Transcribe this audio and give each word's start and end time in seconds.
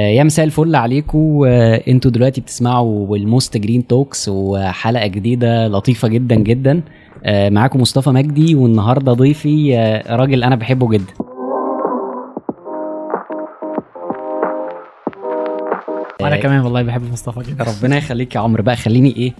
يا 0.00 0.24
مساء 0.24 0.44
الفل 0.44 0.76
عليكم. 0.76 1.44
أنتوا 1.88 2.10
دلوقتي 2.10 2.40
بتسمعوا 2.40 3.16
ال 3.16 3.24
Most 3.24 3.56
Green 3.56 3.86
Talks 3.86 4.28
وحلقة 4.28 5.06
جديدة 5.06 5.68
لطيفة 5.68 6.08
جدا 6.08 6.34
جدا. 6.34 6.82
آه، 7.24 7.48
معاكم 7.48 7.80
مصطفى 7.80 8.10
مجدي 8.10 8.54
والنهاردة 8.54 9.12
ضيفي 9.12 9.78
آه، 9.78 10.16
راجل 10.16 10.44
أنا 10.44 10.56
بحبه 10.56 10.88
جدا. 10.90 11.12
وأنا 16.22 16.36
كمان 16.36 16.60
والله 16.60 16.82
بحب 16.82 17.12
مصطفى 17.12 17.50
جدا. 17.52 17.64
ربنا 17.64 17.96
يخليك 17.96 18.34
يا 18.34 18.40
عمرو. 18.40 18.62
بقى 18.62 18.76
خليني 18.76 19.16
إيه 19.16 19.32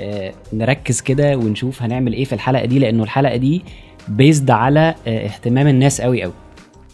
آه، 0.00 0.32
نركز 0.52 1.00
كده 1.00 1.36
ونشوف 1.36 1.82
هنعمل 1.82 2.12
إيه 2.12 2.24
في 2.24 2.32
الحلقة 2.32 2.64
دي 2.64 2.78
لأنه 2.78 3.02
الحلقة 3.02 3.36
دي 3.36 3.62
based 4.08 4.50
على 4.50 4.94
آه، 5.06 5.24
اهتمام 5.26 5.68
الناس 5.68 6.00
قوي 6.00 6.22
قوي. 6.22 6.32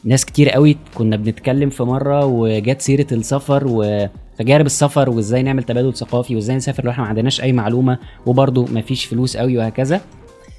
ناس 0.05 0.25
كتير 0.25 0.51
قوي 0.51 0.77
كنا 0.95 1.17
بنتكلم 1.17 1.71
في 1.71 1.83
مرة 1.83 2.25
وجت 2.25 2.81
سيرة 2.81 3.07
السفر 3.13 3.63
وتجارب 3.67 4.67
السفر 4.67 5.11
وازاي 5.11 5.43
نعمل 5.43 5.63
تبادل 5.63 5.95
ثقافي 5.95 6.35
وازاي 6.35 6.57
نسافر 6.57 6.85
لو 6.85 6.91
إحنا 6.91 7.03
ما 7.03 7.09
عندناش 7.09 7.41
أي 7.43 7.53
معلومة 7.53 7.99
وبرضه 8.27 8.67
ما 8.73 8.81
فيش 8.81 9.05
فلوس 9.05 9.37
قوي 9.37 9.59
وهكذا. 9.59 10.01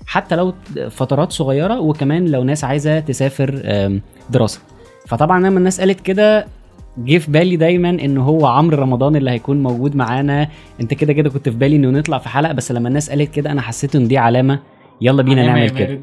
حتى 0.08 0.36
لو 0.36 0.54
فترات 0.90 1.32
صغيرة 1.32 1.80
وكمان 1.80 2.28
لو 2.28 2.44
ناس 2.44 2.64
عايزة 2.64 3.00
تسافر 3.00 3.62
دراسة. 4.30 4.60
فطبعا 5.08 5.40
لما 5.40 5.60
الناس 5.60 5.80
قالت 5.80 6.00
كده 6.02 6.46
جه 6.98 7.18
في 7.18 7.32
بالي 7.32 7.56
دايما 7.56 7.90
إن 7.90 8.18
هو 8.18 8.46
عمرو 8.46 8.78
رمضان 8.78 9.16
اللي 9.16 9.32
هيكون 9.32 9.64
موجود 9.64 9.96
معانا. 9.96 10.50
أنت 10.82 10.94
كده 10.94 11.14
كده 11.14 11.30
كنت 11.30 11.50
في 11.50 11.56
بالي 11.58 11.76
إنه 11.76 11.90
نطلع 11.90 12.18
في 12.18 12.30
حلقة 12.30 12.54
بس 12.54 12.72
لما 12.72 12.88
الناس 12.88 13.10
قالت 13.10 13.34
كده 13.34 13.52
أنا 13.52 13.62
حسيت 13.62 13.96
إن 13.96 14.08
دي 14.08 14.18
علامة 14.18 14.60
يلا 15.02 15.24
بينا 15.24 15.46
نعمل 15.46 15.70
كده. 15.70 15.88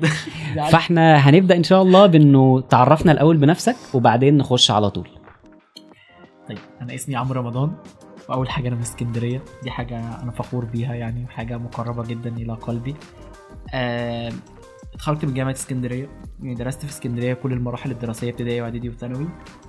مارد. 0.57 0.71
فاحنا 0.71 1.17
هنبدأ 1.17 1.57
إن 1.57 1.63
شاء 1.63 1.83
الله 1.83 2.07
بإنه 2.07 2.61
تعرفنا 2.61 3.13
الأول 3.13 3.37
بنفسك 3.37 3.77
وبعدين 3.95 4.37
نخش 4.37 4.71
على 4.71 4.91
طول. 4.91 5.09
طيب 6.49 6.59
أنا 6.81 6.95
اسمي 6.95 7.17
عمرو 7.17 7.41
رمضان 7.41 7.73
وأول 8.29 8.51
حاجة 8.51 8.69
أنا 8.69 8.77
من 8.77 8.83
اسكندرية. 8.83 9.43
دي 9.63 9.71
حاجة 9.71 10.23
أنا 10.23 10.31
فخور 10.31 10.65
بيها 10.65 10.95
يعني 10.95 11.25
وحاجة 11.25 11.59
مقربة 11.59 12.03
جدا 12.07 12.37
إلى 12.37 12.53
قلبي. 12.53 12.95
آه، 13.75 14.33
اتخرجت 14.95 15.25
من 15.25 15.35
جامعة 15.35 15.53
اسكندرية. 15.53 16.09
يعني 16.43 16.55
درست 16.55 16.85
في 16.85 16.91
اسكندرية 16.91 17.35
كل 17.35 17.53
المراحل 17.53 17.91
الدراسية 17.91 18.31
ابتدائي 18.31 18.61
وإعدادي 18.61 18.89
وثانوي 18.89 19.29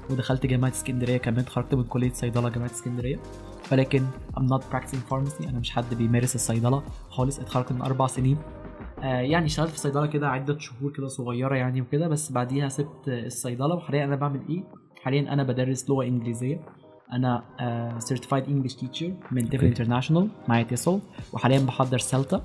ودخلت 0.09 0.45
جامعة 0.45 0.69
اسكندرية 0.69 1.17
كمان. 1.17 1.39
اتخرجت 1.39 1.75
من 1.75 1.83
كلية 1.83 2.13
صيدلة 2.13 2.49
جامعة 2.49 2.65
اسكندرية. 2.65 3.19
ولكن 3.71 4.05
I'm 4.37 4.43
not 4.43 4.61
practicing 4.75 5.11
pharmacy. 5.13 5.47
أنا 5.49 5.59
مش 5.59 5.71
حد 5.71 5.93
بيمارس 5.93 6.35
الصيدلة 6.35 6.83
خالص. 7.09 7.39
اتخرجت 7.39 7.71
من 7.71 7.81
أربع 7.81 8.07
سنين 8.07 8.37
يعني 9.03 9.45
اشتغلت 9.45 9.69
في 9.71 9.77
صيدلة 9.77 10.05
كده 10.05 10.29
عدة 10.29 10.59
شهور 10.59 10.91
كده 10.91 11.07
صغيرة 11.07 11.55
يعني 11.55 11.81
وكده 11.81 12.07
بس 12.07 12.31
بعديها 12.31 12.69
سبت 12.69 13.07
الصيدلة 13.07 13.75
وحاليا 13.75 14.03
أنا 14.03 14.15
بعمل 14.15 14.41
إيه؟ 14.49 14.63
حاليا 15.03 15.33
أنا 15.33 15.43
بدرس 15.43 15.89
لغة 15.89 16.03
إنجليزية. 16.05 16.61
أنا 17.13 17.43
certified 17.99 18.43
English 18.47 18.73
teacher 18.73 19.13
من 19.31 19.49
TEFL 19.49 19.65
International 19.65 20.29
معايا 20.47 20.63
TESL 20.63 20.99
وحاليا 21.33 21.59
بحضر 21.59 21.97
CELTA 21.97 22.41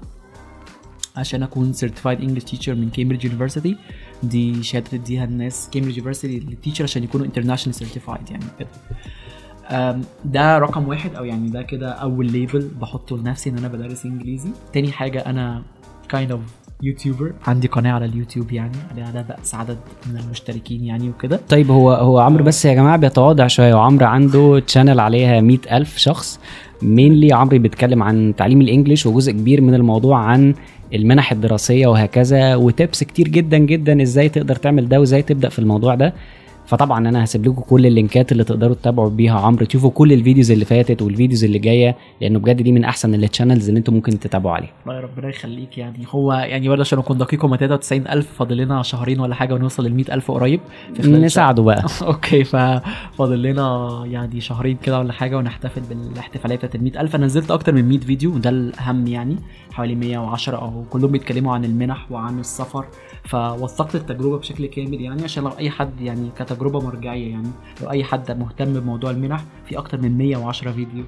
عشان 1.17 1.43
أكون 1.43 1.73
certified 1.73 2.21
English 2.21 2.45
teacher 2.45 2.75
من 2.75 2.91
Cambridge 2.91 3.25
University 3.25 3.77
دي 4.23 4.63
شهادة 4.63 4.87
تديها 4.91 5.25
الناس 5.25 5.71
Cambridge 5.73 5.99
University 5.99 6.41
لل 6.41 6.51
teacher 6.51 6.85
عشان 6.85 7.05
يكونوا 7.05 7.27
international 7.27 7.75
certified 7.75 8.31
يعني 8.31 8.45
كده 8.59 8.69
ده 10.25 10.59
رقم 10.59 10.89
واحد 10.89 11.15
أو 11.15 11.25
يعني 11.25 11.49
ده 11.51 11.63
كده 11.63 11.91
أول 11.91 12.27
label 12.27 12.71
بحطه 12.81 13.17
لنفسي 13.19 13.51
إن 13.51 13.59
أنا 13.59 13.69
بدرس 13.69 14.07
إنجليزي. 14.07 14.51
تاني 14.73 14.93
حاجة 14.93 15.21
أنا 15.21 15.63
kind 16.13 16.33
of 16.33 16.39
YouTuber 16.83 17.33
عندي 17.47 17.69
قناة 17.69 17.93
على 17.93 18.05
اليوتيوب 18.05 18.53
يعني. 18.53 18.77
عليها 18.91 19.17
لا 19.17 19.23
بأس 19.29 19.55
عدد 19.55 19.79
من 20.07 20.21
المشتركين 20.21 20.85
يعني 20.85 21.09
وكده. 21.09 21.41
طيب 21.49 21.71
هو 21.71 21.93
هو 21.93 22.19
عمرو 22.19 22.45
بس 22.45 22.65
يا 22.65 22.75
جماعة 22.75 22.97
بيتواضع 22.97 23.47
شوية. 23.47 23.75
وعمرو 23.75 24.07
عنده 24.07 24.61
channel 24.67 25.01
عليها 25.01 25.41
مئة 25.41 25.77
ألف 25.77 25.97
شخص. 25.97 26.41
mainly 26.83 27.33
عمرو 27.33 27.59
بيتكلم 27.59 28.03
عن 28.03 28.35
تعليم 28.37 28.61
ال 28.61 28.67
English 28.67 29.07
وجزء 29.07 29.33
كبير 29.33 29.61
من 29.61 29.75
الموضوع 29.75 30.19
عن 30.19 30.55
المنح 30.95 31.33
الدراسية 31.33 31.87
وهكذا 31.87 32.55
و 32.57 32.67
tips 32.67 33.05
كتير 33.05 33.29
جدا 33.29 33.59
جدا 33.59 34.03
إزاي 34.03 34.29
تقدر 34.29 34.57
تعمل 34.57 34.89
ده 34.89 35.01
وإزاي 35.01 35.23
تبدأ 35.23 35.49
في 35.49 35.59
الموضوع 35.59 35.95
ده. 35.95 36.15
فطبعا 36.69 37.09
أنا 37.09 37.25
هسيب 37.25 37.47
لكم 37.47 37.63
كل 37.63 37.87
ال 37.87 37.95
links 37.95 38.33
اللي 38.33 38.45
تقدروا 38.45 38.75
تتابعوا 38.75 39.09
بيها 39.11 39.41
عمرو. 39.41 39.67
تشوفوا 39.67 39.91
كل 39.91 40.13
ال 40.13 40.18
videos 40.18 40.51
اللي 40.51 40.65
فاتت 40.65 41.03
وال 41.03 41.13
videos 41.13 41.45
اللي 41.45 41.59
جاية 41.59 41.97
لأنه 42.21 42.39
بجد 42.39 42.63
دي 42.63 42.73
من 42.73 42.85
أحسن 42.85 43.15
ال 43.15 43.21
channels 43.21 43.69
اللي 43.69 43.79
أنتم 43.79 43.95
ممكن 43.95 44.21
تتابعوا 44.21 44.55
عليها. 44.55 44.71
الله 44.87 44.97
يا 44.97 45.01
ربنا 45.01 45.29
يخليك 45.29 45.79
يعني. 45.79 45.99
هو 46.11 46.33
يعني 46.33 46.69
برضه 46.69 46.81
عشان 46.81 46.99
اكون 46.99 47.19
دقيق 47.19 47.45
هم 47.45 47.57
93000 47.57 48.33
فاضل 48.33 48.57
لنا 48.57 48.83
شهرين 48.83 49.21
ولا 49.21 49.35
حاجة 49.35 49.55
ونوصل 49.55 49.87
لل 49.87 49.95
100000 49.95 50.31
قريب. 50.31 50.61
نساعده 51.01 51.63
بقى. 51.63 51.85
OK 52.03 52.45
ففاضل 52.45 53.43
لنا 53.43 54.03
يعني 54.07 54.41
شهرين 54.41 54.77
كده 54.83 54.99
ولا 54.99 55.13
حاجة 55.13 55.37
ونحتفل 55.37 55.81
بالاحتفالية 55.81 56.57
بتاعت 56.57 56.75
ال 56.75 56.85
100000 56.85 57.15
أنا 57.15 57.27
نزلت 57.27 57.51
أكتر 57.51 57.73
من 57.75 57.89
100 57.89 57.99
فيديو 57.99 58.35
وده 58.35 58.51
الأهم 58.51 59.07
يعني. 59.07 59.37
حوالي 59.73 59.95
110 59.95 60.57
وكلهم 60.57 61.11
بيتكلموا 61.13 61.55
عن 61.55 61.65
المنح 61.65 62.13
وعن 62.13 62.39
السفر 62.39 62.85
فوثقت 63.25 63.95
التجربة 63.95 64.39
بشكل 64.39 64.67
كامل 64.67 65.01
يعني 65.01 65.23
عشان 65.25 65.45
لو 65.45 65.51
أي 65.51 65.71
حد 65.71 66.01
يعني 66.01 66.31
كتجربة 66.37 66.81
مرجعية 66.81 67.31
يعني 67.31 67.49
لو 67.83 67.91
أي 67.91 68.05
حد 68.05 68.31
مهتم 68.39 68.73
بموضوع 68.81 69.11
المنح 69.11 69.45
في 69.65 69.79
أكتر 69.79 70.01
من 70.01 70.19
110 70.19 70.73
فيديو 70.73 71.05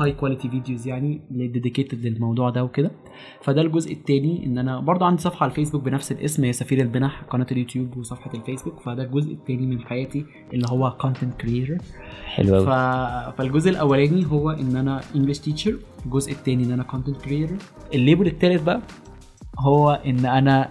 high 0.00 0.12
quality 0.12 0.48
videos 0.48 0.88
يعني 0.88 1.20
dedicated 1.30 2.06
للموضوع 2.06 2.50
ده 2.50 2.64
وكده. 2.64 2.90
فده 3.42 3.62
الجزء 3.62 3.92
التاني 3.92 4.46
إن 4.46 4.58
أنا 4.58 4.80
برضه 4.80 5.06
عندي 5.06 5.22
صفحة 5.22 5.44
على 5.44 5.50
الفيسبوك 5.50 5.82
بنفس 5.82 6.12
الاسم 6.12 6.44
هي 6.44 6.52
سفير 6.52 6.80
المنح 6.80 7.22
قناة 7.30 7.46
اليوتيوب 7.52 7.96
وصفحة 7.96 8.30
الفيسبوك. 8.34 8.80
فده 8.80 9.02
الجزء 9.02 9.32
التاني 9.32 9.66
من 9.66 9.80
حياتي 9.80 10.24
اللي 10.52 10.66
هو 10.70 10.96
content 11.00 11.34
creator 11.34 11.76
حلو 12.24 12.64
ف... 12.64 12.68
قوي 12.68 13.32
فالجزء 13.38 13.70
الأولاني 13.70 14.26
هو 14.30 14.50
إن 14.50 14.76
أنا 14.76 15.00
English 15.16 15.38
teacher 15.38 15.76
الجزء 16.06 16.32
الثاني 16.32 16.64
إن 16.64 16.72
أنا 16.72 16.82
content 16.82 17.16
creator 17.16 17.56
ال 17.94 17.99
label 17.99 18.26
الثالث 18.26 18.62
بقى 18.62 18.80
هو 19.58 19.90
إن 20.06 20.26
أنا 20.26 20.70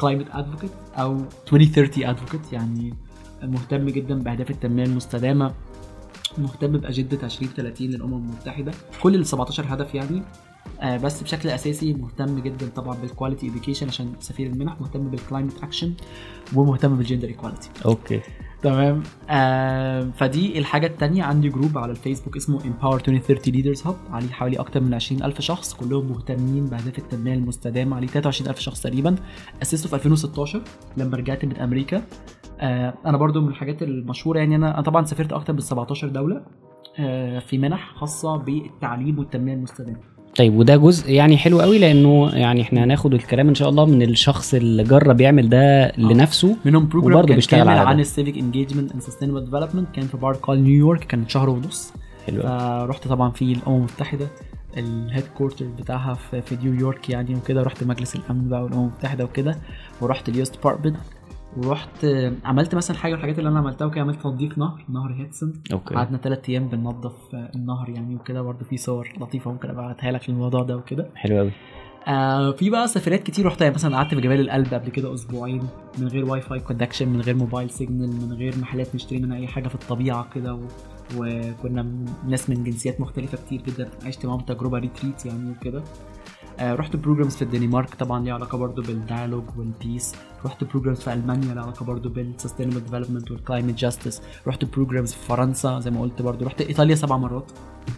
climate 0.00 0.26
advocate 0.32 0.70
أو 0.94 1.20
2030 1.52 2.04
advocate 2.04 2.52
يعني 2.52 2.94
مهتم 3.42 3.86
جدا 3.86 4.22
بأهداف 4.22 4.50
التنمية 4.50 4.84
المستدامة 4.84 5.54
مهتم 6.38 6.72
بأجندة 6.72 7.18
2030 7.22 7.86
للأمم 7.86 8.14
المتحدة. 8.14 8.72
كل 9.02 9.14
ال 9.14 9.26
17 9.26 9.64
هدف 9.68 9.94
يعني 9.94 10.22
آه، 10.80 10.96
بس 10.96 11.22
بشكل 11.22 11.48
أساسي 11.48 11.92
مهتم 11.92 12.38
جدا 12.38 12.68
طبعا 12.76 12.96
بال 12.96 13.08
quality 13.08 13.48
education 13.48 13.88
عشان 13.88 14.12
سفير 14.20 14.46
المنح 14.46 14.80
مهتم 14.80 15.10
بال 15.10 15.22
climate 15.22 15.62
action 15.62 15.92
ومهتم 16.54 16.96
بال 16.96 17.04
gender 17.04 17.28
equality 17.28 17.70
OK. 17.84 18.20
تمام. 18.62 19.02
آه 19.30 20.10
فدي 20.16 20.58
الحاجة 20.58 20.86
التانية. 20.86 21.22
عندي 21.22 21.48
جروب 21.48 21.78
على 21.78 21.90
الفيسبوك 21.90 22.36
اسمه 22.36 22.58
Empower 22.60 22.94
2030 22.94 23.54
Leaders 23.54 23.78
Hub. 23.78 24.12
عليه 24.12 24.28
حوالي 24.28 24.56
أكتر 24.56 24.80
من 24.80 24.94
20000 24.94 25.40
شخص 25.40 25.74
كلهم 25.74 26.06
مهتمين 26.08 26.66
بأهداف 26.66 26.98
التنمية 26.98 27.34
المستدامة. 27.34 27.96
عليه 27.96 28.06
23000 28.06 28.58
شخص 28.58 28.82
تقريبا. 28.82 29.16
أسسته 29.62 29.88
في 29.88 29.94
2016 29.96 30.62
لما 30.96 31.16
رجعت 31.16 31.44
من 31.44 31.56
أمريكا. 31.56 32.02
آه 32.60 32.94
أنا 33.06 33.16
برضو 33.16 33.40
من 33.40 33.48
الحاجات 33.48 33.82
المشهورة 33.82 34.38
يعني 34.38 34.56
أنا 34.56 34.74
أنا 34.74 34.82
طبعا 34.82 35.04
سافرت 35.04 35.32
أكتر 35.32 35.52
من 35.52 35.60
17 35.60 36.08
دولة 36.08 36.42
آه 36.98 37.38
في 37.38 37.58
منح 37.58 37.94
خاصة 37.94 38.36
بالتعليم 38.36 39.18
والتنمية 39.18 39.54
المستدامة. 39.54 40.17
طيب 40.38 40.54
وده 40.58 40.76
جزء 40.76 41.10
يعني 41.10 41.36
حلو 41.38 41.60
قوي 41.60 41.78
لأنه 41.78 42.30
يعني 42.34 42.62
إحنا 42.62 42.84
هناخد 42.84 43.14
الكلام 43.14 43.48
إن 43.48 43.54
شاء 43.54 43.68
الله 43.68 43.86
من 43.86 44.02
الشخص 44.02 44.54
اللي 44.54 44.84
جرب 44.84 45.20
يعمل 45.20 45.48
ده 45.48 45.92
لنفسه 45.98 46.56
منهم 46.64 46.88
بروجرام 46.88 47.26
كان 47.26 47.34
بيشتغل 47.36 47.64
كامل. 47.64 47.78
عن 47.78 48.00
ال 48.00 48.06
civic 48.06 48.38
engagement 48.38 48.92
and 48.92 49.02
sustainable 49.02 49.44
development 49.44 49.88
كان 49.94 50.06
في 50.06 50.16
بار 50.16 50.36
كول 50.36 50.58
نيويورك 50.58 51.04
كان 51.04 51.28
شهر 51.28 51.50
ونص 51.50 51.92
حلو 52.26 52.40
قوي. 52.42 52.86
فرحت 52.86 53.08
طبعا 53.08 53.30
في 53.30 53.42
الأمم 53.52 53.76
المتحدة 53.76 54.26
ال 54.76 55.24
headquarter 55.38 55.66
بتاعها 55.78 56.14
في, 56.14 56.42
في 56.42 56.56
نيويورك 56.62 57.10
يعني 57.10 57.34
وكده 57.34 57.62
رحت 57.62 57.84
مجلس 57.84 58.16
الأمن 58.16 58.48
بقى 58.48 58.62
والأمم 58.64 58.82
المتحدة 58.82 59.24
وكده 59.24 59.56
ورحت 60.00 60.28
ال 60.28 60.35
US 60.35 60.50
Department 60.50 60.96
ورحت 61.56 62.06
عملت 62.44 62.74
مثلا 62.74 62.96
حاجة 62.96 63.12
من 63.12 63.16
الحاجات 63.18 63.38
اللي 63.38 63.50
أنا 63.50 63.58
عملتها 63.58 63.84
وكده 63.86 64.00
عملت 64.00 64.22
تنظيف 64.22 64.58
نهر 64.58 64.84
نهر 64.88 65.12
هيدسون 65.12 65.52
okay. 65.72 65.94
قعدنا 65.94 66.18
ثلاث 66.18 66.48
أيام 66.48 66.68
بننظف 66.68 67.34
آه، 67.34 67.50
النهر 67.54 67.88
يعني 67.88 68.14
وكده 68.16 68.42
برضه 68.42 68.64
في 68.64 68.76
صور 68.76 69.08
لطيفة 69.20 69.52
ممكن 69.52 69.70
أبعتها 69.70 70.12
لك 70.12 70.30
للموضوع 70.30 70.62
ده 70.62 70.76
وكده. 70.76 71.10
حلو 71.14 71.36
قوي 71.38 71.50
آه 72.08 72.52
في 72.52 72.70
بقى 72.70 72.88
سفرات 72.88 73.22
كتير 73.22 73.46
رحتها 73.46 73.64
يعني 73.64 73.74
مثلا 73.74 73.96
قعدت 73.96 74.14
في 74.14 74.20
جبال 74.20 74.40
القلب 74.40 74.74
قبل 74.74 74.88
كده 74.88 75.14
أسبوعين 75.14 75.62
من 75.98 76.08
غير 76.08 76.24
Wi-Fi 76.24 76.60
connection 76.60 77.08
من 77.08 77.20
غير 77.20 77.34
mobile 77.34 77.70
signal 77.70 78.08
من 78.08 78.32
غير 78.32 78.54
محلات 78.60 78.94
نشتري 78.94 79.18
منها 79.18 79.36
أي 79.36 79.46
حاجة 79.46 79.68
في 79.68 79.74
الطبيعة 79.74 80.28
كده 80.34 80.54
و... 80.54 80.60
وكنا 81.16 81.86
ناس 82.28 82.50
من 82.50 82.64
جنسيات 82.64 83.00
مختلفة 83.00 83.38
كتير 83.38 83.62
جدا 83.62 83.90
عشت 84.06 84.26
معاهم 84.26 84.40
تجربة 84.40 84.78
retreat 84.78 85.26
يعني 85.26 85.50
وكده. 85.50 85.82
رحت 86.62 86.96
programs 86.96 87.36
في 87.36 87.42
الدنمارك 87.42 87.94
طبعا 87.94 88.24
ليها 88.24 88.34
علاقة 88.34 88.58
برضو 88.58 88.82
بال 88.82 88.94
dialogue 88.94 89.44
وال 89.58 89.74
peace 89.74 90.14
رحت 90.44 90.64
programs 90.64 91.00
في 91.00 91.12
ألمانيا 91.12 91.54
ليها 91.54 91.62
علاقة 91.62 91.84
برضو 91.84 92.08
بال 92.08 92.19
sustainable 92.19 92.80
development 92.80 93.30
وال 93.30 93.41
climate 93.41 93.78
justice 93.78 94.22
رحت 94.46 94.64
programs 94.64 95.12
في 95.12 95.26
فرنسا 95.26 95.80
زي 95.80 95.90
ما 95.90 96.00
قلت 96.00 96.22
برضو. 96.22 96.44
رحت 96.44 96.60
إيطاليا 96.60 96.94
سبع 96.94 97.16
مرات. 97.16 97.50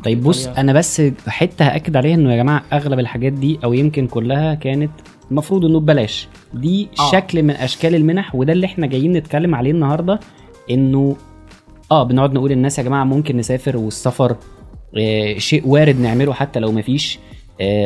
طيب 0.05 0.23
بص. 0.23 0.47
أنا 0.47 0.73
بس 0.73 1.03
حتة 1.27 1.65
هأكد 1.67 1.97
عليها 1.97 2.15
إنه 2.15 2.33
يا 2.33 2.37
جماعة 2.37 2.63
أغلب 2.73 2.99
الحاجات 2.99 3.33
دي 3.33 3.59
أو 3.65 3.73
يمكن 3.73 4.07
كلها 4.07 4.55
كانت 4.55 4.91
المفروض 5.31 5.65
إنه 5.65 5.81
ببلاش. 5.81 6.29
دي 6.55 6.89
آه. 7.01 7.11
شكل 7.13 7.43
من 7.43 7.51
أشكال 7.51 7.95
المنح 7.95 8.35
وده 8.35 8.53
اللي 8.53 8.67
إحنا 8.67 8.87
جايين 8.87 9.13
نتكلم 9.13 9.55
عليه 9.55 9.71
النهارده. 9.71 10.21
إنه 10.71 11.17
آه 11.91 12.03
بنقعد 12.03 12.33
نقول 12.33 12.51
للناس 12.51 12.79
يا 12.79 12.83
جماعة 12.85 13.05
ممكن 13.05 13.37
نسافر 13.37 13.77
والسفر 13.77 14.37
آه 14.99 15.39
شيء 15.39 15.69
وارد 15.69 16.01
نعمله 16.01 16.33
حتى 16.33 16.61
لو 16.61 16.73
مفيش. 16.73 17.19
آه 17.19 17.40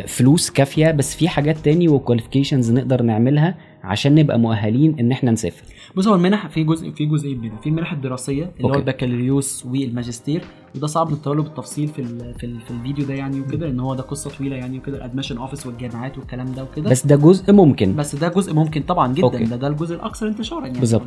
فلوس 0.07 0.51
كافية 0.51 0.91
بس 0.91 1.17
في 1.17 1.29
حاجات 1.29 1.59
تاني 1.59 1.89
و 1.89 1.94
qualifications 1.94 2.73
نقدر 2.73 3.03
نعملها 3.03 3.55
عشان 3.85 4.15
نبقى 4.15 4.39
مؤهلين 4.39 4.99
إن 5.01 5.13
إحنا 5.13 5.31
نسافر. 5.31 5.63
بص 5.97 6.09
هو 6.09 6.15
المنح 6.15 6.47
في 6.49 6.65
جزء 6.65 6.91
في 6.91 7.07
جزئين 7.07 7.41
منها 7.41 7.57
في 7.61 7.69
المنح 7.69 7.93
الدراسية 7.93 8.51
اللي 8.57 8.69
هو. 8.69 8.75
البكالوريوس 8.75 9.67
والماجستير 9.67 10.45
وده 10.77 10.87
صعب 10.87 11.13
نتطرق 11.13 11.35
له 11.35 11.43
بالتفصيل 11.43 11.89
في 11.89 11.99
ال 11.99 12.35
في, 12.35 12.47
ال 12.47 12.61
في 12.61 12.71
الفيديو 12.71 13.07
ده 13.07 13.15
يعني 13.15 13.41
وكده 13.41 13.67
لأن 13.67 13.81
هو 13.81 13.95
ده 13.95 14.03
قصة 14.03 14.31
طويلة 14.31 14.57
يعني 14.57 14.79
وكده 14.79 14.97
ال 14.97 15.01
admission 15.01 15.39
office 15.39 15.67
والجامعات 15.67 16.19
والكلام 16.19 16.53
ده 16.53 16.63
وكده. 16.63 16.91
بس 16.91 17.07
ده 17.07 17.17
جزء 17.17 17.53
ممكن. 17.53 17.97
بس 17.97 18.17
ده 18.17 18.29
جزء 18.29 18.55
ممكن 18.55 18.83
طبعا 18.83 19.13
جدا. 19.15 19.23
okay. 19.25 19.45
ده 19.45 19.57
ده 19.57 19.69
الجزء 19.69 19.95
الاكثر 19.95 20.29
انتشارا 20.29 20.67
يعني. 20.67 20.81
بالظبط. 20.81 21.03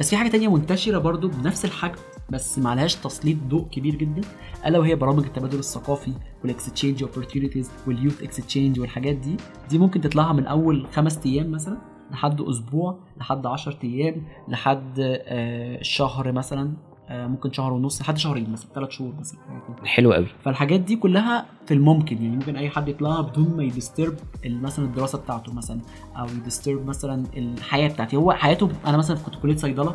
بس 0.00 0.10
في 0.10 0.16
حاجة 0.16 0.28
تانية 0.28 0.48
منتشرة 0.48 0.98
برضو 0.98 1.28
بنفس 1.28 1.64
الحجم 1.64 1.94
بس 2.30 2.58
ما 2.58 2.70
عليهاش 2.70 2.94
تسليط 2.94 3.36
ضوء 3.48 3.66
كبير 3.68 3.94
جدا 3.94 4.20
ألا 4.66 4.78
وهي 4.78 4.94
برامج 4.94 5.24
التبادل 5.24 5.58
الثقافي 5.58 6.12
وال 6.42 6.54
exchange 6.54 7.02
opportunities 7.02 7.70
وال 7.86 8.22
youth 8.22 8.44
exchange 8.44 8.80
والحاجات 8.80 9.16
دي 9.16 9.36
دي 9.70 9.78
ممكن 9.78 10.00
تطلعها 10.00 10.32
من 10.32 10.46
أول 10.46 10.86
خمس 10.92 11.26
أيام 11.26 11.50
مثلا 11.50 11.78
لحد 12.10 12.40
أسبوع 12.40 12.98
لحد 13.20 13.46
10 13.46 13.76
أيام 13.84 14.22
لحد 14.48 14.94
آه 14.98 15.82
شهر 15.82 16.32
مثلا 16.32 16.72
آه 17.08 17.26
ممكن 17.26 17.52
شهر 17.52 17.72
ونص 17.72 18.00
لحد 18.00 18.18
شهرين 18.18 18.50
مثلا 18.52 18.68
ثلاث 18.74 18.90
شهور 18.90 19.14
مثلا. 19.20 19.38
حلو 19.84 20.12
قوي 20.12 20.26
فالحاجات 20.44 20.80
دي 20.80 20.96
كلها 20.96 21.46
في 21.66 21.74
الممكن 21.74 22.16
يعني 22.22 22.36
ممكن 22.36 22.56
أي 22.56 22.70
حد 22.70 22.88
يطلعها 22.88 23.20
بدون 23.20 23.56
ما 23.56 23.62
ي 23.64 23.70
disturb 23.70 24.14
مثلا 24.46 24.84
الدراسة 24.84 25.18
بتاعته 25.18 25.52
مثلا 25.52 25.80
أو 26.16 26.26
ي 26.26 26.34
disturb 26.34 26.86
مثلا 26.86 27.24
الحياة 27.36 27.88
بتاعتي 27.88 28.16
هو 28.16 28.32
حياته 28.32 28.68
أنا 28.86 28.96
مثلا 28.96 29.16
كنت 29.16 29.34
كلية 29.34 29.56
صيدلة 29.56 29.94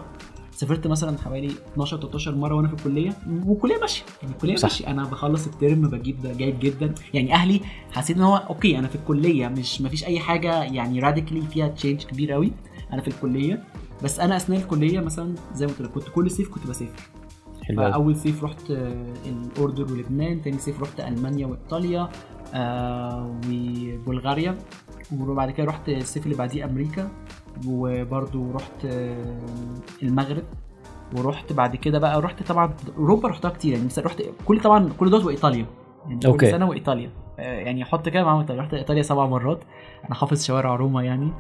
سافرت 0.62 0.88
مثلا 0.88 1.18
حوالي 1.18 1.48
12 1.74 1.98
13 1.98 2.36
مرة 2.36 2.56
وأنا 2.56 2.68
في 2.68 2.74
الكلية 2.74 3.14
والكلية 3.46 3.78
ماشية 3.80 4.04
يعني 4.22 4.34
الكلية. 4.34 4.56
ماشية. 4.64 4.88
أنا 4.88 5.04
بخلص 5.04 5.48
الترم 5.48 5.82
بجيب 5.82 6.22
ده 6.22 6.34
جيد 6.34 6.60
جدا. 6.60 6.94
يعني 7.14 7.34
أهلي 7.34 7.62
حسيت 7.92 8.18
إن 8.18 8.24
هو 8.24 8.36
okay 8.36 8.80
أنا 8.80 8.88
في 8.88 8.96
الكلية 8.96 9.48
مش 9.48 9.82
مفيش 9.82 10.06
أي 10.06 10.20
حاجة 10.20 10.64
يعني 10.64 11.00
radically 11.00 11.42
فيها 11.42 11.68
change 11.68 12.04
كبير 12.04 12.32
قوي 12.32 12.52
أنا 12.94 13.02
في 13.02 13.08
الكلية 13.08 13.64
بس 14.04 14.20
أنا 14.20 14.38
أثناء 14.38 14.60
الكلية 14.60 15.00
مثلا 15.00 15.36
زي 15.54 15.66
ما 15.66 15.72
قلت 15.72 15.82
لك 15.82 15.90
كنت 15.92 16.10
كل 16.16 16.32
صيف 16.32 16.50
كنت 16.50 16.68
بسافر. 16.68 17.02
فأول 17.78 18.16
صيف 18.16 18.44
رحت 18.44 18.72
آه، 18.72 19.14
الأردن 19.26 19.94
ولبنان 19.94 20.42
تاني 20.42 20.58
صيف 20.58 20.82
رحت 20.82 21.00
ألمانيا 21.00 21.48
وإيطاليا 21.48 22.10
آه 22.54 23.36
وبلغاريا. 23.50 24.58
وبعد 25.20 25.52
كده 25.52 25.66
رحت 25.68 25.90
الصيف 25.90 26.26
اللي 26.26 26.38
بعديه 26.38 26.66
أمريكا 26.66 27.10
وبرضو 27.68 28.52
رحت 28.52 28.86
آه، 28.86 29.42
المغرب 30.04 30.44
ورحت 31.18 31.54
بعد 31.54 31.76
كده 31.76 32.00
بقى 32.00 32.22
رحت 32.22 32.44
طبعا 32.44 32.74
أوروبا 32.98 33.30
رحتها 33.30 33.50
كتير 33.50 33.74
يعني 33.74 33.88
رحت 33.98 34.22
كل 34.46 34.60
طبعا 34.62 34.90
كل 34.98 35.10
دوت 35.10 35.24
وإيطاليا 35.26 35.66
يعني 36.08 36.20
كل 36.20 36.28
أوكي. 36.28 36.52
سنة 36.52 36.70
وإيطاليا 36.70 37.10
آه، 37.40 37.60
يعني 37.60 37.86
حط 37.86 38.10
كده 38.10 38.24
معاهم 38.24 38.40
إيطاليا 38.40 38.62
رحت 38.62 38.74
إيطاليا 38.74 39.02
سبع 39.02 39.26
مرات 39.26 39.60
أنا 40.06 40.16
حافظ 40.16 40.44
شوارع 40.46 40.76
روما 40.76 41.04
يعني 41.04 41.32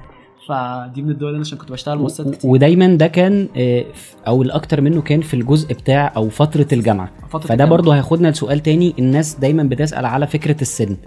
فدي 0.47 1.01
من 1.01 1.09
الدول 1.12 1.27
اللي 1.27 1.35
أنا 1.38 1.45
عشان 1.45 1.57
كنت 1.57 1.71
بشتغل 1.71 1.97
مؤسسات 1.97 2.35
كتير 2.35 2.51
ودايما 2.51 2.88
ده 2.95 3.07
كان 3.07 3.47
آه، 3.57 3.85
أو 4.27 4.41
الاكتر 4.41 4.81
منه 4.81 5.01
كان 5.01 5.21
في 5.21 5.33
الجزء 5.33 5.74
بتاع 5.74 6.13
أو 6.15 6.29
فترة 6.29 6.67
الجامعة 6.74 7.12
فترة 7.29 7.39
فده 7.39 7.53
الجامعة. 7.53 7.69
برضو 7.69 7.91
هياخدنا 7.91 8.27
لسؤال 8.27 8.59
تاني 8.59 8.94
الناس 9.00 9.35
دايما 9.35 9.63
بتسأل 9.63 10.06
على 10.06 10.27
فكرة 10.27 10.62
السن 10.62 10.97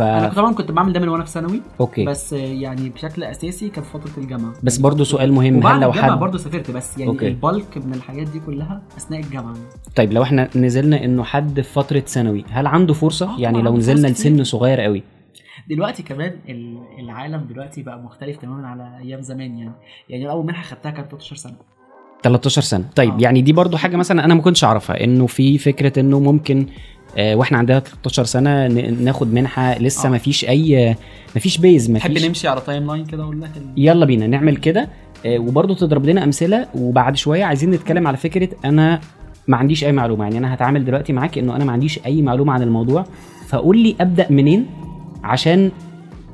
ف 0.00 0.02
أنا 0.02 0.28
طبعا 0.28 0.54
كنت 0.54 0.70
بعمل 0.70 0.92
ده 0.92 1.00
من 1.00 1.08
وأنا 1.08 1.24
في 1.24 1.30
ثانوي 1.30 1.62
okay. 1.80 2.04
بس, 2.04 2.32
يعني 2.32 2.88
بشكل 2.88 3.24
أساسي 3.24 3.68
كان 3.68 3.84
في 3.84 3.90
فترة 3.90 4.10
الجامعة. 4.22 4.52
بس 4.62 4.78
برضو 4.78 5.04
سؤال 5.04 5.32
مهم 5.32 5.66
هل 5.66 5.80
لو 5.80 5.92
حد 5.92 6.18
برضه 6.18 6.38
سافرت 6.38 6.70
بس 6.70 6.98
يعني 6.98 7.10
okay. 7.10 7.28
ال 7.28 7.38
bulk 7.38 7.78
من 7.78 7.94
الحاجات 7.94 8.28
دي 8.28 8.40
كلها 8.40 8.82
أثناء 8.96 9.20
الجامعة. 9.20 9.54
طيب 9.96 10.12
لو 10.12 10.22
إحنا 10.22 10.48
نزلنا 10.56 11.04
إنه 11.04 11.22
حد 11.24 11.60
في 11.60 11.72
فترة 11.72 12.00
ثانوي 12.00 12.44
هل 12.50 12.66
عنده 12.66 12.94
فرصة؟ 12.94 13.36
آه، 13.36 13.40
يعني 13.40 13.62
لو 13.62 13.76
نزلنا. 13.76 14.06
لسن 14.08 14.44
صغير 14.44 14.80
قوي. 14.80 15.02
دلوقتي 15.70 16.02
كمان 16.02 16.32
ال- 16.48 16.78
العالم 16.98 17.46
دلوقتي 17.50 17.82
بقى 17.82 17.98
مختلف 17.98 18.36
تماما 18.36 18.68
على 18.68 18.98
أيام 19.02 19.20
زمان 19.20 19.58
يعني. 19.58 19.72
يعني 20.08 20.30
أول 20.30 20.46
منحة 20.46 20.62
خدتها 20.62 20.90
كانت 20.90 21.10
13 21.10 21.36
سنة. 21.36 21.56
13 22.22 22.62
سنة 22.62 22.84
طيب 22.96 23.12
آه. 23.14 23.16
يعني 23.20 23.42
دي 23.42 23.52
برضو 23.52 23.76
حاجة 23.76 23.96
مثلا 23.96 24.24
أنا 24.24 24.34
ما 24.34 24.42
كنتش 24.42 24.64
أعرفها 24.64 25.04
إنه 25.04 25.26
في 25.26 25.58
فكرة 25.58 26.00
إنه 26.00 26.20
ممكن 26.20 26.66
آه 27.18 27.34
وإحنا 27.34 27.58
عندنا 27.58 27.78
13 27.80 28.24
سنة 28.24 28.66
ناخد 28.90 29.34
منحة 29.34 29.78
لسه 29.78 30.06
آه. 30.06 30.10
ما 30.12 30.18
فيش 30.18 30.44
أي 30.44 30.96
ما 31.34 31.40
فيش 31.40 31.58
base 31.58 31.90
ما 31.90 31.98
تحب 31.98 32.18
نمشي 32.18 32.48
على 32.48 32.60
timeline 32.60 33.04
كده 33.04 33.22
أقول 33.22 33.40
لك 33.40 33.50
يلا 33.76 34.06
بينا 34.06 34.26
نعمل 34.26 34.56
كده 34.56 34.88
آه، 35.26 35.38
وبرضه 35.38 35.74
تضرب 35.74 36.06
لنا 36.06 36.24
أمثلة 36.24 36.66
وبعد 36.74 37.16
شوية 37.16 37.44
عايزين 37.44 37.70
نتكلم 37.70 38.06
على 38.06 38.16
فكرة 38.16 38.48
أنا 38.64 39.00
ما 39.48 39.56
عنديش 39.56 39.84
أي 39.84 39.92
معلومة 39.92 40.24
يعني 40.24 40.38
أنا 40.38 40.54
هتعامل 40.54 40.84
دلوقتي 40.84 41.12
معاك 41.12 41.38
إنه 41.38 41.56
أنا 41.56 41.64
ما 41.64 41.72
عنديش 41.72 42.00
أي 42.06 42.22
معلومة 42.22 42.52
عن 42.52 42.62
الموضوع 42.62 43.04
فقول 43.48 43.78
لي 43.78 43.96
أبدأ 44.00 44.26
منين 44.30 44.66
عشان 45.24 45.70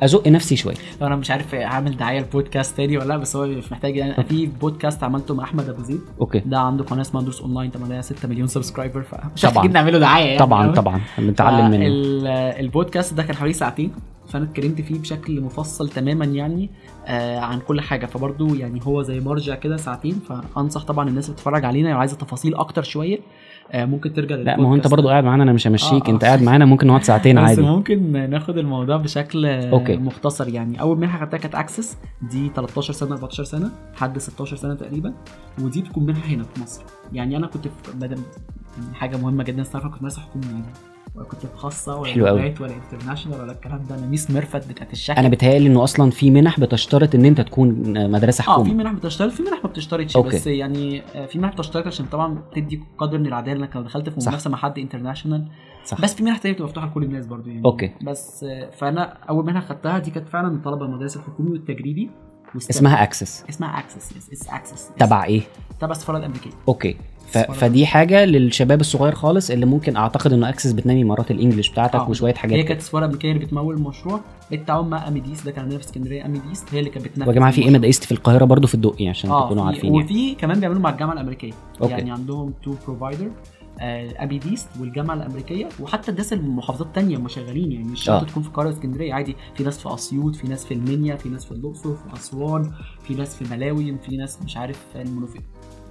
أزق 0.03 0.29
نفسي 0.29 0.57
شوية. 0.57 0.75
أنا 1.03 1.17
مش 1.17 1.31
عارف 1.31 1.55
اعمل 1.55 1.97
دعاية 1.97 2.21
لبودكاست 2.21 2.77
تاني 2.77 2.99
ولا 2.99 3.05
لأ 3.09 3.17
بس 3.17 3.37
هو 3.37 3.47
مش 3.47 3.73
محتاج 3.73 3.97
يعني. 3.97 4.25
في 4.29 4.47
بودكاست 4.47 5.03
عملته 5.05 5.35
مع 5.35 5.45
أحمد 5.45 5.69
أبو 5.69 5.83
زيد. 5.83 6.01
okay. 6.21 6.39
ده 6.39 6.59
عنده 6.59 6.85
قناة 6.85 7.01
اسمها 7.01 7.23
دروس 7.23 7.41
أونلاين 7.41 7.71
طبعا 7.71 7.89
لها 7.89 8.01
6 8.03 8.29
مليون 8.29 8.47
subscriber 8.49 9.03
فمش. 9.03 9.45
محتاجين 9.45 9.73
نعمله 9.73 9.99
دعاية 9.99 10.25
يعني. 10.27 10.39
طبعا. 10.39 10.73
طبعا. 10.75 11.01
بنتعلم 11.19 11.71
منه. 11.71 11.87
ال- 11.87 12.27
البودكاست 12.61 13.15
ده 13.15 13.23
كان 13.23 13.37
حوالي 13.37 13.53
ساعتين 13.53 13.93
فأنا 14.29 14.45
اتكلمت 14.45 14.81
فيه 14.81 14.99
بشكل 14.99 15.41
مفصل 15.41 15.89
تماما 15.89 16.25
يعني 16.25 16.71
آه 17.07 17.39
عن 17.39 17.59
كل 17.61 17.81
حاجة. 17.81 18.07
فبرضه 18.07 18.57
يعني 18.57 18.81
هو 18.85 19.03
زي 19.03 19.21
مرجع 19.21 19.55
كده 19.55 19.77
ساعتين 19.77 20.21
فأنصح 20.29 20.85
طبعا 20.85 21.09
الناس 21.09 21.25
اللي 21.25 21.35
بتتفرج 21.35 21.65
علينا 21.65 21.89
لو 21.89 21.99
عايزة 21.99 22.17
تفاصيل 22.17 22.55
أكتر 22.55 22.83
شوية 22.83 23.19
ممكن 23.75 24.13
ترجع 24.13 24.37
لا 24.37 24.57
ما 24.57 24.69
هو 24.69 24.75
انت 24.75 24.87
برضه. 24.87 25.09
قاعد 25.11 25.25
معانا 25.25 25.43
أنا 25.43 25.53
مش 25.53 25.67
همشيك 25.67 26.09
آه، 26.09 26.13
انت 26.13 26.25
آه. 26.25 26.27
قاعد 26.27 26.43
معانا 26.43 26.65
ممكن 26.65 26.87
نقعد 26.87 27.03
ساعتين 27.03 27.37
بس 27.43 27.49
عادي 27.49 27.63
ممكن 27.63 28.31
ناخد 28.31 28.59
الموضوع 28.59 28.97
بشكل 28.97 29.47
okay. 29.47 29.97
مختصر 29.97 30.49
يعني 30.49 30.81
أول 30.81 30.99
منحة 30.99 31.21
خدتها 31.21 31.39
كانت 31.39 31.55
Access 31.55 31.97
دي 32.23 32.51
13 32.57 32.93
سنة 32.93 33.13
14 33.15 33.45
سنة 33.45 33.71
لحد 33.95 34.19
16 34.19 34.57
سنة 34.57 34.75
تقريبا 34.75 35.15
ودي 35.61 35.83
بتكون 35.83 36.07
منحة 36.07 36.29
هنا 36.29 36.45
في 36.45 36.63
مصر 36.63 36.83
يعني 37.13 37.37
أنا 37.37 37.47
كنت 37.47 37.69
في 37.69 37.93
بدل 37.95 38.19
يعني 38.79 38.95
حاجة 38.95 39.17
مهمة 39.17 39.45
جدا 39.45 39.63
تعرفها 39.63 39.91
كنت 39.91 40.03
مدرسه 40.03 40.23
يعني 40.53 40.65
ولا 41.17 41.25
كنت 41.27 41.41
في 41.47 41.57
خاصه 41.57 41.97
ولا 41.97 42.13
حلو. 42.13 42.27
لغات 42.27 42.61
ولا 42.61 42.73
international 42.75 43.41
ولا 43.41 43.53
الكلام 43.53 43.83
ده. 43.89 43.95
أنا 43.95 44.07
ميس 44.07 44.31
ميرفت 44.31 44.69
بتاعت 44.69 44.93
الشكل. 44.93 45.19
أنا 45.19 45.29
بتهيألي 45.29 45.67
إنه 45.67 45.85
أصلا 45.85 46.11
في 46.11 46.31
منح 46.31 46.61
بتشترط 46.61 47.15
إن 47.15 47.25
أنت 47.25 47.41
تكون 47.41 47.69
مدرسة 48.11 48.43
آه 48.43 48.45
في 48.45 48.51
حكومه 48.51 48.75
منح 48.75 48.93
بتشترط 48.93 49.33
في 49.33 49.43
منح 49.43 49.65
ما 49.65 49.71
بتشترطش. 49.71 50.17
بس 50.17 50.47
يعني 50.47 51.03
آه، 51.15 51.27
في 51.27 51.39
منح 51.39 51.53
بتشترط 51.53 51.87
عشان 51.87 52.07
طبعا 52.07 52.43
تدي 52.55 52.81
قدر 52.99 53.19
من 53.19 53.27
العدالة. 53.27 53.61
انك 53.61 53.77
لو 53.77 53.83
دخلت 53.83 54.09
في. 54.09 54.21
منافسة 54.21 54.51
مع 54.51 54.59
حد 54.59 54.79
international 54.79 55.49
صح. 55.85 56.01
بس 56.01 56.15
في 56.15 56.23
منح 56.25 56.39
تانية 56.39 56.55
بتبقى 56.55 56.69
مفتوحة 56.69 56.87
لكل 56.87 57.05
الناس 57.05 57.27
برضو 57.27 57.49
يعني. 57.51 57.65
okay. 57.65 57.93
بس 58.03 58.45
آه، 58.45 58.71
فأنا 58.71 59.03
أول 59.03 59.47
منحة 59.47 59.61
خدتها 59.67 59.99
دي 59.99 60.11
كانت 60.11 60.29
فعلا 60.29 60.49
من 60.49 60.61
طلبة 60.61 60.85
المدارس 60.85 61.17
الحكومي 61.17 61.51
والتجريبي 61.51 62.11
اسمها 62.71 63.03
Access 63.03 63.45
اسمها 63.49 63.79
Access 63.79 64.17
yes 64.17 64.49
Access 64.49 64.91
تبع 64.99 65.25
إيه؟ 65.25 65.43
تبع 65.81 65.91
السفارة 65.91 66.19
الأمريكية. 66.19 66.51
okay. 66.69 66.97
ف... 67.27 67.39
فدي 67.39 67.87
حاجة 67.87 68.25
للشباب 68.25 68.81
الصغير 68.81 69.15
خالص 69.15 69.51
اللي 69.51 69.67
ممكن 69.67 69.97
أعتقد 69.97 70.33
إنه 70.33 70.49
Access 70.49 70.73
بتنمي 70.73 71.05
مهارات 71.05 71.31
ال 71.31 71.36
English 71.36 71.71
بتاعتك 71.71 71.95
آه. 71.95 72.11
وشوية 72.11 72.35
حاجات 72.35 72.55
هي 72.57 72.63
كده. 72.63 72.69
كانت 72.69 72.81
السفاره 72.81 73.01
الامريكيه 73.05 73.33
اللي 73.33 73.45
بتمول 73.45 73.75
المشروع 73.75 74.21
بالتعاون 74.51 74.89
مع 74.91 75.09
أميديست 75.09 75.43
ده 75.45 75.51
كان 75.51 75.63
عندنا 75.63 75.79
في 75.79 75.85
اسكندرية 75.85 76.27
أميديست 76.27 76.65
هي 76.73 76.79
اللي 76.79 76.91
كانت 76.91 77.07
بتنفذ 77.09 77.29
ويا 77.29 77.35
جماعة 77.37 77.53
في. 77.53 77.63
أميديست 77.63 78.05
في 78.05 78.13
القاهرة 78.13 78.45
برضو 78.45 78.67
في 78.67 78.75
الدقي 78.75 79.09
عشان 79.09 79.31
آه 79.31 79.45
تكونوا 79.47 79.63
في- 79.63 79.69
عارفين 79.69 79.95
يعني 79.95 80.05
وفي 80.05 80.35
كمان 80.35 80.61
بيعملوا 80.61 80.81
مع 80.81 80.91
الجامعة 80.91 81.13
الأمريكية 81.15 81.53
okay. 81.83 81.93
يعني 81.93 82.11
عندهم 82.11 82.53
two 82.65 82.75
provider 82.87 83.31
أميديست 83.81 84.69
والجامعة 84.81 85.15
الأمريكية 85.15 85.69
وحتى 85.81 86.11
الناس 86.11 86.33
المحافظات 86.33 86.89
تانية 86.95 87.17
هم 87.17 87.29
شغالين 87.29 87.73
يعني 87.73 87.85
مش 87.85 88.05
شرط 88.05 88.23
آه. 88.23 88.27
تكون 88.27 88.43
في 88.43 88.49
القاهرة 88.49 88.71
اسكندرية 88.71 89.15
عادي 89.15 89.37
في 89.55 89.65
ناس 89.65 89.79
في 89.79 89.95
أسيوط 89.95 90.37
في 90.37 90.49
ناس 90.49 90.65
في 90.65 90.75
المنيا 90.75 91.17
في 91.17 91.29
ناس 91.29 91.45
في 91.45 91.53
الأقصر 91.53 91.95
في 91.97 92.15
أسوان 92.17 92.71
في 93.07 93.15
ناس 93.15 93.37
في 93.37 93.55
ملاوي 93.55 93.97
في 94.07 94.17
ناس 94.17 94.39
مش 94.45 94.57
عارف 94.57 94.81
في 94.93 95.03
المنوفية 95.03 95.41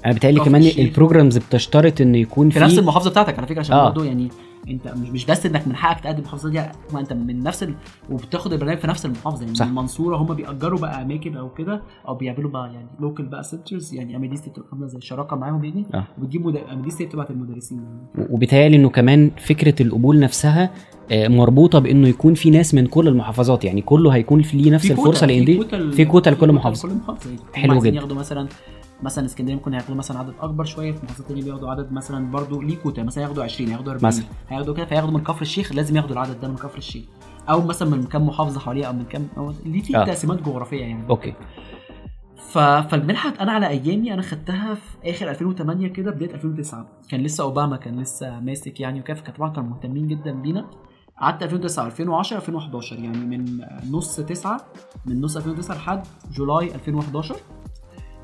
أنا 0.05 0.13
بتهيألي 0.13 0.39
كمان. 0.39 0.61
ال 0.61 0.70
programs 0.70 1.37
بتشترط 1.37 2.01
إن 2.01 2.15
يكون 2.15 2.49
في 2.49 2.59
في 2.59 2.65
نفس 2.65 2.79
المحافظة 2.79 3.09
بتاعتك 3.09 3.37
على 3.37 3.47
فكرة 3.47 3.59
عشان 3.59 3.75
آه. 3.75 3.89
برضه 3.89 4.05
يعني 4.05 4.29
أنت 4.69 4.87
مش 4.87 5.09
مش 5.09 5.25
بس 5.25 5.45
إنك 5.45 5.67
من 5.67 5.75
حقك 5.75 5.99
تقدم 6.03 6.19
المحافظة 6.19 6.49
دي 6.49 6.61
ما 6.93 6.99
أنت 6.99 7.13
من 7.13 7.43
نفس 7.43 7.63
ال... 7.63 7.73
وبتاخد 8.09 8.53
البرنامج 8.53 8.79
في 8.79 8.87
نفس 8.87 9.05
المحافظة 9.05 9.43
يعني 9.43 9.55
صح. 9.55 9.65
المنصورة 9.65 10.17
هم 10.17 10.33
بيأجروا 10.33 10.79
بقى 10.79 11.01
أماكن 11.01 11.37
أو 11.37 11.49
كده 11.49 11.81
أو 12.07 12.15
بيعملوا 12.15 12.51
بقى 12.51 12.73
يعني 12.73 12.87
local 12.99 13.25
بقى 13.25 13.43
centers 13.43 13.93
يعني 13.93 14.15
اميديست 14.15 14.49
بتبقى 14.49 14.69
عاملة 14.73 14.87
زي 14.87 15.01
شراكة 15.01 15.35
معاهم 15.35 15.63
يعني 15.63 15.85
آه. 15.93 16.03
وبتجيب 16.17 16.47
مد... 16.47 16.57
اميديست 16.57 17.05
بتبعت 17.05 17.31
المدرسين 17.31 17.77
يعني. 17.83 18.27
وبيتهيألي 18.31 18.75
إنه 18.75 18.89
كمان 18.89 19.31
فكرة 19.37 19.81
القبول 19.81 20.19
نفسها 20.19 20.69
آه، 21.11 21.27
مربوطة 21.27 21.79
بإنه 21.79 22.07
يكون 22.07 22.33
في 22.33 22.49
ناس 22.49 22.73
من 22.73 22.87
كل 22.87 23.07
المحافظات 23.07 23.63
يعني 23.63 23.81
كله 23.81 24.09
هيكون 24.09 24.41
ليه 24.53 24.71
نفس 24.71 24.87
في 24.87 24.93
الفرصة 24.93 25.27
لأن 25.27 25.45
في 25.45 25.53
دي 25.55 25.91
في 25.91 26.05
كوتا 26.05 26.29
لكل 26.29 26.51
محافظة 26.51 26.89
يعني 26.89 27.37
حلو 27.53 27.79
جدا. 27.79 27.95
ياخدوا 27.95 28.17
مثلا 28.17 28.47
مثلا 29.03 29.25
اسكندرية 29.25 29.55
ممكن 29.55 29.73
ياخدوا 29.73 29.95
مثلا 29.95 30.19
عدد 30.19 30.33
أكبر 30.41 30.63
شوية 30.65 30.91
في 30.91 31.05
محافظات 31.05 31.27
تانية 31.27 31.43
بياخدوا 31.43 31.69
عدد 31.69 31.91
مثلا 31.91 32.31
برضو 32.31 32.61
ليه 32.61 32.75
كوتا 32.77 33.03
مثلا 33.03 33.23
ياخدوا 33.23 33.43
20 33.43 33.71
ياخدوا 33.71 33.93
40 33.93 34.05
مثلا. 34.07 34.25
هياخدوا 34.49 34.73
كده 34.73 34.85
فياخدوا 34.85 35.11
من 35.11 35.23
كفر 35.23 35.41
الشيخ 35.41 35.73
لازم 35.73 35.95
ياخدوا 35.95 36.13
العدد 36.13 36.41
ده 36.41 36.47
من 36.47 36.55
كفر 36.55 36.77
الشيخ. 36.77 37.05
أو 37.49 37.61
مثلا 37.61 37.89
من 37.89 38.03
كام 38.03 38.27
محافظة 38.27 38.59
حواليه 38.59 38.85
أو 38.85 38.93
من 38.93 39.05
كام 39.05 39.27
أو 39.37 39.53
ليه 39.65 39.81
في 39.81 39.97
آه. 39.97 40.05
تقسيمات 40.05 40.41
جغرافية 40.41 40.81
يعني. 40.81 41.09
okay. 41.09 41.33
ف... 42.51 42.57
فالمنحه 42.57 43.33
أنا 43.39 43.51
على 43.51 43.67
أيامي 43.67 44.13
أنا 44.13 44.21
خدتها 44.21 44.73
في 44.73 45.09
آخر 45.09 45.29
2008 45.29 45.87
كده 45.87 46.11
بداية 46.11 46.33
2009 46.33 46.87
كان 47.09 47.21
لسه 47.21 47.43
أوباما 47.43 47.77
كان 47.77 47.99
لسه 48.01 48.39
ماسك 48.39 48.79
يعني 48.79 48.99
وكده 48.99 49.15
فكان 49.17 49.33
طبعا 49.35 49.49
كانوا 49.49 49.69
مهتمين 49.69 50.07
جدا 50.07 50.31
بينا. 50.31 50.65
قعدت 51.21 51.43
2009 51.43 51.85
2010 51.87 52.37
2011 52.37 52.95
يعني 52.99 53.17
من 53.17 53.61
نص 53.91 54.15
9 54.15 54.61
من 55.05 55.21
نص 55.21 55.37
2009 55.37 55.75
لحد 55.75 56.03
July 56.33 56.75
2011 56.75 57.35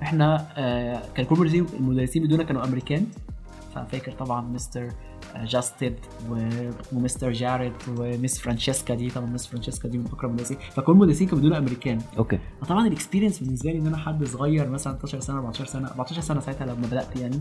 إحنا 0.01 0.47
آه 0.57 1.01
كان 1.15 1.25
كل 1.25 1.65
المدرسين 1.79 2.23
بيدونا 2.23 2.43
كانوا 2.43 2.65
أمريكان. 2.65 3.05
ففاكر 3.75 4.11
طبعا 4.11 4.41
مستر 4.41 4.89
جاستد 5.43 5.95
ومستر 6.93 7.31
جاريد 7.31 7.73
ومس 7.97 8.39
فرانشيسكا 8.39 8.93
دي. 8.95 9.09
طبعا 9.09 9.25
مس 9.27 9.47
فرانشيسكا 9.47 9.89
دي 9.89 9.97
من 9.97 10.05
أكرم 10.05 10.29
المدرسين. 10.29 10.57
فكل 10.71 10.91
المدرسين 10.91 11.27
كانوا 11.27 11.39
بدون 11.39 11.53
أمريكان. 11.53 11.99
okay. 12.17 12.39
فطبعا 12.61 12.87
ال 12.87 12.92
experience 12.92 13.39
بالنسبة 13.39 13.71
لي 13.71 13.79
إن 13.79 13.87
أنا 13.87 13.97
حد 13.97 14.23
صغير 14.23 14.69
مثلا 14.69 14.93
13 14.93 15.19
سنة 15.19 15.35
14 15.37 15.65
سنة 15.65 15.87
14 15.87 16.21
سنة 16.21 16.39
ساعتها 16.39 16.65
لما 16.65 16.87
بدأت 16.87 17.15
يعني 17.15 17.39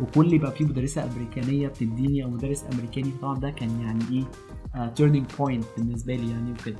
وكل 0.00 0.32
يبقى 0.32 0.52
في 0.52 0.64
مدرسة 0.64 1.04
أمريكانية 1.04 1.68
بتديني 1.68 2.24
أو 2.24 2.30
مدرس 2.30 2.64
أمريكاني 2.72 3.10
طبعا 3.22 3.38
ده 3.38 3.50
كان 3.50 3.80
يعني 3.80 4.04
إيه 4.10 4.24
turning 4.94 5.30
uh, 5.32 5.36
point 5.38 5.64
بالنسبة 5.78 6.14
لي 6.16 6.30
يعني 6.30 6.52
وكده. 6.52 6.76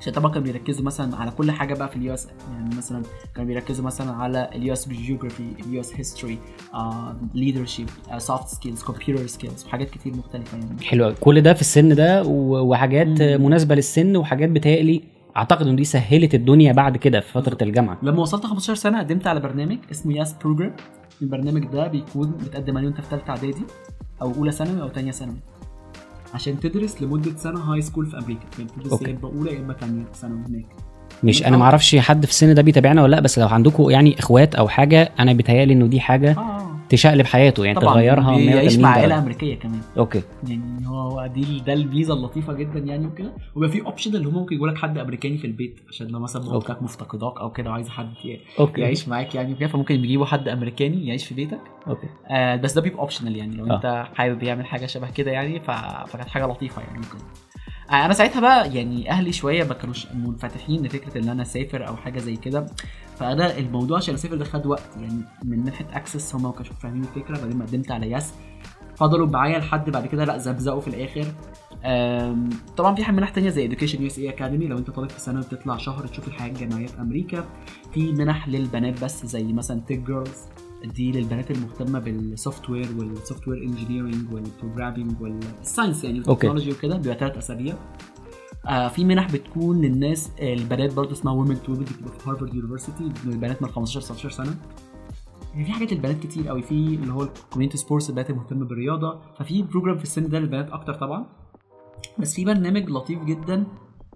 عشان 0.00 0.12
طبعا 0.12 0.32
كانوا 0.32 0.44
بيركزوا 0.46 0.84
مثلا 0.84 1.16
على 1.16 1.30
كل 1.30 1.50
حاجة 1.50 1.74
بقى 1.74 1.88
في 1.88 1.96
ال 1.96 2.14
US 2.14 2.28
يعني 2.52 2.76
مثلا 2.76 3.02
كانوا 3.34 3.48
بيركزوا 3.48 3.84
مثلا 3.84 4.12
على 4.12 4.50
ال 4.54 4.72
US 4.72 4.88
geography 4.88 5.42
ال 5.66 5.80
US 5.80 5.94
history 5.96 6.38
leadership 7.34 7.88
soft 8.18 8.48
skills 8.48 8.82
computer 8.82 9.26
skills 9.26 9.64
وحاجات 9.66 9.90
كتير 9.90 10.16
مختلفة 10.16 10.58
يعني. 10.58 10.82
حلو. 10.84 11.14
كل 11.20 11.40
ده 11.40 11.54
في 11.54 11.60
السن 11.60 11.94
ده 11.94 12.22
وحاجات 12.26 13.22
مم. 13.22 13.44
مناسبة 13.46 13.74
للسن 13.74 14.16
وحاجات 14.16 14.48
بتهيألي 14.48 15.02
أعتقد 15.36 15.66
إن 15.66 15.76
دي 15.76 15.84
سهلت 15.84 16.34
الدنيا 16.34 16.72
بعد 16.72 16.96
كده 16.96 17.20
في 17.20 17.32
فترة 17.32 17.58
الجامعة. 17.62 17.98
لما 18.02 18.20
وصلت 18.22 18.46
15 18.46 18.74
سنة 18.74 18.98
قدمت 18.98 19.26
على 19.26 19.40
برنامج 19.40 19.78
اسمه 19.90 20.14
YES 20.16 20.32
program 20.32 20.72
البرنامج 21.22 21.64
ده 21.66 21.86
بيكون 21.86 22.30
بتقدم 22.30 22.76
عليه 22.78 22.86
وأنت 22.88 23.00
في 23.00 23.06
ثالثه 23.10 23.30
إعدادي 23.30 23.62
أو 24.22 24.34
أولى 24.34 24.52
ثانوي 24.52 24.82
أو 24.82 24.88
ثانية 24.88 25.10
ثانوي. 25.12 25.36
عشان 26.34 26.60
تدرس 26.60 27.02
لمدة 27.02 27.36
سنة 27.36 27.60
high 27.60 27.82
school 27.82 28.06
في 28.06 28.18
أمريكا. 28.18 28.40
يعني 28.58 28.70
تدرس. 28.84 29.02
يا 29.02 29.08
اما 29.10 29.28
اولى 29.38 29.54
يا 29.54 29.58
اما 29.58 29.72
ثانية 29.72 30.04
ثانوي 30.14 30.38
هناك. 30.48 30.66
مش 31.24 31.46
أنا 31.46 31.56
ما 31.56 31.64
أعرفش 31.64 31.96
حد 31.96 32.24
في 32.24 32.30
السن 32.30 32.54
ده 32.54 32.62
بيتابعنا 32.62 33.02
ولا 33.02 33.14
لأ 33.16 33.20
بس 33.20 33.38
لو 33.38 33.48
عندكم 33.48 33.90
يعني 33.90 34.18
إخوات 34.18 34.54
أو 34.54 34.68
حاجة 34.68 35.12
أنا 35.18 35.32
بيتهيألي 35.32 35.72
إنه 35.72 35.86
دي 35.86 36.00
حاجة 36.00 36.38
آه. 36.38 36.67
تشقلب 36.88 37.26
حياته 37.26 37.64
يعني 37.64 37.80
طبعا 37.80 37.94
تغيرها 37.94 38.30
180 38.36 38.80
مع. 38.82 38.88
عائله 38.88 39.18
أمريكية 39.18 39.54
كمان. 39.58 39.80
أوكي. 39.98 40.22
يعني 40.48 40.88
هو 40.88 41.26
دي 41.26 41.60
ده 41.66 41.72
الميزه 41.72 42.14
اللطيفة 42.14 42.52
جدا 42.52 42.78
يعني 42.78 43.06
وكده. 43.06 43.32
وبيبقى 43.54 43.68
في 43.78 43.86
option 43.86 44.16
اللي 44.16 44.28
هم 44.28 44.34
ممكن 44.34 44.54
يجيبوا 44.54 44.68
لك 44.68 44.78
حد 44.78 44.98
أمريكاني 44.98 45.38
في 45.38 45.46
البيت 45.46 45.80
عشان 45.88 46.06
لو 46.06 46.18
مثلا 46.18 46.42
okay. 46.44 46.52
مامتك 46.68 46.82
مفتقداك 46.82 47.40
أو 47.40 47.50
كده 47.52 47.70
وعايز 47.70 47.88
حد 47.88 48.12
ي- 48.24 48.40
okay. 48.60 48.80
يعيش 48.80 49.08
معاك 49.08 49.34
يعني 49.34 49.52
وكده 49.52 49.68
فممكن 49.68 49.96
بيجيبوا 50.02 50.26
حد 50.26 50.48
أمريكاني 50.48 51.06
يعيش 51.06 51.26
في 51.26 51.34
بيتك. 51.34 51.60
okay. 51.88 52.06
آه 52.30 52.56
بس 52.56 52.72
ده 52.74 52.80
بيبقى 52.80 52.98
optional 53.00 53.36
يعني 53.36 53.56
لو 53.56 53.66
آه. 53.70 53.76
أنت 53.76 54.06
حابب 54.14 54.42
يعمل 54.42 54.66
حاجة 54.66 54.86
شبه 54.86 55.10
كده 55.10 55.30
يعني 55.30 55.60
ف... 55.60 55.70
فكانت 56.06 56.28
حاجة 56.28 56.46
لطيفة 56.46 56.82
يعني 56.82 56.96
ممكن. 56.98 57.18
أنا 57.90 58.12
ساعتها 58.12 58.40
بقى 58.40 58.74
يعني 58.76 59.10
أهلي 59.10 59.32
شوية 59.32 59.64
ما 59.64 59.74
كانوش 59.74 60.06
منفتحين 60.12 60.82
لفكره 60.86 61.18
ان 61.18 61.28
أنا 61.28 61.42
اسافر 61.42 61.88
أو 61.88 61.96
حاجة 61.96 62.18
زي 62.18 62.36
كده. 62.36 62.66
فانا 63.16 63.58
الموضوع 63.58 63.96
عشان 63.98 64.14
اسافر 64.14 64.36
ده 64.36 64.44
خد 64.44 64.66
وقت 64.66 64.96
يعني 65.00 65.22
من 65.44 65.64
ناحيه 65.64 65.86
access 65.92 66.34
هم 66.34 66.42
ما 66.42 66.50
كانوش 66.52 66.68
فاهمين 66.68 67.02
الفكرة 67.04 67.38
بعدين 67.40 67.56
ما 67.56 67.64
قدمت 67.64 67.90
على 67.90 68.10
YES. 68.10 68.32
فضلوا 68.96 69.26
معايا 69.26 69.58
لحد 69.58 69.90
بعد 69.90 70.06
كده 70.06 70.24
لازم 70.24 70.38
زقوا 70.38 70.80
في 70.80 70.88
الآخر. 70.88 71.32
طبعا 72.76 72.94
في 72.94 73.12
منح 73.12 73.30
تانية 73.30 73.50
زي 73.50 73.68
Education 73.70 73.98
USA 74.12 74.36
Academy 74.38 74.68
لو 74.68 74.78
أنت 74.78 74.90
طالب 74.90 75.10
في 75.10 75.20
ثانوي 75.20 75.42
بتطلع 75.42 75.76
شهر 75.76 76.06
تشوف 76.06 76.28
الحياة 76.28 76.48
الجامعية 76.50 76.86
في 76.86 77.00
أمريكا. 77.00 77.44
في 77.94 78.12
منح 78.12 78.48
للبنات 78.48 79.04
بس 79.04 79.26
زي 79.26 79.52
مثلا 79.52 79.80
Tech 79.88 79.98
Girls 79.98 80.38
دي 80.84 81.12
للبنات 81.12 81.50
المهتمة 81.50 81.98
بال 81.98 82.12
software 82.12 82.70
وال 82.70 82.88
software 82.98 83.62
engineering 83.62 84.32
وال 84.32 84.45
programming 84.45 85.20
وال 85.20 85.39
science 85.39 86.04
يعني 86.04 86.18
والتكنولوجي 86.18 86.72
وكده 86.72 86.96
بيبقى 86.96 87.18
ثلاث 87.18 87.36
أسابيع. 87.36 87.76
آه 88.68 88.88
في 88.88 89.04
منح 89.04 89.32
بتكون 89.32 89.80
للناس 89.80 90.30
البنات 90.40 90.94
برضو 90.94 91.12
اسمها 91.12 91.32
Women2 91.32 91.72
بتبقى 91.72 92.12
في 92.18 92.30
Harvard 92.30 92.54
University 92.54 93.12
للبنات 93.24 93.62
من 93.62 93.68
15 93.68 94.00
19 94.00 94.30
سنة. 94.30 94.54
يعني 95.52 95.64
في 95.64 95.72
حاجات 95.72 95.92
للبنات 95.92 96.20
كتير 96.20 96.48
قوي 96.48 96.62
في 96.62 96.74
اللي 96.74 97.12
هو 97.12 97.22
ال 97.22 97.27
community 97.27 97.76
sports 97.78 98.10
البنات 98.10 98.30
المهتمة 98.30 98.64
بالرياضة. 98.64 99.20
ففي 99.38 99.62
program 99.62 99.96
في 99.98 100.04
السن 100.04 100.28
ده 100.28 100.38
للبنات 100.38 100.70
أكتر 100.70 100.94
طبعا. 100.94 101.26
بس 102.18 102.34
في 102.34 102.44
برنامج 102.44 102.90
لطيف 102.90 103.24
جدا 103.24 103.66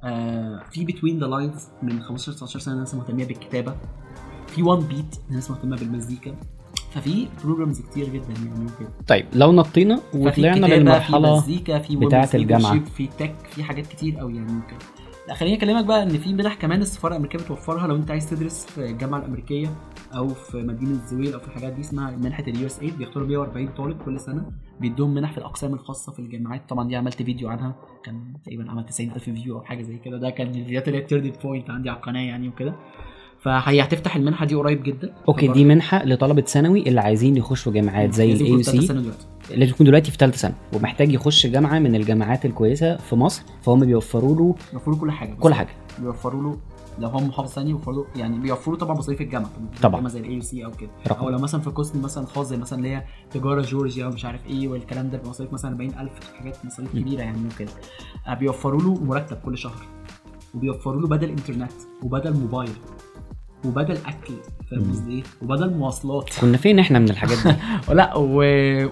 آه 0.04 0.62
في 0.71 0.85
Between 0.85 1.19
the 1.21 1.26
Lines 1.26 1.69
من 1.83 2.02
15 2.02 2.33
19 2.33 2.59
سنة 2.59 2.75
ناس 2.75 2.95
مهتمة 2.95 3.25
بالكتابة. 3.26 3.76
في 4.54 4.62
OneBeat 4.62 5.16
ناس 5.30 5.50
مهتمة 5.50 5.76
بالمزيكا. 5.76 6.35
ففي 6.90 7.28
programs 7.45 7.81
كتير 7.80 8.09
جدا 8.09 8.32
يعني 8.44 8.64
وكده 8.64 8.88
طيب 9.09 9.26
لو 9.35 9.52
نطينا 9.52 10.00
وطلعنا 10.14 10.56
كتابة، 10.56 10.66
في 10.66 10.80
للمرحلة 10.80 11.37
مزيكا 11.37 11.78
في 11.78 12.35
الجامعة. 12.35 12.75
leadership، 12.75 12.88
في 12.88 13.06
tech 13.19 13.35
في 13.50 13.64
حاجات 13.64 13.87
كتير 13.87 14.18
قوي 14.18 14.37
يعني 14.37 14.56
وكده 14.56 14.78
لا 15.28 15.35
خليني 15.35 15.56
أكلمك 15.56 15.85
بقى 15.85 16.02
إن 16.02 16.09
في 16.09 16.35
منح 16.35 16.54
كمان 16.54 16.82
السفارة 16.82 17.12
الأمريكية 17.12 17.38
بتوفرها 17.38 17.87
لو 17.87 17.97
أنت 17.97 18.11
عايز 18.11 18.30
تدرس 18.30 18.66
في 18.66 18.90
الجامعة 18.90 19.18
الأمريكية 19.18 19.75
أو 20.14 20.28
في 20.28 20.56
مدينة 20.56 20.99
زويل 21.06 21.35
أو 21.35 21.40
في 21.40 21.49
الحاجات 21.49 21.73
دي 21.73 21.80
اسمها 21.80 22.11
منحة 22.11 22.42
ال 22.42 22.66
USAID 22.66 22.90
بيختاروا 22.90 23.28
140 23.28 23.68
طالب 23.68 24.02
كل 24.02 24.21
سنة. 24.21 24.50
بيدوهم 24.80 25.14
منح 25.14 25.32
في 25.32 25.38
الأقسام 25.38 25.75
الخاصة 25.75 26.12
في 26.12 26.18
الجامعات. 26.18 26.68
طبعا 26.68 26.88
دي 26.88 26.97
عملت 26.97 27.23
فيديو 27.23 27.49
عنها. 27.49 27.75
كان 28.04 28.35
تقريبا 28.44 28.71
عمل 28.71 28.87
90000 28.87 29.30
view 29.31 29.59
أو 29.59 29.62
حاجة 29.62 29.82
زي 29.82 29.99
كده. 29.99 30.18
ده 30.18 30.30
كان 30.30 30.47
الفيديوهات 30.47 30.88
اللي 30.88 31.28
هي 31.28 31.32
point 31.45 31.71
عندي 31.71 31.90
على 31.90 31.97
القناة 31.97 32.21
يعني 32.21 32.49
وكده. 32.49 32.75
فهي 33.42 33.82
هتفتح 33.82 34.16
المنحة 34.16 34.46
دي 34.46 34.54
قريب 34.54 34.82
جدا 34.82 35.14
okay 35.28 35.49
دي 35.49 35.64
منحة 35.64 36.04
لطلبة 36.04 36.42
ثانوي 36.42 36.88
اللي 36.88 37.00
عايزين 37.00 37.37
يخشوا 37.37 37.72
جامعات 37.72 38.14
زي 38.14 38.32
ال 38.33 38.49
AUC 38.50 38.81
سنة. 38.87 39.12
لازم 39.50 39.70
يكون 39.72 39.87
دلوقتي 39.87 40.11
في 40.11 40.16
ثالثه 40.16 40.37
سنه 40.37 40.54
ومحتاج 40.72 41.12
يخش 41.12 41.46
جامعة 41.46 41.78
من 41.78 41.94
الجامعات 41.94 42.44
الكويسة 42.46 42.96
في 42.96 43.16
مصر 43.16 43.42
فهم 43.62 43.80
بيوفروا 43.80 44.37
له 44.37 44.54
بيوفروا 44.70 44.96
كل 44.96 45.11
حاجة. 45.11 45.34
كل 45.34 45.54
حاجة 45.54 45.68
بيوفروا 45.99 46.42
له 46.42 46.58
لو 46.99 47.08
هو 47.08 47.20
محافظ 47.20 47.52
ثاني 47.52 47.66
بيوفروا 47.72 48.04
يعني 48.16 48.38
بيوفروا 48.38 48.76
طبعا 48.76 48.96
مصاريف 48.96 49.20
الجامعة 49.20 49.50
طبعا. 49.82 50.08
زي 50.08 50.20
ال 50.21 50.40
AUC 50.40 50.64
أو 50.64 50.70
كده. 50.70 50.90
أو 51.11 51.28
لو 51.28 51.38
مثلا 51.38 51.61
في 51.61 51.70
قسم 51.70 52.02
مثلا 52.02 52.26
خاص 52.26 52.46
زي 52.49 52.56
مثلا 52.56 52.78
اللي 52.78 52.90
هي 52.96 53.04
تجارة 53.30 53.62
جورجيا 53.62 54.06
ومش 54.06 54.25
عارف 54.25 54.46
إيه 54.46 54.68
والكلام 54.68 55.11
ده 55.11 55.18
بمصاريف 55.18 55.52
مثلا 55.52 55.70
40000 55.70 56.11
حاجات 56.38 56.56
مصاريف. 56.64 56.92
كبيرة 56.92 57.20
يعني 57.20 57.38
وكده 57.54 57.70
آه، 58.26 58.34
بيوفروا 58.34 58.80
له 58.82 59.04
مرتب 59.04 59.37
كل 59.37 59.58
شهر 59.58 59.82
وبيوفروا 60.54 61.00
له 61.02 61.08
بدل 61.08 61.28
إنترنت 61.30 61.72
وبدل 62.02 62.32
موبايل 62.32 62.70
وبدل 63.64 63.97
أكل 63.97 64.35
فاهم. 64.71 64.90
قصدي 64.90 65.12
إيه؟ 65.12 65.23
وبدل 65.42 65.75
مواصلات. 65.75 66.31
كنا 66.40 66.57
فين 66.57 66.78
إحنا 66.78 66.99
من 66.99 67.11
الحاجات 67.11 67.38
دي؟ 67.47 67.54
لا 67.95 68.16
و... 68.16 68.42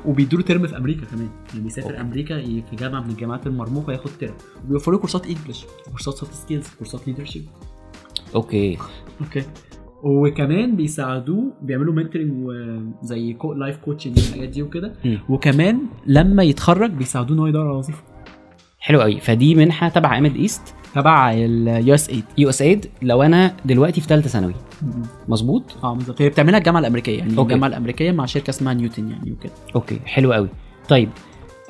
وبيدوا 0.06 0.42
ترم 0.42 0.66
في 0.66 0.76
أمريكا 0.76 1.06
كمان. 1.06 1.28
يعني 1.48 1.64
بيسافر 1.64 2.00
أمريكا 2.00 2.42
في 2.42 2.76
جامعة 2.78 3.00
من 3.00 3.10
الجامعات 3.10 3.46
المرموقة 3.46 3.92
ياخد 3.92 4.10
ترم 4.20 4.34
وبيوفروا 4.64 4.94
له 4.94 5.00
كورسات 5.00 5.26
English 5.26 5.66
كورسات 5.90 6.14
soft 6.14 6.34
skills 6.34 6.68
كورسات 6.78 7.08
leadership 7.08 7.44
okay. 8.34 8.78
okay. 9.20 9.42
وكمان 10.02 10.76
بيساعدوه 10.76 11.52
بيعملوا 11.62 11.94
mentoring 11.94 12.32
وزي 13.02 13.32
كو 13.32 13.52
life 13.52 13.76
coaching 13.76 14.18
والحاجات 14.18 14.48
دي 14.48 14.62
وكده. 14.62 14.92
وكمان 15.28 15.80
لما 16.06 16.42
يتخرج 16.42 16.90
بيساعدوه 16.90 17.34
إن 17.36 17.40
هو 17.40 17.46
يدور 17.46 17.68
على 17.68 17.76
وظيفة. 17.76 18.02
حلو 18.78 19.00
قوي 19.00 19.20
فدي 19.20 19.54
منحة 19.54 19.88
تبع 19.88 20.18
اميديست 20.18 20.74
تبع 20.94 21.32
ال 21.34 21.94
USAID 21.94 22.24
USAID 22.38 22.86
لو 23.02 23.22
أنا 23.22 23.56
دلوقتي 23.64 24.00
في 24.00 24.06
ثالثه 24.06 24.28
ثانوي. 24.28 24.54
مظبوط؟ 25.28 25.76
آه 25.84 25.94
بالظبط 25.94 26.22
هي 26.22 26.28
بتعملها 26.28 26.58
الجامعة 26.58 26.80
الأمريكية 26.80 27.18
يعني 27.18 27.30
okay. 27.30 27.42
الجامعة 27.42 27.68
الأمريكية 27.68 28.12
مع 28.12 28.26
شركة 28.26 28.50
اسمها 28.50 28.74
نيوتن 28.74 29.10
يعني 29.10 29.32
وكده. 29.32 29.52
okay 29.74 30.00
حلو 30.04 30.32
قوي. 30.32 30.48
طيب 30.88 31.08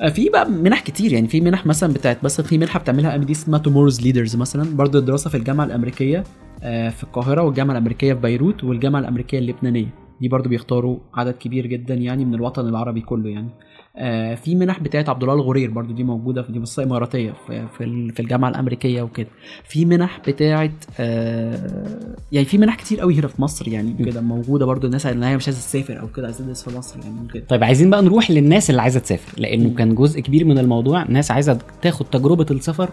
آه، 0.01 0.09
في 0.09 0.29
بقى 0.29 0.49
منح 0.49 0.79
كتير 0.81 1.13
يعني 1.13 1.27
في 1.27 1.41
منح 1.41 1.65
مثلا 1.65 1.93
بتاعت 1.93 2.23
مثلا 2.23 2.45
في 2.45 2.57
منحة 2.57 2.79
بتعملها 2.79 3.15
أم 3.15 3.23
دي 3.23 3.31
اسمها 3.31 3.59
Tomorrow's 3.59 4.01
Leaders 4.01 4.35
مثلا. 4.35 4.75
برضو 4.75 4.97
الدراسة 4.99 5.29
في 5.29 5.37
الجامعة 5.37 5.65
الأمريكية 5.65 6.23
آه، 6.63 6.89
في 6.89 7.03
القاهرة 7.03 7.41
والجامعة 7.41 7.73
الأمريكية 7.73 8.13
في 8.13 8.19
بيروت 8.19 8.63
والجامعة 8.63 8.99
الأمريكية 8.99 9.39
اللبنانية. 9.39 9.87
دي 10.21 10.27
برضو 10.27 10.49
بيختاروا 10.49 10.97
عدد 11.13 11.33
كبير 11.33 11.67
جدا 11.67 11.93
يعني 11.93 12.25
من 12.25 12.33
الوطن 12.35 12.67
العربي 12.69 13.01
كله 13.01 13.29
يعني. 13.29 13.49
في 14.35 14.55
منح 14.55 14.79
بتاعت 14.79 15.09
عبد 15.09 15.23
الله 15.23 15.35
الغرير 15.35 15.71
برضو 15.71 15.93
دي 15.93 16.03
موجودة 16.03 16.41
في 16.43 16.51
دي 16.51 16.59
مؤسسه 16.59 16.83
إماراتية 16.83 17.33
في 17.47 17.67
في 17.77 17.83
ال- 17.83 18.11
في 18.13 18.19
الجامعة 18.19 18.49
الأمريكية 18.49 19.01
وكده. 19.01 19.27
في 19.63 19.85
منح 19.85 20.19
بتاعت 20.27 20.71
آه، 20.99 22.05
يعني 22.31 22.45
في 22.45 22.57
منح 22.57 22.75
كتير 22.75 22.99
قوي 22.99 23.15
هنا 23.19 23.27
في 23.27 23.41
مصر 23.41 23.67
يعني 23.67 23.93
كده 24.05 24.21
موجودة 24.21 24.65
برضو 24.65 24.87
الناس 24.87 25.05
اللي 25.05 25.25
هي 25.25 25.35
مش 25.37 25.47
عايزة 25.47 25.59
تسافر 25.61 25.99
أو 25.99 26.07
كده 26.07 26.25
عايزة 26.25 26.43
تدرس 26.43 26.63
في 26.69 26.77
مصر 26.77 26.99
يعني 26.99 27.15
وكده. 27.25 27.43
طيب 27.49 27.63
عايزين 27.63 27.89
بقى 27.89 28.01
نروح 28.01 28.31
للناس 28.31 28.69
اللي 28.69 28.81
عايزة 28.81 28.99
تسافر 28.99 29.41
لأنه 29.41 29.69
مم. 29.69 29.75
كان 29.75 29.95
جزء 29.95 30.19
كبير 30.19 30.45
من 30.45 30.57
الموضوع 30.57 31.03
ناس 31.03 31.31
عايزة 31.31 31.59
تاخد 31.81 32.05
تجربة 32.05 32.45
السفر 32.51 32.89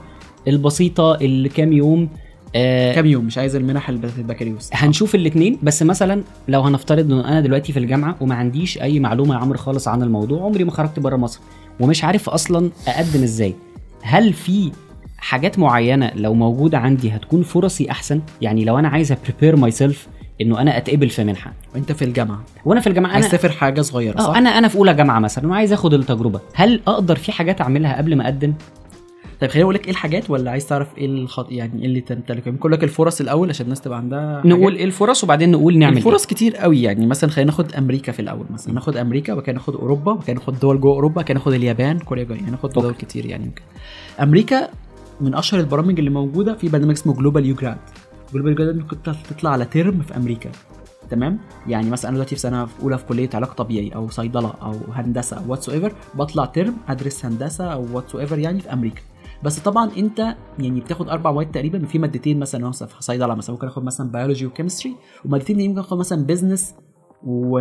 البسيطة 0.49 1.15
اللي 1.15 1.49
كام 1.49 1.73
يوم 1.73 2.09
آه 2.57 2.95
كام 2.95 3.07
يوم 3.07 3.25
مش 3.25 3.39
عايزه 3.39 3.59
المنح 3.59 3.89
البكالوريوس. 3.89 4.71
هنشوف 4.73 5.15
الاثنين 5.15 5.59
بس 5.63 5.83
مثلا 5.83 6.23
لو 6.49 6.61
هنفترض 6.61 7.13
ان 7.13 7.19
أنا 7.21 7.41
دلوقتي 7.41 7.73
في 7.73 7.79
الجامعة 7.79 8.17
وما 8.21 8.35
عنديش 8.35 8.83
أي 8.83 9.01
معلومة 9.01 9.35
يا 9.35 9.41
عمرو 9.41 9.59
خالص 9.59 9.89
عن 9.89 10.03
الموضوع 10.03 10.43
عمري 10.45 10.65
ما 10.65 10.71
خرجت 10.71 10.99
بره 11.01 11.17
مصر 11.17 11.41
ومش 11.81 12.05
عارف 12.05 12.29
أصلا 12.29 12.71
أقدم 12.89 13.23
إزاي. 13.23 13.55
هل 14.03 14.33
في 14.33 14.73
حاجات 15.19 15.59
معينة 15.59 16.11
لو 16.15 16.35
موجودة 16.35 16.79
عندي 16.79 17.11
هتكون 17.11 17.43
فرصي 17.43 17.91
أحسن؟ 17.91 18.21
يعني 18.43 18.65
لو 18.65 18.79
أنا 18.79 18.89
عايز 18.89 19.13
أ 19.13 19.57
prepare 19.57 19.71
myself 19.71 20.09
إنه 20.41 20.61
أنا 20.61 20.77
أتقبل 20.77 21.09
في 21.09 21.25
منحة. 21.25 21.53
وأنت 21.75 21.93
في 21.93 22.05
الجامعة. 22.05 22.45
وأنا 22.65 22.81
في 22.81 22.87
الجامعة 22.87 23.11
عايز 23.13 23.25
أنا 23.25 23.37
تسافر 23.37 23.55
حاجة 23.55 23.81
صغيرة 23.81 24.19
صح؟ 24.19 24.29
آه 24.29 24.39
أنا 24.39 24.51
أنا 24.59 24.69
في 24.69 24.77
أولى 24.77 24.95
جامعة 24.95 25.19
مثلا 25.19 25.49
وعايز 25.49 25.73
آخد 25.73 25.95
التجربة. 25.95 26.41
هل 26.55 26.81
أقدر 26.87 27.17
في 27.17 27.33
حاجات 27.33 27.61
أعملها 27.61 27.97
قبل 27.97 28.17
ما 28.17 28.25
أقدم؟ 28.25 28.55
طيب 29.41 29.51
خليني 29.51 29.63
أقول 29.65 29.75
لك 29.75 29.85
إيه 29.85 29.91
الحاجات 29.91 30.31
ولا 30.31 30.51
عايز 30.51 30.67
تعرف 30.67 30.99
إيه 30.99 31.07
الخط 31.07 31.53
يعني 31.53 31.81
إيه 31.81 31.87
اللي 31.87 32.01
تمتلكه 32.01 32.51
ممكن 32.51 32.71
لك 32.71 32.85
الفرص 32.85 33.21
الأول 33.21 33.49
عشان 33.49 33.65
الناس 33.65 33.81
تبقى 33.81 33.99
عندها 33.99 34.43
نقول 34.45 34.75
إيه 34.75 34.85
الفرص 34.85 35.25
وبعدين 35.25 35.51
نقول 35.51 35.79
نعمل 35.79 35.97
الفرص 35.97 36.27
كتير 36.27 36.57
قوي 36.57 36.83
يعني 36.83 37.07
مثلا 37.07 37.31
خلينا 37.31 37.51
ناخد 37.51 37.73
أمريكا 37.73 38.13
في 38.13 38.21
الأول 38.21 38.47
مثلا. 38.51 38.75
ناخد 38.75 38.97
أمريكا 38.97 39.33
وبعد 39.33 39.45
كده 39.45 39.53
ناخد 39.53 39.75
أوروبا 39.75 40.13
وبعد 40.13 40.25
كده 40.25 40.35
ناخد 40.35 40.59
دول 40.59 40.81
جوه 40.81 40.93
أوروبا 40.95 41.23
كده 41.23 41.39
ناخد 41.39 41.53
اليابان 41.53 41.99
كوريا 41.99 42.25
جاي 42.25 42.37
يعني 42.39 42.51
ناخد 42.51 42.71
دول. 42.71 42.95
كتير 42.95 43.27
يعني 43.27 43.49
وكده 43.49 43.65
أمريكا 44.23 44.69
من 45.21 45.35
أشهر 45.35 45.61
البرامج 45.61 45.99
اللي 45.99 46.11
موجودة 46.11 46.55
في 46.55 46.69
برنامج 46.69 46.93
اسمه 46.93 47.15
Global 47.15 47.47
UGRAD 47.47 47.79
Global 48.35 48.51
UGRAD 48.53 48.77
ممكن 48.77 48.97
تطلع 49.03 49.51
على 49.51 49.65
term 49.65 50.01
في 50.03 50.17
أمريكا. 50.17 50.51
تمام؟ 51.11 51.39
يعني 51.67 51.91
مثلا 51.91 52.09
أنا 52.09 52.17
دلوقتي 52.17 52.35
في 52.35 52.41
سنة 52.41 52.65
في 52.67 52.83
أولى 52.83 52.99
في 52.99 53.05
كلية 53.05 53.31
علاج 53.35 53.49
طبيعي 53.51 53.89
أو 53.95 54.09
صيدلة 54.09 54.53
أو 54.63 54.75
هندسة 54.93 55.45
whatsoever 55.49 55.93
بطلع 56.15 56.45
term 56.45 56.77
أدرس 56.89 57.25
هندسة 57.25 57.65
أو 57.73 57.87
whatsoever 57.93 58.39
يعني 58.39 58.61
في 58.61 58.73
أمريكا. 58.73 59.01
بس 59.43 59.59
طبعا 59.59 59.91
أنت 59.97 60.37
يعني 60.59 60.81
بتاخد 60.81 61.09
أربع 61.09 61.33
مواد 61.33 61.51
تقريبا 61.51 61.87
في 61.87 61.99
مادتين 61.99 62.39
مثلا 62.39 62.71
في 62.71 63.03
صيدلة 63.03 63.35
مثلا 63.35 63.55
ممكن 63.55 63.67
آخد 63.67 63.85
مثلا 63.85 64.11
biology 64.11 64.47
و 64.47 64.51
chemistry 64.51 64.95
ومادتين 65.25 65.69
ممكن 65.69 65.79
آخد 65.79 65.99
مثلا 65.99 66.25
business 66.27 66.75
و 67.23 67.59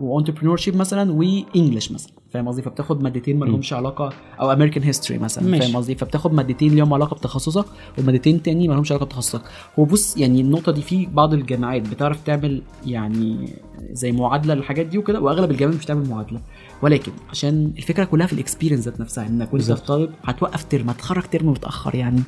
و 0.00 0.56
entrepreneurship 0.56 0.76
مثلا 0.76 1.12
و 1.12 1.22
English 1.22 1.92
مثلا. 1.92 2.12
فاهم 2.30 2.48
قصدي؟ 2.48 2.62
فبتاخد 2.62 3.02
مادتين 3.02 3.38
ما 3.38 3.44
لهمش 3.44 3.72
علاقة 3.72 4.12
أو 4.40 4.52
American 4.52 4.82
history 4.82 5.20
مثلا. 5.20 5.58
فاهم 5.58 5.76
قصدي؟ 5.76 5.94
فبتاخد 5.94 6.32
مادتين 6.32 6.74
ليهم 6.74 6.94
علاقة 6.94 7.14
بتخصصك 7.14 7.64
ومادتين 7.98 8.42
تاني 8.42 8.68
ما 8.68 8.74
لهمش 8.74 8.92
علاقة 8.92 9.04
بتخصصك. 9.04 9.42
هو 9.78 9.84
بص 9.84 10.16
يعني 10.16 10.40
النقطة 10.40 10.72
دي 10.72 10.82
في 10.82 11.06
بعض 11.06 11.34
الجامعات 11.34 11.82
بتعرف 11.88 12.24
تعمل 12.24 12.62
يعني 12.86 13.48
زي 13.92 14.12
معادلة 14.12 14.54
للحاجات 14.54 14.86
دي 14.86 14.98
وكده 14.98 15.20
وأغلب 15.20 15.50
الجامعات 15.50 15.78
مش 15.78 15.84
بتعمل 15.84 16.08
معادلة. 16.08 16.40
ولكن 16.82 17.12
عشان 17.30 17.72
الفكرة 17.78 18.04
كلها 18.04 18.26
في 18.26 18.32
ال 18.32 18.37
experience 18.37 18.84
ذات 18.84 19.00
نفسها 19.00 19.26
إنك 19.26 19.54
وأنت 19.54 19.70
طالب 19.72 20.10
هتوقف 20.24 20.64
term 20.64 20.90
هتخرج 20.90 21.22
term 21.22 21.48
متأخر 21.48 21.94
يعني. 21.94 22.22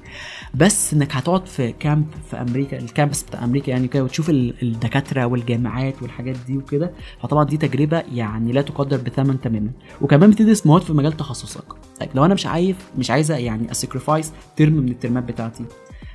بس 0.54 0.94
إنك 0.94 1.12
هتقعد 1.16 1.46
في 1.46 1.72
camp 1.72 2.06
في 2.30 2.36
أمريكا 2.36 2.78
ال 2.78 2.85
campus 2.85 3.22
بتاع 3.22 3.44
أمريكا 3.44 3.70
يعني 3.70 3.88
كده 3.88 4.04
وتشوف 4.04 4.30
ال- 4.30 4.54
الدكاترة 4.62 5.24
والجامعات 5.26 6.02
والحاجات 6.02 6.36
دي 6.46 6.56
وكده 6.56 6.92
فطبعا 7.22 7.44
دي 7.44 7.56
تجربة 7.56 8.02
يعني 8.12 8.52
لا 8.52 8.62
تقدر 8.62 8.96
بثمن 8.96 9.40
تماما. 9.40 9.70
وكمان 10.00 10.30
بتدرس 10.30 10.66
مواد 10.66 10.82
في 10.82 10.92
مجال 10.92 11.12
تخصصك. 11.12 11.64
طيب 12.00 12.08
لو 12.14 12.24
أنا 12.24 12.34
مش 12.34 12.46
عايز 12.46 12.74
مش 12.98 13.10
عايزة 13.10 13.36
يعني 13.36 13.70
sacrifice 13.70 14.32
term 14.56 14.72
من 14.72 14.88
الترمات 14.88 15.24
بتاعتي 15.24 15.64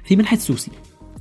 في 0.03 0.15
منحة 0.15 0.35
SUSI. 0.37 0.71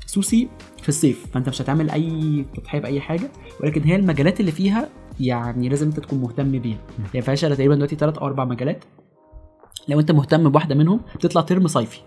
SUSI 0.06 0.48
في 0.82 0.88
الصيف 0.88 1.26
فأنت 1.34 1.48
مش 1.48 1.62
هتعمل 1.62 1.90
أي 1.90 2.44
تضحيه 2.56 2.78
باي 2.78 3.00
حاجة 3.00 3.30
ولكن 3.60 3.82
هي 3.82 3.96
المجالات 3.96 4.40
اللي 4.40 4.52
فيها 4.52 4.88
يعني 5.20 5.68
لازم 5.68 5.86
انت 5.86 6.00
تكون 6.00 6.18
مهتم 6.18 6.58
بيها. 6.58 6.78
هي 7.14 7.22
فيهاش 7.22 7.44
الا 7.44 7.54
تقريبا 7.54 7.74
دلوقتي 7.74 7.96
ثلاث 7.96 8.18
أو 8.18 8.26
أربع 8.26 8.44
مجالات. 8.44 8.84
لو 9.88 10.00
انت 10.00 10.12
مهتم 10.12 10.48
بواحدة 10.48 10.74
منهم 10.74 11.00
بتطلع 11.14 11.42
term 11.42 11.66
صيفي 11.66 12.00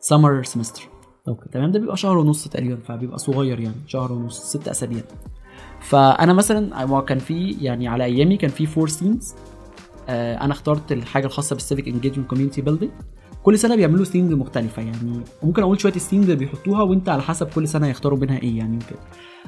summer 0.00 0.42
semester 0.42 0.82
okay. 1.28 1.48
تمام؟ 1.52 1.70
ده 1.70 1.78
بيبقى 1.78 1.96
شهر 1.96 2.18
ونص 2.18 2.48
تقريبا 2.48 2.76
فبيبقى 2.76 3.18
صغير 3.18 3.60
يعني 3.60 3.74
شهر 3.86 4.12
ونص 4.12 4.40
ست 4.40 4.68
أسابيع. 4.68 5.02
فأنا 5.80 6.32
مثلا 6.32 7.00
كان 7.00 7.18
في 7.18 7.50
يعني 7.60 7.88
على 7.88 8.04
أيامي 8.04 8.36
كان 8.36 8.50
في 8.50 8.66
four 8.66 8.88
themes 8.88 9.34
آه 10.08 10.40
أنا 10.40 10.52
اخترت 10.52 10.92
الحاجة 10.92 11.26
الخاصة 11.26 11.54
بال 11.54 11.64
civic 11.64 11.88
engagement 11.88 12.30
community 12.30 12.60
building 12.60 12.92
كل 13.42 13.58
سنة 13.58 13.76
بيعملوا 13.76 14.04
themes 14.04 14.32
مختلفة 14.32 14.82
يعني. 14.82 15.20
ممكن 15.42 15.62
أقول 15.62 15.80
شوية 15.80 15.92
ال 15.96 16.00
themes 16.00 16.24
اللي 16.24 16.36
بيحطوها 16.36 16.82
وأنت 16.82 17.08
على 17.08 17.22
حسب 17.22 17.48
كل 17.54 17.68
سنة 17.68 17.86
يختاروا 17.86 18.18
منها 18.18 18.38
إيه 18.38 18.58
يعني 18.58 18.76
وكده. 18.76 18.98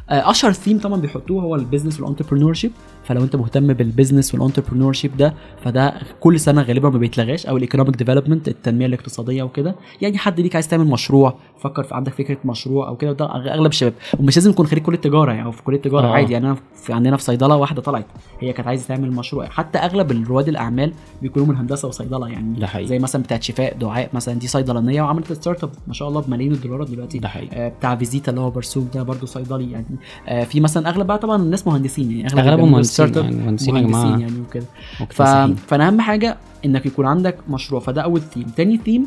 أشهر 0.08 0.52
ثيم 0.52 0.78
طبعا 0.78 1.00
بيحطوه 1.00 1.42
هو 1.42 1.54
ال 1.54 1.58
business 1.58 1.92
وال 1.92 2.00
entrepreneurship 2.00 2.72
فلو 3.04 3.22
انت 3.24 3.36
مهتم 3.36 3.72
بال 3.72 3.83
business 3.83 4.24
وال 4.24 4.34
entrepreneurship 4.34 5.16
ده 5.16 5.34
فده 5.64 5.94
كل 6.20 6.40
سنة 6.40 6.62
غالبا 6.62 6.90
ما 6.90 6.98
بيتلغاش 6.98 7.46
أو 7.46 7.56
ال 7.56 7.61
economic 7.61 7.96
development 7.96 8.48
التنمية 8.48 8.86
الاقتصادية 8.86 9.42
وكده 9.42 9.74
يعني 10.00 10.18
حد 10.18 10.40
ليك 10.40 10.54
عايز 10.54 10.68
تعمل 10.68 10.86
مشروع 10.86 11.34
فكر 11.60 11.82
في 11.82 11.94
عندك 11.94 12.12
فكرة 12.12 12.38
مشروع 12.44 12.88
أو 12.88 12.96
كده 12.96 13.12
ده 13.12 13.24
أغلب 13.34 13.70
الشباب. 13.70 13.92
ومش 14.20 14.36
لازم 14.36 14.50
يكون 14.50 14.66
خريج 14.66 14.82
كلية 14.82 14.98
تجارة 14.98 15.32
يعني 15.32 15.44
أو 15.46 15.50
في 15.50 15.62
كلية 15.62 15.80
تجارة 15.80 16.06
آه. 16.06 16.10
عادي. 16.12 16.32
يعني 16.32 16.46
أنا 16.46 16.56
في 16.74 16.92
عندنا 16.92 17.16
في 17.16 17.22
صيدلة 17.22 17.56
واحدة 17.56 17.82
طلعت 17.82 18.06
هي 18.40 18.52
كانت 18.52 18.68
عايزة 18.68 18.88
تعمل 18.88 19.12
مشروع. 19.12 19.46
حتى 19.48 19.78
أغلب 19.78 20.28
رواد 20.28 20.48
الأعمال 20.48 20.92
بيكونوا 21.22 21.48
من 21.48 21.56
هندسة 21.56 21.88
وصيدلة 21.88 22.28
يعني. 22.28 22.60
ده 22.60 22.66
حقيقي. 22.66 22.88
زي 22.88 22.98
مثلا 22.98 23.22
بتاعت 23.22 23.42
شفاء 23.42 23.76
دعاء 23.76 24.10
مثلا 24.12 24.34
دي 24.34 24.46
صيدلانية 24.46 25.02
وعملت 25.02 25.32
startup 25.32 25.70
ما 25.86 25.94
شاء 25.94 26.08
الله 26.08 26.20
بملايين 26.20 26.52
الدولارات 26.52 26.90
دلوقتي. 26.90 27.18
ده 27.18 27.28
حقيقي. 27.28 27.56
آه، 27.56 27.68
بتاع 27.68 27.96
فيزيتا 27.96 28.30
اللي 28.30 28.40
هو 28.40 28.50
برسوم 28.50 28.88
ده 28.94 29.02
برضه 29.02 29.26
صيدلي 29.26 29.70
يعني. 29.70 29.86
آه، 30.28 30.44
في 30.44 30.60
مثلا 30.60 30.88
أغلب 30.88 31.06
بقى 31.06 31.18
طبعا 31.18 31.42
الناس 31.42 31.66
مهندسين 31.66 32.10
يعني 32.12 32.34
بيعملوا 32.34 32.66
مهندسين. 32.66 32.91
startup 32.94 33.24
يعني 33.24 33.36
مهندسين 33.36 33.76
يا 33.76 33.82
جماعة. 33.82 34.18
يعني 34.18 34.40
وكده 34.40 34.64
ف... 35.10 35.22
فأنا 35.68 35.88
أهم 35.88 36.00
حاجة 36.00 36.36
إنك 36.64 36.86
يكون 36.86 37.06
عندك 37.06 37.36
مشروع 37.50 37.80
فده 37.80 38.02
أول 38.02 38.20
ثيم 38.20 38.46
تاني 38.56 38.76
ثيم 38.84 39.06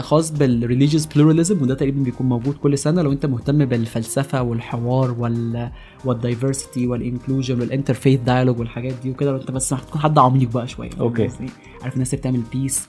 خاص 0.00 0.30
بال 0.30 0.44
religious 0.44 1.06
pluralism 1.06 1.62
وده 1.62 1.74
تقريبا 1.74 2.02
بيكون 2.02 2.28
موجود 2.28 2.54
كل 2.54 2.78
سنة 2.78 3.02
لو 3.02 3.12
أنت 3.12 3.26
مهتم 3.26 3.64
بالفلسفة 3.64 4.42
والحوار 4.42 5.14
وال 5.18 5.70
وال 6.04 6.19
diversity 6.19 6.86
وال 6.86 6.99
inclusion 6.99 7.60
وال 7.60 7.70
interfaith 7.70 8.20
dialogue 8.20 8.58
والحاجات 8.58 8.94
دي 9.02 9.10
وكده 9.10 9.36
أنت 9.36 9.50
بس 9.50 9.72
هتكون 9.72 10.00
حد 10.00 10.18
عميق 10.18 10.50
بقى 10.50 10.68
شوية. 10.68 10.90
قصدي؟ 10.90 11.50
عارف 11.82 11.94
الناس 11.94 12.14
اللي 12.14 12.20
بتعمل 12.20 12.42
peace 12.52 12.86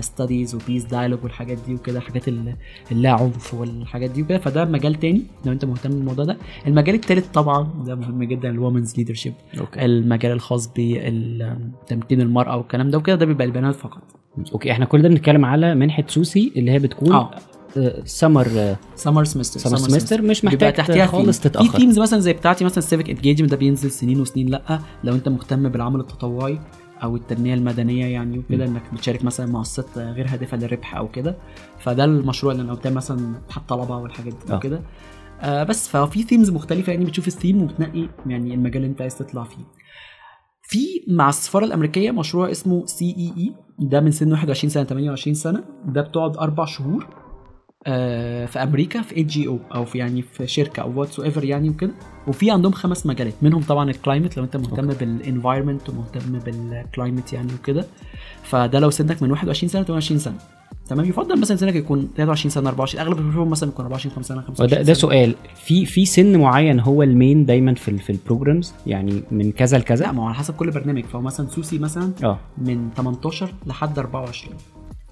studies 0.00 0.54
و 0.54 0.59
peace 0.59 0.84
dialogue 0.84 1.18
والحاجات 1.24 1.58
دي 1.66 1.74
وكده 1.74 2.00
حاجات 2.00 2.28
ال- 2.28 2.54
اللا 2.92 3.10
عنف 3.10 3.54
والحاجات 3.54 4.10
دي 4.10 4.22
وكده. 4.22 4.38
فده 4.38 4.64
مجال 4.64 4.94
تاني 4.94 5.22
لو 5.44 5.52
انت 5.52 5.64
مهتم 5.64 5.90
بالموضوع 5.90 6.24
ده. 6.24 6.36
المجال 6.66 6.94
التالت 6.94 7.34
طبعا 7.34 7.68
ده 7.86 7.94
مهم 7.94 8.24
جدا 8.24 8.50
ال 8.50 8.56
women's 8.56 8.96
leadership 8.98 9.34
المجال 9.76 10.32
الخاص 10.32 10.70
بتمكين 10.76 12.20
المرأة 12.20 12.56
والكلام 12.56 12.90
ده 12.90 12.98
وكده 12.98 13.16
ده 13.16 13.26
بيبقى 13.26 13.44
البنات 13.46 13.74
فقط. 13.74 14.02
okay 14.52 14.72
إحنا 14.72 14.84
كل 14.84 15.02
ده 15.02 15.08
بنتكلم 15.08 15.44
على 15.44 15.74
منحة 15.74 16.04
SUSI 16.08 16.52
اللي 16.56 16.70
هي 16.70 16.78
بتكون 16.78 17.12
آه. 17.12 17.30
summer 18.04 18.76
summer 18.96 19.24
semester 19.24 19.60
summer 19.60 19.76
semester 19.76 20.22
مش 20.22 20.44
محتاج 20.44 20.72
تحتيها 20.72 21.06
خالص. 21.06 21.40
تتأخر. 21.40 21.70
في 21.70 21.78
themes 21.78 21.98
مثلا 21.98 22.18
زي 22.20 22.32
بتاعتي 22.32 22.64
مثلا 22.64 22.80
civic 22.80 23.10
engagement 23.10 23.50
ده 23.50 23.56
بينزل 23.56 23.90
سنين 23.90 24.20
وسنين 24.20 24.48
لأ 24.48 24.80
لو 25.04 25.14
انت 25.14 25.28
مهتم 25.28 25.68
بالعمل 25.68 26.00
التطوعي 26.00 26.58
أو 27.02 27.16
التنمية 27.16 27.54
المدنية 27.54 28.06
يعني 28.06 28.38
وكده 28.38 28.64
إنك 28.64 28.82
بتشارك 28.92 29.24
مثلا 29.24 29.46
مؤسسات 29.46 29.98
غير 29.98 30.26
هادفة 30.28 30.56
للربح 30.56 30.96
أو 30.96 31.08
كده. 31.08 31.36
فده 31.78 32.04
المشروع 32.04 32.52
اللي 32.52 32.62
أنا 32.62 32.72
قلت 32.72 32.86
مثلا 32.86 33.36
اتحاد 33.46 33.66
طلبة 33.66 33.96
والحاجات 33.96 34.32
دي 34.46 34.52
آه. 34.52 34.56
وكده. 34.56 34.82
آه 35.40 35.62
بس 35.64 35.88
ففي 35.88 36.22
themes 36.22 36.50
مختلفة 36.50 36.92
يعني 36.92 37.04
بتشوف 37.04 37.26
الثيم 37.28 37.62
وبتنقي 37.62 38.08
يعني 38.26 38.54
المجال 38.54 38.76
اللي 38.76 38.86
أنت 38.90 39.00
عايز 39.00 39.18
تطلع 39.18 39.44
فيه. 39.44 39.64
في 40.62 40.86
مع 41.08 41.28
السفارة 41.28 41.64
الأمريكية 41.64 42.10
مشروع 42.10 42.50
اسمه 42.50 42.86
CEI 42.86 43.54
ده 43.78 44.00
من 44.00 44.10
سن 44.10 44.32
21 44.32 44.70
سنة 44.70 44.84
28 44.84 45.34
سنة. 45.34 45.64
ده 45.84 46.02
بتقعد 46.02 46.36
أربع 46.36 46.64
شهور. 46.64 47.06
في 47.84 48.58
أمريكا 48.62 49.02
في 49.02 49.16
NGO 49.16 49.46
أو 49.48 49.84
في 49.84 49.98
يعني 49.98 50.22
في 50.22 50.46
شركة 50.46 50.80
أو 50.82 51.00
whatsoever 51.00 51.44
يعني 51.44 51.68
وكده. 51.68 51.90
وفي 52.26 52.50
عندهم 52.50 52.72
خمس 52.72 53.06
مجالات 53.06 53.34
منهم 53.42 53.62
طبعا 53.62 53.90
ال 53.90 53.96
climate 53.96 54.36
لو 54.36 54.44
أنت 54.44 54.56
مهتم 54.56 54.86
بال 54.86 55.02
environment 55.02 55.88
ومهتم 55.90 56.38
بال 56.38 56.59
climate 56.59 57.32
يعني 57.32 57.48
وكده. 57.54 57.86
فده 58.42 58.78
لو 58.78 58.90
سنك 58.90 59.22
من 59.22 59.30
21 59.30 59.68
سنة 59.68 59.82
ل 59.82 59.84
28 59.84 60.18
سنة. 60.18 60.34
تمام؟ 60.88 61.06
يفضل 61.06 61.40
مثلا 61.40 61.56
سنك 61.56 61.74
يكون 61.74 62.08
23 62.16 62.50
سنة 62.50 62.68
24 62.68 63.04
أغلب 63.06 63.16
بشوفهم 63.16 63.50
مثلا 63.50 63.68
يكون 63.68 63.84
24 63.84 64.22
سنه 64.24 64.40
25 64.40 64.70
ده, 64.70 64.82
ده 64.82 64.94
سؤال. 64.94 65.34
في 65.64 65.86
في 65.86 66.04
سن 66.06 66.36
معين 66.40 66.80
هو 66.80 67.02
ال 67.02 67.10
mean 67.10 67.44
دايما 67.44 67.74
في 67.74 67.88
ال- 67.90 67.98
في 67.98 68.10
ال 68.10 68.17
programs 68.17 68.74
يعني 68.86 69.22
من 69.30 69.52
كذا 69.52 69.76
لا 69.78 69.82
لكذا 69.82 70.12
ما 70.12 70.22
هو 70.22 70.26
على 70.26 70.34
حسب 70.34 70.54
كل 70.54 70.70
برنامج. 70.70 71.04
فهو 71.04 71.20
مثلا 71.20 71.46
SUSI 71.48 71.78
مثلا 71.78 72.12
آه. 72.24 72.38
من 72.58 72.90
18 72.96 73.52
لحد 73.66 73.98
24 73.98 74.56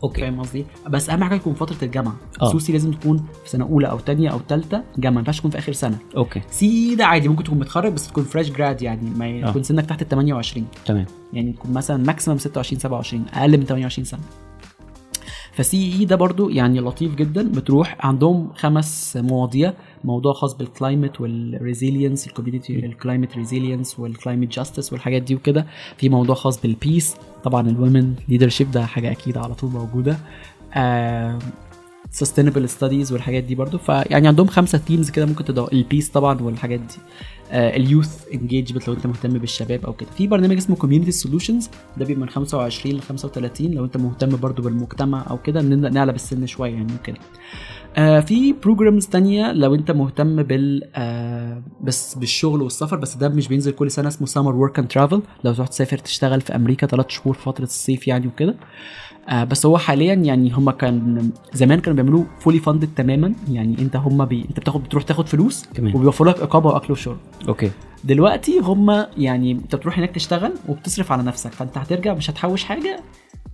okay. 0.05 0.21
فاهم 0.21 0.41
قصدي؟ 0.41 0.65
بس 0.89 1.11
أهم 1.11 1.25
حاجة 1.25 1.35
يكون 1.35 1.55
فترة 1.55 1.77
الجامعة. 1.85 2.17
آه. 2.43 2.53
SUSI 2.53 2.73
لازم 2.73 2.93
تكون 2.93 3.27
في 3.45 3.51
سنة 3.51 3.65
أولى 3.65 3.91
أو 3.91 3.99
ثانية 3.99 4.31
أو 4.31 4.41
ثالثه 4.49 4.83
جامعة 4.99 5.15
ما 5.15 5.19
ينفعش 5.21 5.39
تكون 5.39 5.51
في 5.51 5.59
آخر 5.59 5.73
سنة. 5.73 5.99
okay. 6.17 6.41
سي 6.51 6.95
ده 6.95 7.07
عادي 7.07 7.29
ممكن 7.29 7.45
تكون 7.45 7.59
متخرج 7.59 7.93
بس 7.93 8.09
تكون 8.09 8.25
fresh 8.25 8.51
grad 8.51 8.83
يعني 8.83 9.11
ما 9.11 9.25
آه. 9.27 9.29
يكون 9.51 9.63
سنك 9.63 9.87
تحت 9.87 10.03
ال 10.03 10.09
28 10.09 10.67
تمام. 10.87 11.07
يعني 11.33 11.53
تكون 11.53 11.73
مثلا 11.73 11.97
maximum 11.97 12.39
26 12.39 12.79
27 12.81 13.25
أقل 13.35 13.59
من 13.59 13.65
28 13.65 14.05
سنة. 14.05 14.21
ف 15.57 15.93
CEI 15.99 16.05
ده 16.05 16.17
برضو 16.17 16.49
يعني 16.49 16.81
لطيف 16.81 17.15
جدا 17.15 17.43
بتروح 17.53 17.97
عندهم 18.07 18.49
خمس 18.57 19.17
مواضيع 19.23 19.73
موضوع 20.05 20.33
خاص 20.33 20.55
بالكلايمت 20.55 21.21
والريزيلينس 21.21 22.27
الكوميونتي 22.27 22.87
الكلايمت 22.87 23.37
ريزيلينس 23.37 24.01
والكلايمت 24.01 24.49
جاستس 24.53 24.93
والحاجات 24.93 25.23
دي 25.23 25.35
وكده. 25.35 25.67
في 25.97 26.09
موضوع 26.09 26.35
خاص 26.35 26.61
بال 26.63 26.78
peace 26.78 27.15
طبعا 27.45 27.69
ال 27.71 27.78
women 27.78 28.15
leadership 28.29 28.71
ده 28.71 28.87
حاجة 28.87 29.11
أكيد 29.13 29.39
على 29.39 29.55
طول 29.55 29.71
موجودة. 29.71 30.19
آه 30.75 31.39
sustainable 32.17 32.69
studies 32.69 33.13
والحاجات 33.13 33.45
دي 33.45 33.55
برضو. 33.55 33.79
فيعني 33.79 34.29
عندهم 34.29 34.47
خمسة 34.47 34.79
themes 34.79 35.11
كده 35.11 35.27
ممكن 35.27 35.45
تدور 35.45 35.69
ال 35.73 35.79
peace 35.79 36.09
طبعا 36.09 36.41
والحاجات 36.43 36.81
دي. 36.81 36.95
آه 37.51 37.77
ال 37.77 37.85
youth 37.85 38.25
engagement 38.35 38.89
لو 38.89 38.95
انت 38.95 39.07
مهتم 39.07 39.39
بالشباب 39.39 39.85
أو 39.87 39.93
كده. 39.93 40.09
في 40.17 40.27
برنامج 40.27 40.57
اسمه 40.57 40.77
Community 40.77 41.13
Solutions 41.13 41.69
ده 41.97 42.05
بيبقى 42.05 42.23
من 42.23 42.29
25 42.29 42.95
ل 42.97 43.01
35 43.01 43.71
لو 43.71 43.85
انت 43.85 43.97
مهتم 43.97 44.37
برضو 44.37 44.63
بالمجتمع 44.63 45.27
أو 45.31 45.39
كده 45.39 45.63
نبدا 45.63 45.89
نعلى 45.91 46.13
بالسن 46.13 46.47
شوية 46.47 46.73
يعني 46.75 46.93
وكده. 47.01 47.17
آه 47.97 48.21
في 48.21 48.53
programs 48.53 49.07
تانية 49.07 49.53
لو 49.53 49.75
انت 49.75 49.91
مهتم 49.91 50.43
بال 50.43 50.83
آه 50.95 51.63
بس 51.81 52.15
بالشغل 52.15 52.63
والسفر 52.63 52.97
بس 52.97 53.17
ده 53.17 53.29
مش 53.29 53.49
بينزل 53.49 53.73
كل 53.73 53.91
سنة 53.91 54.09
اسمه 54.09 54.27
Summer 54.27 54.55
Work 54.57 54.79
and 54.79 54.89
Travel 54.89 55.23
لو 55.45 55.53
تروح 55.55 55.69
تسافر 55.69 55.99
تشتغل 55.99 56.41
في 56.41 56.55
أمريكا 56.57 56.87
ثلاث 56.87 57.07
شهور 57.09 57.35
فترة 57.35 57.65
الصيف 57.65 58.09
يعني 58.09 58.27
وكده. 58.27 58.53
آه 58.53 58.57
بس 59.33 59.67
هو 59.67 59.79
حاليا 59.79 60.15
يعني 60.15 60.53
هم 60.53 60.71
كان 60.71 61.31
زمان 61.53 61.81
كانوا 61.81 61.97
بيعملوه 62.03 62.27
fully 62.41 62.59
funded 62.59 62.89
تماما 62.97 63.33
يعني 63.51 63.77
أنت 63.79 63.97
هم 63.97 64.25
بي... 64.25 64.47
أنت 64.51 64.61
بتاخد 64.61 64.83
بتروح 64.83 65.03
تاخد 65.03 65.29
فلوس. 65.29 65.65
وبيوفروا 65.79 66.33
لك 66.33 66.41
اقامه 66.41 66.67
وأكل 66.67 66.93
وشرب 66.93 67.17
okay 67.49 67.71
دلوقتي 68.05 68.59
هم 68.59 69.07
يعني 69.19 69.53
أنت 69.53 69.75
بتروح 69.77 69.99
هناك 69.99 70.11
تشتغل 70.11 70.53
وبتصرف 70.69 71.13
على 71.13 71.23
نفسك 71.23 71.53
فأنت 71.53 71.79
هترجع 71.79 72.15
مش 72.15 72.31
هتحوش 72.31 72.65
حاجة 72.65 73.01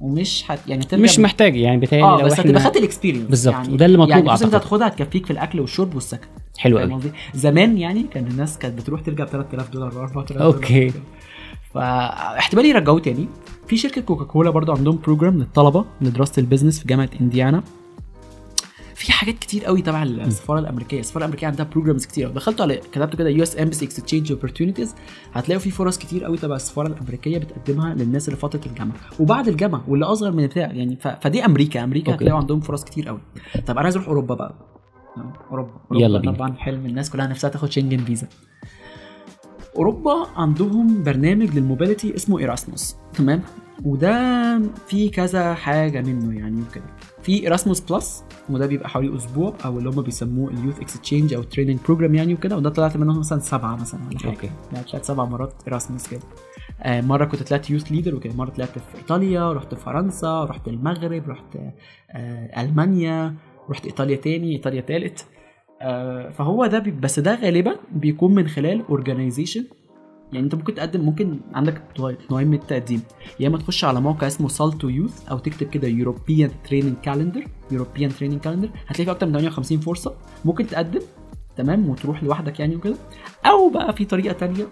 ومش 0.00 0.44
هت 0.48 0.58
يعني 0.68 0.82
هترجع 0.82 1.02
مش 1.02 1.18
محتاج 1.18 1.56
يعني 1.56 1.76
بيتهيألي 1.80 2.06
آه 2.06 2.20
لو 2.20 2.26
بس 2.26 2.40
هتبقى 2.40 2.60
خدت 2.60 2.76
ال 2.76 2.81
experience 2.81 3.26
بالظبط، 3.28 3.68
وده 3.68 3.86
اللي 3.86 3.98
مطلوب 3.98 4.10
يعني 4.10 4.22
الفلوس 4.22 4.42
أنت. 4.42 4.54
هتاخدها 4.54 4.86
هتكفيك 4.86 5.26
في 5.26 5.30
الأكل 5.32 5.60
والشرب 5.60 5.94
والسكن 5.94 6.26
حلو 6.58 6.78
قوي؟ 6.78 7.00
زمان 7.34 7.78
يعني 7.78 8.02
كان 8.02 8.26
الناس 8.26 8.58
كانت 8.58 8.78
بتروح 8.80 9.00
ترجع 9.00 9.24
ب 9.24 9.28
3000 9.28 9.70
دولار 9.70 9.92
4000 9.92 10.32
دولار 10.32 10.46
okay. 10.46 10.92
فاحتمال 11.74 12.66
يرجعوه 12.66 13.00
تاني 13.00 13.28
في 13.66 13.76
شركة 13.76 14.00
كوكاكولا 14.00 14.50
برضو 14.50 14.72
عندهم 14.72 14.98
program 15.04 15.38
للطلبة 15.38 15.84
لدراسة 16.00 16.40
ال 16.40 16.44
business 16.44 16.80
في 16.80 16.88
جامعة 16.88 17.10
إنديانا. 17.20 17.62
في 18.94 19.12
حاجات 19.12 19.38
كتير 19.38 19.64
قوي 19.64 19.82
تبع 19.82 20.02
السفارة 20.02 20.58
الأمريكية. 20.58 21.00
السفارة 21.00 21.24
الأمريكية 21.24 21.46
عندها 21.46 21.66
programs 21.72 22.06
كتير 22.06 22.28
لو 22.28 22.34
دخلتوا 22.34 22.64
على 22.64 22.76
كتبتوا 22.76 23.18
كده 23.18 23.28
US 23.28 23.58
embassy 23.58 23.84
exchange 23.84 24.32
opportunities 24.32 24.94
هتلاقوا 25.32 25.60
في 25.62 25.70
فرص 25.70 25.98
كتير 25.98 26.24
قوي 26.24 26.36
تبع 26.36 26.56
السفارة 26.56 26.86
الأمريكية 26.86 27.38
بتقدمها 27.38 27.94
للناس 27.94 28.28
اللي 28.28 28.38
فترة 28.38 28.60
الجامعة. 28.66 28.96
وبعد 29.20 29.48
الجامعة 29.48 29.84
واللي 29.88 30.06
أصغر 30.06 30.32
من 30.32 30.46
بتاع 30.46 30.72
يعني 30.72 30.96
ف... 30.96 31.08
فدي 31.08 31.44
أمريكا. 31.44 31.84
أمريكا 31.84 32.12
okay. 32.12 32.24
هتلاقوا 32.24 32.40
عندهم 32.40 32.60
فرص 32.60 32.84
كتير 32.84 33.08
قوي. 33.08 33.20
طب 33.66 33.74
أنا 33.74 33.80
عايز 33.80 33.96
أروح 33.96 34.08
أوروبا 34.08 34.34
بقى. 34.34 34.54
أوروبا. 35.50 35.70
يلا 35.92 36.02
أوروبا 36.06 36.18
بينا. 36.18 36.32
طبعا 36.32 36.54
حلم 36.54 36.86
الناس 36.86 37.10
كلها 37.10 37.26
نفسها 37.26 37.50
تاخد 37.50 37.70
شنجن 37.72 38.04
فيزا 38.04 38.28
أوروبا 39.76 40.26
عندهم 40.36 41.02
برنامج 41.02 41.58
لل 41.58 41.70
mobility 41.70 42.16
اسمه 42.16 42.38
إيراسموس. 42.38 42.96
تمام؟ 43.14 43.42
وده 43.84 44.60
في 44.86 45.08
كذا 45.08 45.54
حاجة 45.54 46.00
منه 46.00 46.38
يعني 46.38 46.62
وكده. 46.62 46.84
في 47.22 47.42
Erasmus 47.42 47.80
Plus 47.80 48.24
وده 48.50 48.66
بيبقى 48.66 48.88
حوالي 48.88 49.16
أسبوع 49.16 49.54
أو 49.64 49.78
اللي 49.78 49.90
هم 49.90 50.02
بيسموه 50.02 50.50
ال 50.50 50.55
youth 50.55 50.80
exchange 50.80 51.34
أو 51.34 51.42
training 51.42 51.78
program 51.86 52.14
يعني 52.14 52.34
وكده. 52.34 52.56
وده 52.56 52.70
طلعت 52.70 52.96
منهم 52.96 53.18
مثلا 53.18 53.38
سبعة 53.38 53.76
مثلا 53.76 54.00
ولا 54.08 54.18
حاجة. 54.18 54.30
okay. 54.30 54.50
يعني 54.72 54.84
طلعت 54.84 55.04
سبع 55.04 55.24
مرات 55.24 55.54
إيراسموس 55.66 56.08
كده. 56.08 56.20
آه 56.82 57.00
مرة 57.00 57.24
كنت 57.24 57.42
طلعت 57.42 57.70
youth 57.70 57.92
leader 57.92 58.14
وكده. 58.14 58.34
مرة 58.34 58.50
طلعت 58.50 58.78
في 58.78 58.98
إيطاليا 58.98 59.52
رحت 59.52 59.74
فرنسا 59.74 60.44
رحت 60.44 60.68
المغرب 60.68 61.28
رحت 61.28 61.56
آه 62.10 62.60
ألمانيا 62.62 63.34
رحت 63.70 63.86
إيطاليا 63.86 64.16
تاني 64.16 64.52
إيطاليا 64.52 64.80
تالت. 64.80 65.24
فهو 66.30 66.66
ده 66.66 66.78
بي 66.78 66.90
بس 66.90 67.18
ده 67.20 67.34
غالبا 67.34 67.76
بيكون 67.92 68.34
من 68.34 68.48
خلال 68.48 68.82
organization 68.88 69.64
يعني 70.32 70.44
انت 70.44 70.54
ممكن 70.54 70.74
تقدم 70.74 71.00
ممكن 71.00 71.40
عندك 71.54 71.82
نوع- 71.98 72.14
نوعين 72.30 72.48
من 72.48 72.54
التقديم. 72.54 73.00
يا 73.40 73.48
اما 73.48 73.58
تخش 73.58 73.84
على 73.84 74.00
موقع 74.00 74.26
اسمه 74.26 74.48
SALTO 74.48 74.88
Youth 74.88 75.28
أو 75.28 75.38
تكتب 75.38 75.66
كده 75.70 75.88
European 75.88 76.50
training 76.68 76.94
calendar 77.02 77.44
European 77.70 78.10
training 78.10 78.40
calendar 78.40 78.68
هتلاقي 78.86 79.10
أكتر 79.10 79.26
من 79.26 79.32
58 79.32 79.78
فرصة. 79.80 80.14
ممكن 80.44 80.66
تقدم 80.66 81.00
تمام 81.56 81.88
وتروح 81.88 82.24
لوحدك 82.24 82.60
يعني 82.60 82.76
وكده. 82.76 82.96
أو 83.46 83.70
بقى 83.70 83.92
في 83.92 84.04
طريقة 84.04 84.32
تانية 84.32 84.66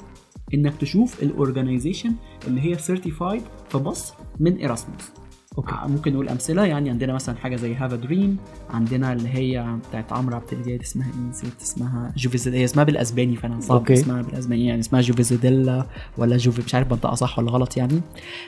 إنك 0.54 0.76
تشوف 0.76 1.22
الاورجانيزيشن 1.22 2.12
اللي 2.46 2.60
هي 2.60 2.74
سيرتيفايد 2.78 3.42
في 3.68 3.78
مصر 3.78 4.14
من 4.40 4.56
ايراسموس 4.56 5.10
أوكي. 5.58 5.74
ممكن 5.88 6.12
نقول 6.12 6.28
أمثلة. 6.28 6.64
يعني 6.64 6.90
عندنا 6.90 7.12
مثلا 7.12 7.36
حاجة 7.36 7.56
زي 7.56 7.74
هاف 7.74 7.94
دريم 7.94 8.36
عندنا 8.70 9.12
اللي 9.12 9.28
هي 9.28 9.76
بتاعت 9.88 10.12
عمرو 10.12 10.36
عبد 10.36 10.52
الجليل 10.52 10.80
اسمها 10.80 11.06
إيه؟ 11.08 11.30
نسيت 11.30 11.60
اسمها. 11.62 12.12
جوفيزيد 12.16 12.54
هي 12.54 12.64
اسمها 12.64 12.84
بالأسباني 12.84 13.36
فانا 13.36 13.60
صعب 13.60 13.78
أوكي. 13.78 13.92
اسمها 13.92 14.22
بالأسباني. 14.22 14.66
يعني 14.66 14.80
اسمها 14.80 15.00
جوفيزيديلا 15.00 15.86
ولا 16.18 16.36
جوفي 16.36 16.62
مش 16.66 16.74
عارف 16.74 16.88
بنطقها 16.88 17.14
صح 17.14 17.38
ولا 17.38 17.50
غلط 17.50 17.76
يعني. 17.76 18.00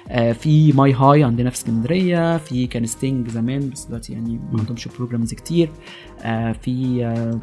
آه 0.08 0.32
في 0.32 0.72
ماي 0.72 0.92
هاي 0.92 1.24
عندنا 1.24 1.50
في 1.50 1.56
اسكندرية. 1.56 2.36
في 2.36 2.66
كان 2.66 2.86
ستينج 2.86 3.28
زمان 3.28 3.70
بس 3.70 3.84
دلوقتي 3.84 4.12
يعني 4.12 4.40
ما 4.52 4.60
عندهمش 4.60 4.88
بروجرامز 4.88 5.34
كتير. 5.34 5.70
آه 6.22 6.52
في 6.52 7.04
آه 7.04 7.38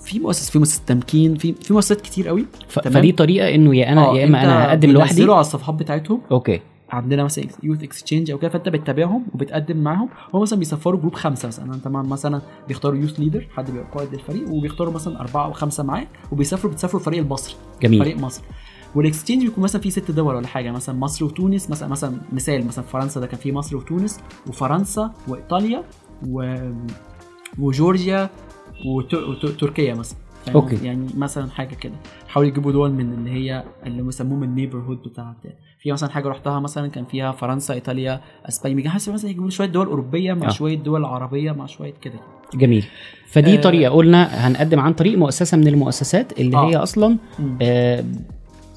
في 0.00 0.18
مؤسس 0.18 0.50
في 0.50 0.58
مؤسسة 0.58 0.82
تمكين. 0.86 1.34
في 1.34 1.52
في 1.52 1.72
مؤسسات 1.72 2.00
كتير 2.00 2.28
قوي. 2.28 2.46
ف... 2.68 2.78
فدي 2.78 3.12
طريقة 3.12 3.54
إنه 3.54 3.76
يا 3.76 3.92
أنا 3.92 4.06
آه، 4.06 4.16
يا 4.16 4.24
إما 4.24 4.44
أنا 4.44 4.64
هقدم 4.64 4.90
لوحدي؟ 4.90 5.22
على 5.22 5.40
الصفحات 5.40 5.74
بتاعتهم. 5.74 6.20
okay. 6.30 6.60
عندنا 6.90 7.24
مثلا 7.24 7.44
youth 7.62 7.82
exchange 7.82 8.30
أو 8.30 8.38
كده 8.38 8.50
فأنت 8.50 8.68
بتتابعهم 8.68 9.26
وبتقدم 9.34 9.76
معاهم. 9.76 10.08
هو 10.34 10.40
مثلا 10.42 10.58
بيسفروا 10.58 11.00
group 11.00 11.14
خمسة 11.14 11.48
مثلا. 11.48 11.74
أنت 11.74 11.88
مثلا 11.88 12.40
بيختاروا 12.68 12.98
youth 12.98 13.20
leader 13.20 13.48
حد 13.56 13.70
بيبقى 13.70 13.86
قائد 13.94 14.14
للفريق 14.14 14.50
وبيختاروا 14.52 14.92
مثلا 14.92 15.20
أربعة 15.20 15.44
أو 15.44 15.52
خمسة 15.52 15.82
معاه 15.84 16.06
وبيسافروا 16.32 16.72
بتسافروا 16.72 17.00
الفريق 17.00 17.20
المصري 17.20 17.54
جميل. 17.82 18.00
فريق 18.00 18.16
مصر. 18.18 18.42
وال 18.94 19.04
exchange 19.04 19.42
بيكون 19.42 19.64
مثلا 19.64 19.82
في 19.82 19.90
ست 19.90 20.10
دول 20.10 20.34
ولا 20.34 20.46
حاجة. 20.46 20.70
مثلا 20.70 20.98
مصر 20.98 21.24
وتونس 21.24 21.70
مثلا 21.70 21.88
مثلا 21.88 22.16
مثال 22.32 22.66
مثلا 22.66 22.84
فرنسا 22.84 23.20
ده 23.20 23.26
كان 23.26 23.38
في 23.38 23.52
مصر 23.52 23.76
وتونس 23.76 24.20
وفرنسا 24.46 25.12
وإيطاليا 25.28 25.84
و... 26.28 26.54
وجورجيا 27.58 28.30
وت... 28.86 29.14
وتركيا 29.14 29.94
مثلا. 29.94 30.18
okay. 30.54 30.74
قصدي؟ 30.74 30.86
يعني 30.86 31.06
مثلا 31.16 31.50
حاجة 31.50 31.74
كده. 31.74 31.94
حاولوا 32.28 32.50
يجيبوا 32.50 32.72
دول 32.72 32.92
من 32.92 33.12
اللي 33.12 33.30
هي 33.30 33.64
اللي 33.86 34.02
بيسموهم 34.02 34.42
ال 34.42 34.47
neighborhood 34.47 35.02
بتاع 35.02 35.34
بتاع 35.40 35.52
في 35.86 35.92
مثلا 35.92 36.10
حاجة 36.10 36.28
رحتها 36.28 36.60
مثلا 36.60 36.88
كان 36.88 37.04
فيها 37.04 37.32
فرنسا 37.32 37.74
إيطاليا 37.74 38.20
إسبانيا 38.48 38.76
بيجي 38.76 38.88
حاسس 38.88 39.08
مثلا 39.08 39.30
يجيبوا 39.30 39.50
شوية 39.50 39.66
دول 39.66 39.86
أوروبية 39.86 40.32
مع 40.32 40.46
آه. 40.46 40.50
شوية 40.50 40.76
دول 40.76 41.04
عربية 41.04 41.52
مع 41.52 41.66
شوية 41.66 41.94
كده 42.02 42.14
جميل 42.54 42.84
فدي 43.26 43.58
آه. 43.58 43.60
طريقة 43.60 43.90
قلنا 43.90 44.46
هنقدم 44.48 44.80
عن 44.80 44.92
طريق 44.92 45.18
مؤسسة 45.18 45.56
من 45.56 45.68
المؤسسات 45.68 46.40
اللي 46.40 46.56
آه. 46.56 46.68
هي 46.68 46.76
أصلا. 46.76 47.16
آه 47.62 48.04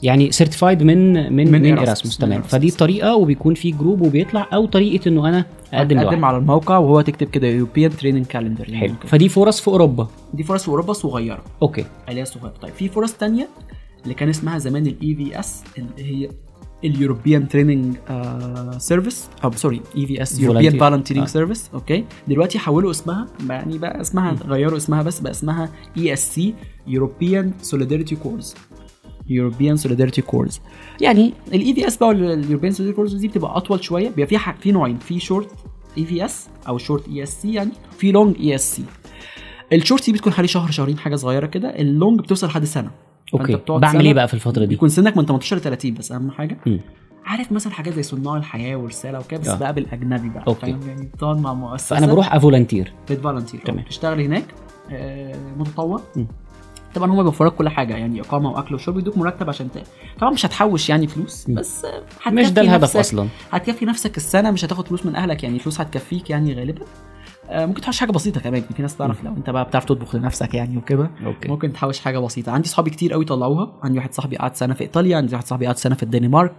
يعني 0.03 0.31
certified 0.31 0.83
من 0.83 1.13
من 1.33 1.51
من, 1.51 1.61
من. 1.61 1.77
ايراسموس 1.77 2.17
تمام. 2.17 2.41
فدي 2.41 2.71
طريقة 2.71 3.15
وبيكون 3.15 3.53
في 3.53 3.71
group 3.71 4.01
وبيطلع 4.01 4.47
أو 4.53 4.65
طريقة 4.65 5.09
إنه 5.09 5.29
أنا 5.29 5.45
أقدم 5.73 5.99
لوحدي 5.99 6.25
على 6.25 6.37
الموقع 6.37 6.77
وهو 6.77 7.01
تكتب 7.01 7.27
كده 7.27 7.47
European 7.47 7.91
training 7.97 8.25
calendar 8.25 8.65
حلو. 8.75 8.93
فدي 9.05 9.29
فرص 9.29 9.61
في 9.61 9.67
أوروبا 9.67 10.07
دي 10.33 10.43
فرص 10.43 10.63
في 10.63 10.69
أوروبا 10.69 10.93
صغيرة 10.93 11.43
okay 11.61 11.85
اللي 12.09 12.21
هي 12.21 12.25
صغيرة 12.25 12.53
طيب 12.61 12.73
في 12.73 12.87
فرص 12.89 13.13
تانية 13.13 13.47
اللي 14.03 14.13
كان 14.13 14.29
اسمها 14.29 14.57
زمان 14.57 14.87
ال 14.87 15.15
EVS 15.15 15.63
اللي 15.77 16.11
هي 16.25 16.29
ال 16.83 16.90
European 16.90 17.47
training 17.47 17.95
service 18.77 19.27
أو 19.43 19.51
sorry 19.51 19.81
EVS 19.97 20.39
European. 20.39 20.77
volunteering. 20.79 21.27
service 21.27 21.69
okay 21.73 22.05
دلوقتي 22.27 22.59
حولوا 22.59 22.91
اسمها 22.91 23.27
يعني 23.49 23.77
بقى 23.77 24.01
اسمها 24.01 24.35
غيروا 24.47 24.77
اسمها 24.77 25.03
بس 25.03 25.19
بقى 25.19 25.31
اسمها 25.31 25.69
ESC 25.97 26.53
European 26.87 27.51
Solidarity 27.61 28.15
Corps 28.15 28.55
European 29.29 29.77
Solidarity 29.77 30.21
Corps 30.21 30.59
يعني 31.01 31.33
ال 31.53 31.73
EVS 31.73 31.97
بقى 31.97 32.11
ال 32.11 32.18
European 32.18 32.71
Solidarity 32.73 32.95
Corps 32.95 33.15
دي 33.15 33.27
بتبقى 33.27 33.57
أطول 33.57 33.83
شوية. 33.83 34.09
بيبقى 34.09 34.27
فيها 34.27 34.39
ح- 34.39 34.57
في 34.57 34.71
نوعين 34.71 34.97
في 34.97 35.19
short 35.19 35.47
EVS 35.97 36.47
أو 36.67 36.77
short 36.77 37.07
ESC 37.07 37.53
يعني 37.53 37.71
في 37.97 38.11
long 38.11 38.35
ESC 38.39 38.83
ال 39.73 39.78
short 39.78 40.03
C 40.03 40.11
بتكون 40.11 40.33
حوالي 40.33 40.47
شهر 40.47 40.71
شهرين 40.71 40.97
حاجة 40.97 41.15
صغيرة 41.15 41.45
كده. 41.45 41.69
ال 41.69 41.79
long 41.79 42.19
بتوصل 42.19 42.47
لحد 42.47 42.65
سنة. 42.65 42.91
okay 43.33 43.59
بعمل 43.69 44.05
إيه 44.05 44.13
بقى 44.13 44.27
في 44.27 44.33
الفترة 44.33 44.61
دي 44.61 44.67
بيكون 44.67 44.89
سنك 44.89 45.17
من 45.17 45.25
18 45.25 45.55
ل 45.55 45.61
30 45.61 45.93
بس 45.93 46.11
أهم 46.11 46.31
حاجة 46.31 46.57
مم. 46.65 46.79
عارف 47.25 47.51
مثلا 47.51 47.73
حاجات 47.73 47.93
زي 47.93 48.03
صناع 48.03 48.37
الحياة 48.37 48.75
ورساله 48.75 49.19
وكده 49.19 49.39
بس 49.41 49.47
آه. 49.47 49.55
بقى 49.57 49.73
بالأجنبي 49.73 50.29
بقى. 50.29 50.55
فاهم 50.55 50.79
يعني 50.87 51.05
بتقعد 51.05 51.37
مع 51.39 51.53
مؤسسة 51.53 51.95
فأنا 51.95 52.07
بروح 52.13 52.33
أ 52.35 52.41
volunteer 52.41 52.93
بت 53.09 53.18
volunteer 53.18 53.59
تمام. 53.65 53.83
تشتغل 53.83 54.21
هناك 54.21 54.45
آه، 54.91 55.35
متطوع. 55.57 56.01
طبعا 56.95 57.11
هم 57.11 57.21
بيوفروا 57.23 57.49
كل 57.51 57.69
حاجة 57.69 57.95
يعني 57.95 58.21
إقامة 58.21 58.51
وأكل 58.51 58.75
وشرب 58.75 58.97
يدوك 58.97 59.17
مرتب 59.17 59.49
عشان 59.49 59.71
ت... 59.71 59.83
طبعا 60.19 60.31
مش 60.33 60.45
هتحوش 60.45 60.89
يعني 60.89 61.07
فلوس. 61.07 61.45
بس 61.49 61.85
مش 62.31 62.49
ده 62.51 62.61
الهدف 62.61 62.97
أصلا 62.97 63.27
هتكفي 63.51 63.85
نفسك 63.85 64.17
السنة 64.17 64.51
مش 64.51 64.65
هتاخد 64.65 64.87
فلوس 64.87 65.05
من 65.05 65.15
أهلك 65.15 65.43
يعني 65.43 65.59
فلوس 65.59 65.81
هتكفيك 65.81 66.29
يعني 66.29 66.53
غالبا 66.53 66.85
ممكن 67.51 67.81
تحوش 67.81 67.99
حاجة 67.99 68.11
بسيطة 68.11 68.41
كمان 68.41 68.61
في 68.61 68.81
ناس 68.81 68.97
تعرف 68.97 69.23
لو 69.23 69.33
انت 69.33 69.49
بقى 69.49 69.65
بتعرف 69.65 69.85
تطبخ 69.85 70.15
لنفسك 70.15 70.53
يعني 70.53 70.77
وكده 70.77 71.11
ممكن 71.45 71.73
تحوش 71.73 71.99
حاجة 71.99 72.19
بسيطة. 72.19 72.51
عندي 72.51 72.69
صحابي 72.69 72.89
كتير 72.89 73.13
قوي 73.13 73.25
طلعوها. 73.25 73.79
عندي 73.83 73.97
واحد 73.97 74.13
صاحبي 74.13 74.37
قعد 74.37 74.55
سنة 74.55 74.73
في 74.73 74.81
إيطاليا 74.81 75.17
عندي 75.17 75.33
واحد 75.33 75.47
صاحبي 75.47 75.65
قعد 75.65 75.77
سنة 75.77 75.95
في 75.95 76.03
الدنمارك. 76.03 76.53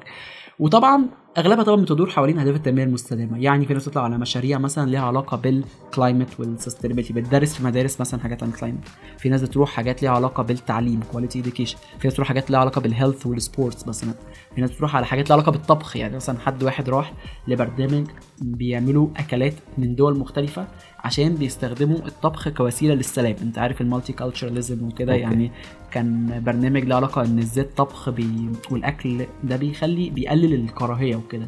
وطبعا 0.59 1.07
أغلبها 1.39 1.65
طبعا 1.65 1.81
بتدور 1.81 2.11
حوالين 2.11 2.39
أهداف 2.39 2.57
التنمية 2.57 2.85
المستدامة. 2.85 3.39
يعني 3.39 3.67
في 3.67 3.75
ناس 3.75 3.89
بتطلع 3.89 4.03
على 4.05 4.19
مشاريع 4.19 4.59
مثلا 4.59 4.91
ليها 4.91 5.01
علاقة 5.01 5.37
بال 5.37 5.60
climate 5.60 6.41
وال 6.41 6.50
sustainability 6.50 7.13
بتدرس 7.13 7.55
في 7.55 7.65
مدارس 7.65 8.01
مثلا 8.01 8.21
حاجات 8.21 8.43
عن 8.43 8.49
ال 8.49 8.54
climate 8.54 8.89
في 9.19 9.29
ناس 9.29 9.43
بتروح 9.43 9.71
حاجات 9.71 10.03
ليها 10.03 10.11
علاقة 10.11 10.43
بالتعليم 10.43 11.01
quality 11.13 11.41
education 11.41 11.77
في 11.99 12.07
ناس 12.07 12.13
بتروح 12.13 12.29
حاجات 12.29 12.51
ليها 12.51 12.61
علاقة 12.61 12.81
بال 12.81 12.92
health 12.92 13.27
وال 13.27 13.42
sports 13.42 13.89
مثلا. 13.89 14.15
في 14.55 14.61
ناس 14.61 14.71
بتروح 14.71 14.97
على 14.97 15.07
حاجات 15.07 15.29
ليها 15.29 15.37
علاقة 15.37 15.53
بالطبخ. 15.53 15.97
يعني 15.97 16.17
مثلا 16.17 16.39
حد 16.39 16.63
واحد 16.63 16.89
راح 16.89 17.13
لبرنامج 17.49 18.07
بيعملوا 18.43 19.09
أكلات 19.17 19.55
من 19.79 19.95
دول 19.95 20.19
مختلفة 20.19 20.67
عشان 20.99 21.35
بيستخدموا 21.35 21.99
الطبخ 22.07 22.49
كوسيلة 22.49 22.95
للسلام. 22.95 23.37
أنت 23.43 23.59
عارف 23.59 23.81
ال 23.81 24.13
multiculturalism 24.13 24.87
وكده. 24.89 25.15
يعني 25.15 25.51
كان 25.91 26.41
برنامج 26.47 26.85
له 26.85 26.97
علاقة 26.97 27.23
إن 27.25 27.39
إزاي 27.39 27.65
الطبخ 27.65 28.11
بي... 28.11 28.49
والأكل 28.71 29.27
ده 29.45 29.57
بيخلي 29.57 30.11
بيقلل 30.11 30.55
الكراهية 30.55 31.17
وكده. 31.17 31.47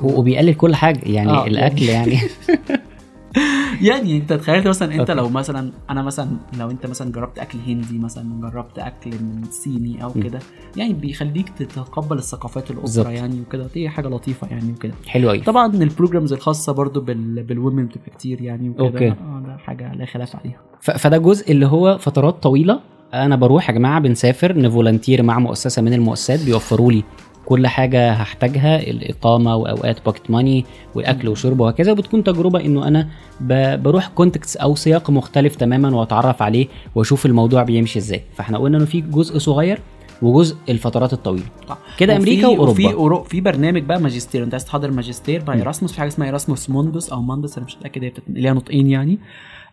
وبيقلل 0.00 0.54
كل 0.54 0.74
حاجة 0.74 1.00
يعني 1.02 1.30
آه، 1.30 1.46
الأكل 1.46 1.82
يعني. 1.82 2.18
يعني 3.88 4.16
انت 4.16 4.32
تخيلت 4.32 4.66
مثلا 4.68 4.94
انت. 4.94 5.10
لو 5.10 5.28
مثلا 5.28 5.72
أنا 5.90 6.02
مثلا 6.02 6.30
لو 6.58 6.70
انت 6.70 6.86
مثلا 6.86 7.12
جربت 7.12 7.38
أكل 7.38 7.58
هندي 7.66 7.98
مثلا 7.98 8.40
جربت 8.40 8.78
أكل 8.78 9.10
من 9.10 9.44
صيني 9.50 10.04
أو. 10.04 10.12
كده 10.12 10.38
يعني 10.76 10.92
بيخليك 10.92 11.48
تتقبل 11.48 12.18
الثقافات 12.18 12.70
الأخرى. 12.70 13.14
يعني 13.14 13.40
وكده 13.40 13.66
دي 13.74 13.88
حاجة 13.88 14.08
لطيفة 14.08 14.46
يعني 14.50 14.72
وكده 14.72 14.94
حلو 15.06 15.28
قوي 15.28 15.38
طبعا 15.40 15.66
ال 15.66 15.73
programs 15.73 16.32
الخاصة 16.32 16.72
برضو 16.72 17.00
بال... 17.00 17.42
بال 17.42 17.55
women 17.55 17.86
بتبقى 17.86 18.10
كتير 18.10 18.42
يعني 18.42 18.68
وكده 18.70 18.86
okay. 18.86 19.08
آه 19.08 19.42
ده 19.46 19.56
حاجة 19.56 19.94
لا 19.94 20.04
خلاف 20.06 20.36
عليها 20.36 20.60
ف- 20.80 20.90
فده 20.90 21.18
جزء 21.18 21.52
اللي 21.52 21.66
هو 21.66 21.98
فترات 21.98 22.42
طويلة 22.42 22.80
أنا 23.14 23.36
بروح 23.36 23.70
يا 23.70 23.74
جماعة 23.74 24.00
بنسافر 24.00 24.58
ن 24.58 24.64
volunteer 24.64 25.22
مع 25.22 25.38
مؤسسة 25.38 25.82
من 25.82 25.92
المؤسسات 25.92 26.44
بيوفروا 26.44 26.92
لي 26.92 27.04
كل 27.46 27.66
حاجة 27.66 28.12
هحتاجها 28.12 28.80
الإقامة 28.90 29.56
وأوقات 29.56 30.04
pocket 30.06 30.30
money 30.30 30.64
والأكل 30.94 31.28
وشرب 31.28 31.60
وهكذا 31.60 31.92
وبتكون 31.92 32.24
تجربة 32.24 32.60
إنه 32.64 32.88
أنا 32.88 33.08
ب- 33.40 33.82
بروح 33.82 34.08
context 34.08 34.56
أو 34.56 34.74
سياق 34.74 35.10
مختلف 35.10 35.56
تماما 35.56 35.96
وأتعرف 35.96 36.42
عليه 36.42 36.66
وأشوف 36.94 37.26
الموضوع 37.26 37.62
بيمشي 37.62 37.98
إزاي. 37.98 38.22
فإحنا 38.34 38.58
قلنا 38.58 38.76
إنه 38.78 38.86
في 38.86 39.00
جزء 39.00 39.38
صغير 39.38 39.78
وجزء 40.22 40.56
الفترات 40.68 41.12
الطويلة. 41.12 41.44
طبعا. 41.68 41.78
كده 41.98 42.16
أمريكا 42.16 42.46
وأوروبا. 42.46 42.70
وفي 42.70 42.92
أورو... 42.92 43.22
في 43.22 43.40
برنامج 43.40 43.82
بقى 43.82 44.00
ماجستير. 44.00 44.44
أنت 44.44 44.54
عايز 44.54 44.64
تحضر 44.64 44.90
ماجستير. 44.90 45.42
by 45.42 45.56
Erasmus 45.56 45.92
في 45.92 45.98
حاجة 46.00 46.08
اسمها 46.08 46.26
Erasmus 46.26 46.70
Mundus 46.70 47.10
أو 47.10 47.22
Mundus 47.22 47.56
أنا 47.58 47.66
مش 47.66 47.76
متأكد 47.76 48.04
هي. 48.04 48.12
ليها 48.28 48.52
نطقين 48.52 48.86
يعني. 48.90 49.18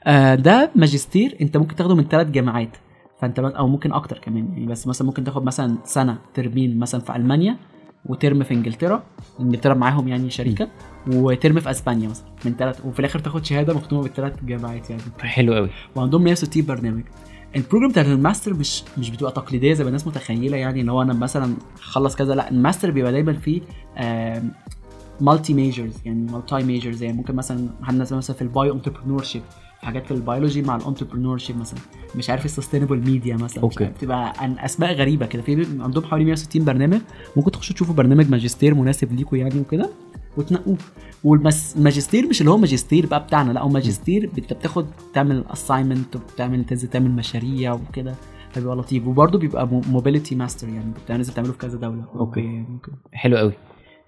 آه 0.04 0.36
ده 0.36 0.72
ماجستير 0.76 1.36
أنت 1.42 1.58
ممكن 1.58 1.76
تاخده 1.76 1.96
من 1.96 2.04
ثلاث 2.04 2.28
جامعات. 2.28 2.70
فانت 3.22 3.40
أو 3.40 3.68
ممكن 3.68 3.94
أكتر 3.94 4.18
كمان. 4.18 4.50
يعني 4.54 4.66
بس 4.66 4.88
مثلا 4.88 5.08
ممكن 5.08 5.24
تاخد 5.24 5.44
مثلا 5.44 5.78
سنة 5.84 6.18
ترمين 6.34 6.80
مثلا 6.80 7.02
في 7.02 7.16
ألمانيا 7.16 7.58
و 8.06 8.13
term 8.13 8.44
في 8.44 8.54
إنجلترا. 8.54 9.04
إنجلترا 9.40 9.74
معاهم 9.74 10.08
يعني 10.08 10.30
شركة 10.30 10.68
و 11.08 11.18
term 11.18 11.60
في 11.60 11.72
أسبانيا 11.72 12.10
مثلا. 12.10 12.26
من 12.46 12.56
ثلاث 12.60 12.86
وفي 12.86 13.00
الآخر 13.00 13.20
تاخد 13.20 13.46
شهادة 13.46 13.74
مختومة 13.74 14.02
بالثلاث 14.02 14.44
جامعات 14.44 14.90
يعني. 14.90 15.02
حلو 15.20 15.54
قوي. 15.54 15.70
وعندهم 15.96 16.24
160 16.24 16.66
برنامج. 16.66 17.04
ال 17.56 17.60
program 17.60 17.92
بتاع 17.92 18.04
الماستر 18.04 18.54
مش 18.54 18.84
مش 18.98 19.10
بتبقى 19.10 19.32
تقليدية 19.32 19.74
زي 19.74 19.84
ما 19.84 19.88
الناس 19.88 20.08
متخيلة 20.08 20.58
يعني 20.58 20.82
ان 20.82 20.90
هو 20.90 21.02
أنا 21.02 21.14
مثلا 21.14 21.56
أخلص 21.80 22.16
كذا. 22.16 22.36
لا 22.36 22.52
الماستر 22.52 22.92
بيبقى 22.92 23.12
دايما 23.12 23.34
فيه 23.34 23.62
multi 25.22 25.54
majors 25.54 25.94
يعني 26.06 26.32
multi 26.32 26.64
majors 26.64 27.04
يعني 27.04 27.18
ممكن 27.18 27.36
مثلا 27.36 27.70
الناس 27.90 28.14
مثلا 28.14 28.36
في 28.36 28.42
ال 28.42 28.74
bio 28.74 29.24
entrepreneurship 29.24 29.42
حاجات 29.82 30.06
في 30.06 30.12
البيولوجي 30.12 30.62
مع 30.62 30.76
ال 30.76 31.38
entrepreneurship 31.38 31.58
مثلا. 31.58 31.80
مش 32.16 32.30
عارف 32.30 32.46
ال 32.46 32.50
sustainable 32.50 32.98
media 32.98 33.36
مثلا. 33.36 33.66
عارف، 33.66 33.90
بتبقى 33.90 34.34
عن 34.38 34.60
أسماء 34.60 34.94
غريبة 34.94 35.26
كده. 35.26 35.42
في 35.42 35.68
عندهم 35.80 36.04
حوالي 36.04 36.26
160 36.26 36.66
برنامج. 36.66 37.00
ممكن 37.36 37.52
تخشوا 37.52 37.76
تشوفوا 37.76 37.96
برنامج 37.96 38.30
ماجستير 38.30 38.74
مناسب 38.74 39.14
ليكم 39.14 39.36
يعني 39.36 39.60
وكده 39.60 39.90
وتنقوه. 40.38 40.78
والماجستير 41.24 42.28
مش 42.28 42.42
اللي 42.42 42.52
هو 42.52 42.58
ماجستير 42.58 43.06
بقى 43.06 43.24
بتاعنا 43.24 43.52
لا 43.52 43.62
هو 43.62 43.70
ماجستير 43.70 44.30
انت 44.38 44.54
بتاخد 44.54 44.88
تعمل 45.14 45.44
assignment 45.50 46.16
وبتعمل 46.16 46.66
تنزل 46.66 46.88
تعمل 46.88 47.12
مشاريع 47.12 47.74
وكده. 47.74 48.16
فبيبقى 48.52 48.76
لطيف 48.76 49.08
وبرده 49.08 49.40
بيبقى 49.40 49.68
mobility 49.68 50.36
master 50.36 50.70
يعني 50.70 50.92
لازم 51.10 51.34
تعمله 51.34 51.52
في 51.52 51.58
كذا 51.58 51.78
دولة. 51.78 52.06
وكده. 52.16 52.66
حلو 53.14 53.38
قوي 53.38 53.54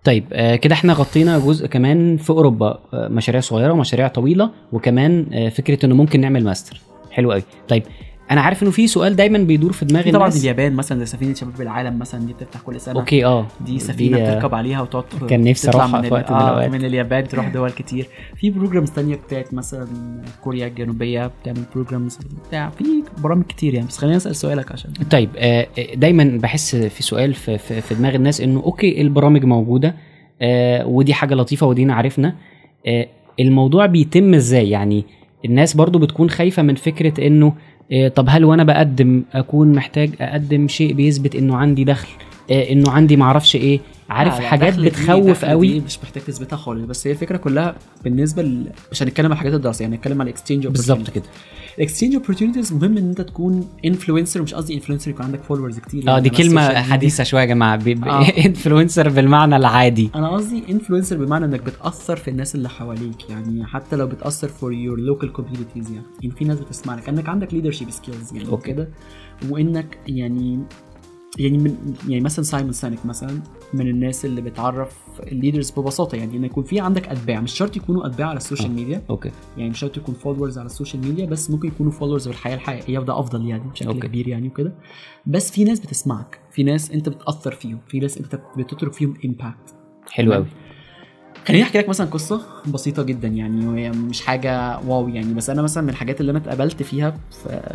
طيب 0.03 0.25
آه 0.33 0.55
كده 0.55 0.73
إحنا 0.75 0.93
غطينا 0.93 1.39
جزء 1.39 1.67
كمان 1.67 2.17
في 2.17 2.29
أوروبا 2.29 2.79
آه 2.93 3.07
مشاريع 3.07 3.41
صغيرة 3.41 3.73
ومشاريع 3.73 4.07
طويلة 4.07 4.49
وكمان 4.71 5.25
آه 5.33 5.49
فكرة 5.49 5.85
إنه 5.85 5.95
ممكن 5.95 6.21
نعمل 6.21 6.43
ماستر. 6.43 6.81
حلو 7.11 7.31
قوي 7.31 7.43
طيب 7.67 7.83
أنا 8.31 8.41
عارف 8.41 8.63
انه 8.63 8.71
في 8.71 8.87
سؤال 8.87 9.15
دايما 9.15 9.37
بيدور 9.37 9.71
في 9.73 9.85
دماغ 9.85 10.03
طبعا 10.11 10.27
الناس. 10.27 10.41
اليابان 10.41 10.73
مثلا 10.73 10.99
زي 10.99 11.05
سفينة 11.05 11.33
شباب 11.33 11.61
العالم 11.61 11.99
مثلا 11.99 12.25
دي 12.25 12.33
بتفتح 12.33 12.61
كل 12.61 12.81
سنة. 12.81 12.99
okay 12.99 13.25
آه. 13.25 13.47
دي 13.65 13.79
سفينة 13.79 14.17
آه، 14.17 14.21
بتركب 14.31 14.55
عليها 14.55 14.81
وتقعد 14.81 15.03
كان 15.29 15.41
نفسي 15.43 15.67
من 15.77 16.01
في 16.01 16.13
وقت 16.13 16.31
من 16.31 16.37
آه. 16.37 16.67
من 16.67 16.85
اليابان 16.85 17.27
تروح 17.27 17.47
دول 17.47 17.71
كتير. 17.71 18.07
في 18.37 18.49
programs 18.49 18.91
تانية 18.91 19.15
بتاعت 19.15 19.53
مثلا 19.53 19.87
كوريا 20.43 20.67
الجنوبية 20.67 21.31
بتعمل 21.41 21.63
programs 21.75 22.19
بتاع 22.47 22.69
في 22.69 22.83
برامج 23.23 23.43
كتير 23.43 23.73
يعني. 23.73 23.87
بس 23.87 23.97
خلينا 23.97 24.15
نسال 24.15 24.35
سؤالك 24.35 24.71
عشان. 24.71 24.91
طيب 25.11 25.29
آه 25.37 25.67
دايما 25.95 26.39
بحس 26.43 26.75
في 26.75 27.03
سؤال 27.03 27.33
في, 27.33 27.57
في, 27.57 27.81
في 27.81 27.95
دماغ 27.95 28.15
الناس 28.15 28.41
إنه 28.41 28.59
okay 28.59 29.01
البرامج 29.01 29.45
موجودة؟ 29.45 29.95
آه 30.41 30.87
ودي 30.87 31.13
حاجة 31.13 31.35
لطيفة 31.35 31.67
ودينا 31.67 31.95
عرفنا 31.95 32.35
آه 32.87 33.07
الموضوع 33.39 33.85
بيتم 33.85 34.33
إزاي؟ 34.33 34.69
يعني 34.69 35.05
الناس 35.45 35.75
برضو 35.75 35.99
بتكون 35.99 36.29
خايفة 36.29 36.63
من 36.63 36.75
فكرة 36.75 37.27
إنه 37.27 37.47
آه 37.47 37.53
طب 38.15 38.25
هل 38.29 38.45
وأنا 38.45 38.63
بقدم 38.63 39.23
اكون 39.33 39.71
محتاج 39.71 40.09
اقدم 40.21 40.67
شيء 40.67 40.93
بيثبت 40.93 41.35
انه 41.35 41.55
عندي 41.57 41.83
دخل؟ 41.83 42.07
آه 42.51 42.71
انه 42.71 42.91
عندي 42.91 43.15
معرفش 43.17 43.55
إيه؟ 43.55 43.79
عارف 44.09 44.33
لا، 44.35 44.39
لا، 44.39 44.47
حاجات 44.47 44.79
بتخوف 44.79 45.45
قوي. 45.45 45.67
دي 45.67 45.79
مش 45.79 45.99
محتاج 46.03 46.23
تثبتها 46.23 46.57
خالص. 46.57 46.85
بس 46.85 47.07
هي 47.07 47.11
الفكرة 47.13 47.37
كلها 47.37 47.75
بالنسبة 48.03 48.41
ل... 48.43 48.71
مش 48.91 49.03
هنتكلم 49.03 49.25
على 49.25 49.33
الحاجات 49.33 49.53
الدراسيه 49.53 49.83
يعني 49.85 49.95
هنتكلم 49.95 50.21
على 50.21 50.29
ال 50.31 50.35
exchange 50.35 50.67
بالظبط 50.67 51.09
كده. 51.09 51.23
ال 51.77 51.81
exchange 51.81 52.15
opportunities 52.15 52.73
مهم 52.73 52.97
إن 52.97 53.09
أنت 53.09 53.21
تكون 53.21 53.67
influencer 53.85 54.41
مش 54.41 54.53
قصدي 54.53 54.73
influencer 54.73 55.11
يكون 55.11 55.25
عندك 55.25 55.43
followers 55.43 55.79
كتير. 55.79 56.03
آه 56.07 56.11
يعني 56.11 56.21
دي 56.21 56.29
كلمة. 56.29 56.81
حديثة 56.81 57.23
شوية 57.23 57.41
يا 57.41 57.45
جماعة. 57.45 57.79
آه. 58.05 58.21
influencer 58.45 59.09
بالمعنى 59.09 59.55
العادي. 59.55 60.09
أنا 60.15 60.29
قصدي 60.29 60.63
influencer 60.69 61.17
بمعنى 61.17 61.45
إنك 61.45 61.61
بتأثر 61.61 62.15
في 62.15 62.27
الناس 62.29 62.55
اللي 62.55 62.69
حواليك. 62.69 63.29
يعني 63.29 63.65
حتى 63.65 63.95
لو 63.95 64.07
بتأثر 64.07 64.47
for 64.47 64.73
your 64.73 64.99
local 64.99 65.31
communities 65.33 65.91
يعني. 65.91 66.05
يعني 66.21 66.35
في 66.35 66.45
ناس 66.45 66.59
بتسمع 66.59 66.95
لك 66.95 67.09
إنك 67.09 67.29
عندك 67.29 67.53
leadership 67.53 67.89
skills 67.89 68.33
يعني. 68.33 68.57
كده. 68.57 68.89
وإنك 69.49 69.97
يعني 70.07 70.59
يعني 71.39 71.57
من 71.57 71.95
يعني 72.07 72.23
مثلا 72.23 72.45
سايمون 72.45 72.71
سينك 72.71 73.05
مثلا. 73.05 73.39
من 73.73 73.87
الناس 73.87 74.25
اللي 74.25 74.41
بتعرف 74.41 74.97
ال 75.19 75.26
leaders 75.26 75.71
ببساطة 75.71 76.15
يعني 76.15 76.37
إن 76.37 76.43
يكون 76.43 76.63
في 76.63 76.79
عندك 76.79 77.07
أتباع 77.07 77.41
مش 77.41 77.51
شرط 77.51 77.77
يكونوا 77.77 78.07
أتباع 78.07 78.27
على 78.27 78.37
ال 78.37 78.42
social 78.42 78.71
آه. 78.71 78.73
media 78.75 79.01
okay 79.09 79.31
يعني 79.57 79.69
مش 79.69 79.79
شرط 79.79 79.97
يكون 79.97 80.15
followers 80.15 80.57
على 80.57 80.65
ال 80.65 80.71
social 80.71 81.05
media 81.05 81.25
بس 81.25 81.51
ممكن 81.51 81.67
يكونوا 81.67 81.91
followers 81.91 82.27
في 82.27 82.33
الحياة 82.33 82.55
الحقيقيه 82.55 82.99
وده 82.99 83.19
أفضل 83.19 83.47
يعني 83.47 83.69
بشكل. 83.69 83.87
okay. 83.87 83.99
كبير 83.99 84.27
يعني 84.27 84.47
وكده 84.47 84.73
بس 85.25 85.51
في 85.51 85.63
ناس 85.63 85.79
بتسمعك 85.79 86.39
في 86.51 86.63
ناس 86.63 86.91
أنت 86.91 87.09
بتأثر 87.09 87.51
فيهم 87.51 87.79
في 87.87 87.99
ناس 87.99 88.17
أنت 88.17 88.41
بتترك 88.57 88.93
فيهم 88.93 89.13
impact 89.25 89.75
حلو 90.11 90.33
قوي 90.33 90.45
خليني 91.49 91.63
أحكي 91.63 91.77
لك 91.77 91.89
مثلا 91.89 92.07
قصة 92.07 92.41
بسيطة 92.73 93.03
جدا 93.03 93.27
يعني 93.27 93.67
وهي 93.67 93.91
مش 93.91 94.21
حاجة 94.25 94.79
واو 94.79 95.07
يعني. 95.07 95.33
بس 95.33 95.49
أنا 95.49 95.61
مثلا 95.61 95.83
من 95.83 95.89
الحاجات 95.89 96.21
اللي 96.21 96.29
أنا 96.29 96.39
اتقابلت 96.39 96.83
فيها 96.83 97.17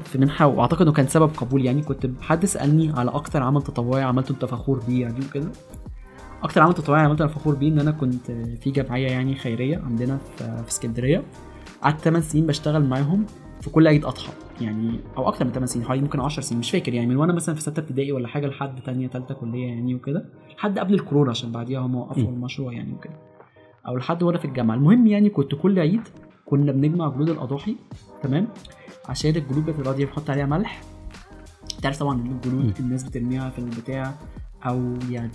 في, 0.05 0.19
منحة 0.19 0.47
وأعتقد 0.47 0.83
إنه 0.83 0.93
كان 0.93 1.07
سبب 1.07 1.31
قبول 1.37 1.65
يعني. 1.65 1.83
كنت 1.83 2.11
حد 2.21 2.45
سألني 2.47 2.93
على 2.97 3.11
أكتر 3.11 3.43
عمل 3.43 3.63
تطوعي 3.63 4.03
عملته 4.03 4.33
أنت 4.33 4.45
فخور 4.45 4.83
بيه 4.89 5.03
يعني 5.03 5.21
وكده. 5.27 5.49
أكتر 6.43 6.63
عمل 6.63 6.75
تطوعي 6.75 7.03
عملته 7.03 7.23
أنا 7.23 7.33
فخور 7.33 7.55
بيه 7.55 7.69
إن 7.69 7.79
أنا 7.79 7.91
كنت 7.91 8.31
في 8.61 8.71
جمعية 8.71 9.09
يعني 9.09 9.35
خيرية 9.35 9.79
عندنا 9.87 10.19
في, 10.37 10.63
اسكندرية. 10.69 11.23
قعدت 11.83 12.01
8 12.01 12.21
سنين 12.21 12.47
بشتغل 12.47 12.85
معاهم 12.85 13.27
في 13.61 13.71
كل 13.71 13.89
عيد 13.89 14.05
أضحى 14.05 14.33
يعني 14.61 15.01
أو 15.17 15.29
أكتر 15.29 15.45
من 15.45 15.51
8 15.53 15.67
سنين 15.67 15.87
حوالي 15.87 16.03
ممكن 16.03 16.21
10 16.21 16.43
سنين 16.43 16.59
مش 16.61 16.71
فاكر 16.71 16.95
يعني. 16.95 17.07
من 17.07 17.17
وأنا 17.17 17.33
مثلا 17.33 17.55
في 17.55 17.61
ستة 17.61 17.81
ابتدائي 17.81 18.13
ولا 18.13 18.29
حاجة 18.29 18.47
لحد 18.47 18.81
تانية 18.81 19.07
تالتة 19.09 19.35
كلية 19.35 19.67
يعني 19.67 19.95
وكده 19.95 20.25
لحد 20.57 20.79
قبل 20.79 20.95
الكورونا 20.95 21.31
عشان 21.31 21.53
بعديها 21.53 21.81
هم 21.81 21.95
وقفوا. 21.95 22.23
المشروع 22.23 22.73
يعني 22.73 22.93
وكده. 22.93 23.34
أو 23.89 23.97
لحد 23.97 24.23
وأنا 24.23 24.39
في 24.39 24.45
الجامعة. 24.45 24.75
المهم 24.75 25.07
يعني 25.07 25.31
كنت 25.31 25.55
كل 25.55 25.79
عيد 25.79 26.01
كنا 26.47 26.73
بنجمع 26.73 27.09
جلود 27.09 27.29
الأضاحي 27.29 27.77
تمام؟ 28.23 28.49
عشان 29.09 29.37
الجلود 29.37 29.67
بتبقى 29.67 29.95
دي 29.95 30.05
بنحط 30.05 30.31
عليها 30.31 30.47
ملح. 30.47 30.81
تعرف 31.83 31.99
طبعا 31.99 32.21
إن 32.21 32.31
الجلود. 32.31 32.75
الناس 32.81 33.05
بترميها 33.05 33.51
في 33.51 33.59
البتاع 33.59 34.15
أو 34.67 34.95
يعني 35.11 35.31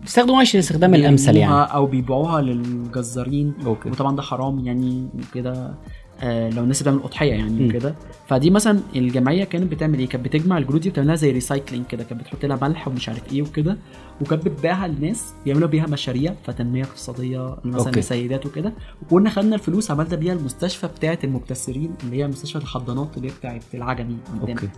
بيستخدموها 0.00 0.42
الاستخدام 0.42 0.94
الأمثل 0.94 1.36
يعني. 1.36 1.54
أو 1.54 1.86
بيبيعوها 1.86 2.40
للجزارين. 2.40 3.54
okay. 3.66 3.90
وطبعا 3.90 4.16
ده 4.16 4.22
حرام 4.22 4.58
يعني 4.58 5.08
وكده 5.14 5.74
لو 6.22 6.62
الناس 6.62 6.82
بتعمل 6.82 7.00
أضحية 7.02 7.32
يعني. 7.32 7.66
وكده. 7.68 7.94
فدي 8.26 8.50
مثلا 8.50 8.80
الجمعية 8.96 9.44
كانت 9.44 9.72
بتعمل 9.72 9.98
إيه؟ 9.98 10.08
كانت 10.08 10.24
بتجمع 10.24 10.58
الجلود 10.58 10.80
دي 10.80 10.90
بتعملها 10.90 11.14
زي 11.14 11.30
recycling 11.30 11.86
كده. 11.86 12.04
كانت 12.04 12.20
بتحط 12.20 12.44
لها 12.44 12.58
ملح 12.62 12.88
ومش 12.88 13.08
عارف 13.08 13.32
إيه 13.32 13.42
وكده. 13.42 13.76
وكانت 14.20 14.44
بتبيعها 14.48 14.88
للناس 14.88 15.34
بيعملوا 15.44 15.68
بيها 15.68 15.86
مشاريع 15.86 16.34
فتنمية 16.46 16.82
اقتصادية 16.82 17.56
مثلا 17.64 17.86
okay. 17.86 18.00
لسيدات 18.00 18.46
وكده. 18.46 18.72
وكنا 19.02 19.30
خدنا 19.30 19.54
الفلوس 19.54 19.90
عملنا 19.90 20.16
بيها 20.16 20.32
المستشفى 20.32 20.86
بتاعه 20.86 21.18
المبتسرين 21.24 21.94
اللي 22.04 22.16
هي 22.16 22.28
مستشفى 22.28 22.58
الحضانات 22.58 23.16
اللي 23.16 23.28
هي 23.28 23.32
بتاعه 23.38 23.60
العجمي 23.74 24.16
عندنا. 24.32 24.50
okay. 24.50 24.68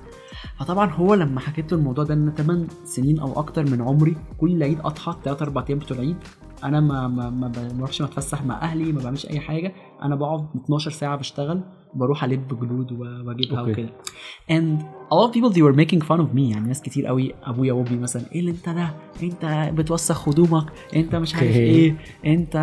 فطبعا 0.61 0.91
هو 0.91 1.15
لما 1.15 1.41
حكيت 1.41 1.73
له 1.73 1.79
الموضوع 1.79 2.05
ده 2.05 2.15
إن 2.15 2.33
8 2.37 2.67
سنين 2.85 3.21
أو 3.21 3.33
أكتر 3.39 3.71
من 3.71 3.83
عمري 3.83 4.17
كل 4.39 4.63
عيد 4.63 4.79
أضحى 4.85 5.17
3 5.25 5.43
4 5.43 5.65
أيام 5.69 5.79
بتوع 5.79 5.97
العيد 5.97 6.17
أنا 6.65 6.81
ما 6.81 7.09
ما 7.09 7.31
ما 7.31 7.53
بروحش 7.75 8.03
اتفسح 8.03 8.45
مع 8.45 8.63
أهلي 8.63 8.93
ما 8.93 9.03
بعملش 9.03 9.27
اي 9.27 9.41
حاجة. 9.41 9.73
أنا 10.03 10.15
بقعد 10.15 10.47
12 10.65 10.91
ساعة 10.91 11.17
بشتغل 11.17 11.61
بروح 11.95 12.25
الم 12.25 12.61
جلود 12.61 12.93
واجيبها 12.93 13.61
okay. 13.61 13.71
وكده. 13.73 13.89
And 14.51 14.83
a 14.83 15.15
lot 15.15 15.29
of 15.29 15.33
people 15.35 15.51
they 15.51 15.63
were 15.63 15.77
making 15.77 16.01
fun 16.09 16.21
of 16.21 16.35
me. 16.37 16.41
يعني 16.51 16.69
ناس 16.69 16.83
كتير 16.83 17.07
قوي 17.07 17.35
ابويا 17.45 17.73
وامي 17.73 17.97
مثلا 17.97 18.23
إيه 18.33 18.41
اللي 18.41 18.51
انت 18.51 18.69
ده؟ 18.69 18.95
انت 19.23 19.71
بتوسخ 19.75 20.29
هدومك 20.29 20.65
انت 20.97 21.15
مش 21.17 21.35
عارف 21.35 21.47
okay. 21.47 21.59
إيه؟ 21.59 21.97
انت 22.27 22.57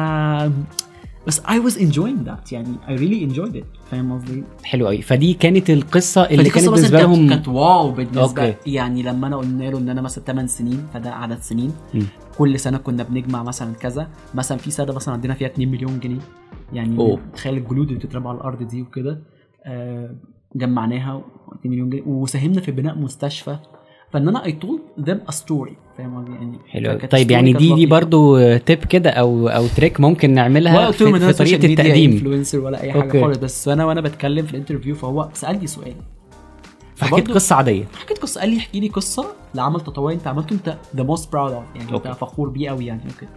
بس 1.29 1.39
I 1.39 1.59
was 1.67 1.75
enjoying 1.75 2.27
that. 2.27 2.51
يعني 2.51 2.75
I 2.87 2.91
really 2.91 3.33
enjoyed 3.33 3.55
it. 3.55 3.91
فاهم 3.91 4.13
قصدي؟ 4.13 4.43
حلو 4.63 4.87
قوي. 4.87 5.01
فدي 5.01 5.33
كانت 5.33 5.69
القصة 5.69 6.21
اللي 6.21 6.49
كانت 6.49 6.69
بالنسبة 6.69 6.99
لهم 6.99 7.29
كانت 7.29 7.47
wow 7.47 7.91
بالنسبة 7.91 8.21
okay. 8.21 8.55
يعني 8.65 9.03
لما 9.03 9.27
أنا 9.27 9.37
قلنا 9.37 9.63
له 9.63 9.77
إن 9.77 9.89
أنا 9.89 10.01
مثلا 10.01 10.23
8 10.23 10.47
سنين 10.47 10.87
فده 10.93 11.11
عدد 11.13 11.39
سنين. 11.39 11.71
مم. 11.93 12.03
كل 12.37 12.59
سنة 12.59 12.77
كنا 12.77 13.03
بنجمع 13.03 13.43
مثلا 13.43 13.73
كذا. 13.73 14.07
مثلا 14.35 14.57
في 14.57 14.71
سنة 14.71 14.93
مثلا 14.93 15.13
عندنا 15.13 15.33
فيها 15.33 15.47
2 15.47 15.71
مليون 15.71 15.99
جنيه. 15.99 16.19
يعني. 16.73 17.17
تخيل 17.33 17.57
الجلود 17.57 17.87
اللي 17.87 17.99
بتترمى 17.99 18.27
على 18.29 18.37
الأرض 18.37 18.63
دي 18.63 18.81
وكده. 18.81 19.23
آه، 19.65 20.15
جمعناها 20.55 21.23
2 21.59 21.73
مليون 21.73 21.89
جنيه. 21.89 22.03
وساهمنا 22.03 22.61
في 22.61 22.71
بناء 22.71 22.97
مستشفى. 22.97 23.57
فإن 24.13 24.27
أنا 24.27 24.43
I 24.43 24.49
told 24.49 25.05
them 25.05 25.31
a 25.31 25.35
story. 25.35 25.71
فاهم 25.97 26.17
قصدي؟ 26.17 26.31
يعني 26.31 26.57
حلو. 26.67 26.99
طيب 27.09 27.31
يعني 27.31 27.53
دي 27.53 27.75
دي. 27.75 27.85
برضو 27.85 28.57
tip 28.57 28.79
كده 28.85 29.09
أو 29.09 29.47
أو 29.47 29.67
trick 29.67 29.99
ممكن 29.99 30.33
نعملها 30.33 30.77
ولا 30.77 30.91
في, 30.91 31.19
في 31.19 31.33
طريقة 31.33 31.65
التقديم. 31.65 32.19
influencer 32.19 32.55
ولا 32.55 32.81
أي 32.83 32.91
حاجة 32.91 33.03
okay. 33.03 33.21
خالص. 33.21 33.37
بس 33.37 33.67
أنا 33.67 33.85
وأنا 33.85 34.01
بتكلم 34.01 34.45
في 34.45 34.51
ال 34.53 34.57
interview 34.57 34.95
فهو 34.95 35.29
سألني 35.33 35.67
سؤال. 35.67 35.95
فحكيت 36.95 37.31
قصة 37.31 37.55
عادية. 37.55 37.85
حكيت 37.95 38.17
قصة. 38.17 38.41
قال 38.41 38.49
لي 38.49 38.57
احكي 38.57 38.79
لي 38.79 38.87
قصة 38.87 39.25
لعمل 39.55 39.81
تطوعي 39.81 40.15
أنت 40.15 40.27
عملته 40.27 40.53
أنت 40.53 40.77
the 40.95 41.03
most 41.03 41.31
proud 41.31 41.53
of 41.53 41.63
يعني 41.75 41.93
okay. 41.93 42.09
انت 42.09 42.17
فخور 42.17 42.49
بيه 42.49 42.69
قوي 42.69 42.85
يعني. 42.85 43.01
وكده 43.17 43.29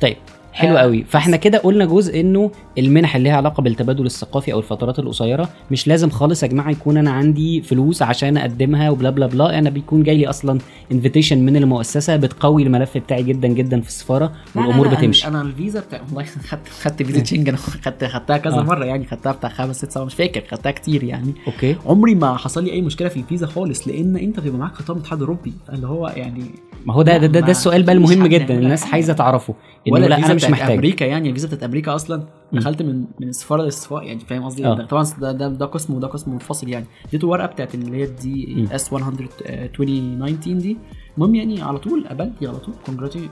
طيب. 0.00 0.16
حلو 0.52 0.76
آه، 0.76 0.80
قوي. 0.80 1.04
فاحنا 1.08 1.36
كده 1.36 1.58
قلنا 1.58 1.84
جزء 1.84 2.20
انه 2.20 2.50
المنح 2.78 3.16
اللي 3.16 3.28
ليها 3.28 3.36
علاقة 3.36 3.60
بالتبادل 3.62 4.06
الثقافي 4.06 4.52
أو 4.52 4.58
الفترات 4.58 4.98
القصيرة 4.98 5.48
مش 5.70 5.88
لازم 5.88 6.10
خالص 6.10 6.42
يا 6.42 6.48
جماعة 6.48 6.70
يكون 6.70 6.96
أنا 6.96 7.10
عندي 7.10 7.62
فلوس 7.62 8.02
عشان 8.02 8.36
أقدمها 8.36 8.90
وبلا 8.90 9.10
بلا 9.10 9.26
بلا 9.26 9.58
أنا 9.58 9.70
بيكون 9.70 10.02
جاي 10.02 10.16
لي 10.16 10.28
أصلا 10.28 10.58
invitation 10.92 11.38
من 11.38 11.56
المؤسسة 11.56 12.16
بتقوي 12.16 12.62
الملف 12.62 12.98
بتاعي 12.98 13.22
جدا 13.22 13.48
جدا 13.48 13.80
في 13.80 13.88
السفارة 13.88 14.24
لا، 14.24 14.60
لا، 14.60 14.66
والأمور 14.66 14.88
لا، 14.88 14.94
بتمشي. 14.94 15.26
أنا 15.26 15.42
الفيزا 15.42 15.80
بتاع 15.80 16.00
والله 16.08 16.24
خدت 16.24 16.68
خدت 16.68 17.02
فيزا 17.02 17.24
شنجن 17.24 17.56
خدت 17.56 18.04
خدتها 18.04 18.36
كذا 18.38 18.58
آه. 18.58 18.62
مرة 18.62 18.84
يعني 18.84 19.06
خدتها 19.06 19.32
بتاع 19.32 19.50
خمس 19.50 19.76
ست 19.76 19.90
سبع 19.90 20.04
مش 20.04 20.14
فاكر 20.14 20.42
خدتها 20.50 20.72
كتير 20.72 21.04
يعني. 21.04 21.34
okay. 21.46 21.76
عمري 21.86 22.14
ما 22.14 22.36
حصل 22.36 22.64
لي 22.64 22.72
أي 22.72 22.80
مشكلة 22.82 23.08
في 23.08 23.16
الفيزا 23.16 23.46
خالص 23.46 23.88
لأن 23.88 24.16
أنت 24.16 24.40
بيبقى 24.40 24.58
معاك 24.58 24.74
خطاب 24.74 24.96
من 24.96 25.00
الاتحاد 25.00 25.18
الاوروبي 25.22 25.52
اللي 25.72 25.86
هو 25.86 26.12
يعني 26.16 26.44
ما 26.86 26.94
هو 26.94 27.02
ده 27.02 27.16
ده, 27.18 27.26
ده, 27.26 27.40
ده 27.40 27.50
السؤال 27.50 27.82
بقى 27.82 27.94
المهم 27.94 28.26
جدا 28.26 28.54
الناس. 28.58 28.84
عايزة 28.92 29.12
تعرفه. 29.12 29.54
ولا 29.92 30.06
لا 30.06 30.18
أنا 30.18 30.34
مش 30.34 30.44
محتاج. 30.44 30.70
أمريكا 30.70 31.04
يعني 31.04 31.28
الفيزا 31.28 31.46
بتاعت 31.46 31.62
أمريكا 31.62 31.94
أصلا 31.94 32.22
دخلت 32.52 32.82
من 32.82 33.04
من 33.20 33.28
السفاره 33.28 33.62
للسفاره 33.62 34.04
يعني 34.04 34.20
فاهم 34.20 34.44
قصدي؟ 34.44 34.66
آه. 34.66 34.86
طبعا 34.86 35.06
ده 35.20 35.32
ده, 35.32 35.48
ده 35.48 35.66
قسم 35.66 35.94
وده 35.94 36.08
قسم 36.08 36.32
منفصل 36.32 36.68
يعني. 36.68 36.86
اديته 37.08 37.28
ورقة 37.28 37.46
بتاعت 37.46 37.74
اللي 37.74 37.96
هي 37.96 38.06
دي 38.06 38.54
مم. 38.56 38.66
DS 38.72 39.08
2019 39.50 40.52
دي. 40.52 40.76
المهم 41.16 41.34
يعني 41.34 41.62
على 41.62 41.78
طول 41.78 42.06
قبلت 42.08 42.32
على 42.42 42.58
طول. 42.58 42.74
congrats 42.86 43.28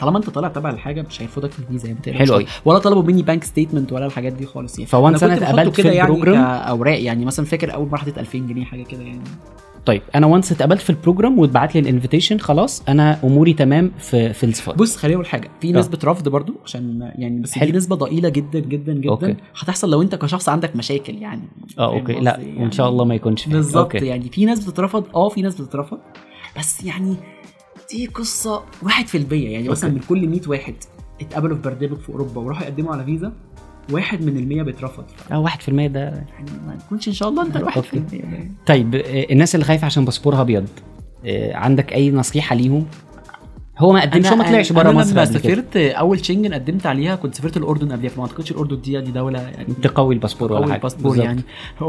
طالما 0.00 0.18
أنت 0.18 0.30
طالع 0.30 0.48
تبع 0.48 0.70
الحاجة 0.70 1.02
مش 1.02 1.22
هيرفضك 1.22 1.50
في 1.50 1.58
الفيزا 1.58 1.88
يعني. 1.88 2.18
حلو 2.18 2.34
أوي. 2.34 2.46
ولا 2.64 2.78
طلبوا 2.78 3.02
مني 3.02 3.22
bank 3.22 3.44
statement 3.44 3.92
ولا 3.92 4.06
الحاجات 4.06 4.32
دي 4.32 4.46
خالص 4.46 4.78
يعني. 4.78 4.90
ف 4.90 4.96
once 4.96 5.22
أنا 5.22 5.34
اتقبلت 5.34 5.74
في 5.76 5.82
كده 5.82 5.92
يعني 5.92 6.20
كأوراق 6.20 7.02
يعني. 7.02 7.24
مثلا 7.24 7.44
فاكر 7.46 7.74
أول 7.74 7.88
مرة 7.88 7.96
حطيت 7.96 8.18
2000 8.18 8.38
جنيه 8.38 8.64
حاجة 8.64 8.82
كده 8.82 9.02
يعني. 9.02 9.20
طيب 9.86 10.02
أنا 10.14 10.26
once 10.26 10.52
اتقبلت 10.52 10.80
في 10.80 10.90
ال 10.90 10.96
program 10.96 11.38
واتبعت 11.38 11.74
لي 11.74 11.80
ال 11.80 11.85
invitation 11.85 12.38
خلاص 12.38 12.82
أنا 12.88 13.18
أموري 13.24 13.52
تمام 13.52 13.90
في 13.98 14.32
في 14.32 14.46
السفارة 14.46 14.76
بص 14.76 14.96
خليني 14.96 15.14
أقول 15.14 15.26
حاجة 15.26 15.50
في 15.60 15.68
آه. 15.74 15.78
نسبة 15.78 15.98
رفض 16.04 16.28
برضو 16.28 16.54
عشان 16.64 17.12
يعني 17.18 17.40
بس 17.40 17.52
حلو. 17.52 17.70
دي 17.70 17.76
نسبة 17.76 17.96
ضئيلة 17.96 18.28
جدا 18.28 18.58
جدا 18.60 18.92
جدا 18.92 19.10
okay. 19.10 19.36
هتحصل 19.60 19.90
لو 19.90 20.02
أنت 20.02 20.14
كشخص 20.14 20.48
عندك 20.48 20.76
مشاكل 20.76 21.14
يعني 21.22 21.42
آه 21.78 21.94
okay 21.98 22.12
لا 22.12 22.32
قصدي؟ 22.36 22.54
وإن 22.56 22.70
شاء 22.70 22.88
الله 22.88 23.04
ما 23.04 23.14
يكونش 23.14 23.48
بالظبط. 23.48 23.94
يعني 23.94 24.28
في 24.30 24.44
ناس 24.44 24.64
بتترفض 24.64 25.04
آه 25.14 25.28
في 25.28 25.42
ناس 25.42 25.60
بتترفض 25.60 25.98
بس 26.58 26.84
يعني 26.84 27.16
دي 27.90 28.06
قصة 28.06 28.62
واحد 28.82 29.06
في 29.06 29.18
المية 29.18 29.48
يعني 29.48 29.68
مثلا. 29.68 29.90
من 29.90 30.00
كل 30.08 30.28
100 30.28 30.40
واحد 30.46 30.74
اتقبلوا 31.20 31.56
في 31.56 31.62
برنامج 31.62 31.98
في 31.98 32.08
أوروبا 32.08 32.40
وراحوا 32.40 32.64
يقدموا 32.64 32.92
على 32.92 33.04
فيزا 33.04 33.32
واحد 33.92 34.22
من 34.22 34.36
المية 34.36 34.62
بيترفض 34.62 35.04
آه 35.32 35.46
1% 35.46 35.68
ده 35.68 36.00
يعني 36.00 36.50
ما 36.66 36.76
تكونش 36.86 37.08
إن 37.08 37.12
شاء 37.12 37.28
الله 37.28 37.42
أنت 37.42 37.56
الواحد 37.56 37.82
في. 37.82 37.94
المية 37.94 38.20
ده. 38.22 38.50
طيب 38.66 38.94
آه، 38.94 39.26
الناس 39.30 39.54
اللي 39.54 39.64
خايفة 39.64 39.84
عشان 39.84 40.04
باسبورها 40.04 40.40
أبيض 40.40 40.68
آه، 41.26 41.54
عندك 41.56 41.92
أي 41.92 42.10
نصيحة 42.10 42.56
ليهم 42.56 42.86
هو 43.78 43.92
ما 43.92 44.00
قدمش 44.00 44.26
هو 44.26 44.36
ما 44.36 44.44
طلعش 44.44 44.72
بره 44.72 44.90
أنا 44.90 44.92
مصر 44.98 45.12
لما 45.12 45.24
سافرت 45.24 45.76
أول 45.76 46.24
شنجن 46.26 46.54
قدمت 46.54 46.86
عليها 46.86 47.16
كنت 47.16 47.34
سافرت 47.34 47.56
الأردن 47.56 47.92
قبلها 47.92 48.10
فما 48.10 48.22
أعتقدش 48.22 48.50
الأردن 48.50 48.80
دي 48.80 49.00
دي 49.00 49.10
دولة 49.10 49.40
يعني 49.40 49.74
تقوي 49.82 50.14
الباسبور 50.14 50.52
ولا 50.52 50.72
حاجة 50.72 50.80
باسبور 50.80 51.16
بالظبط. 51.16 51.24
يعني 51.24 51.42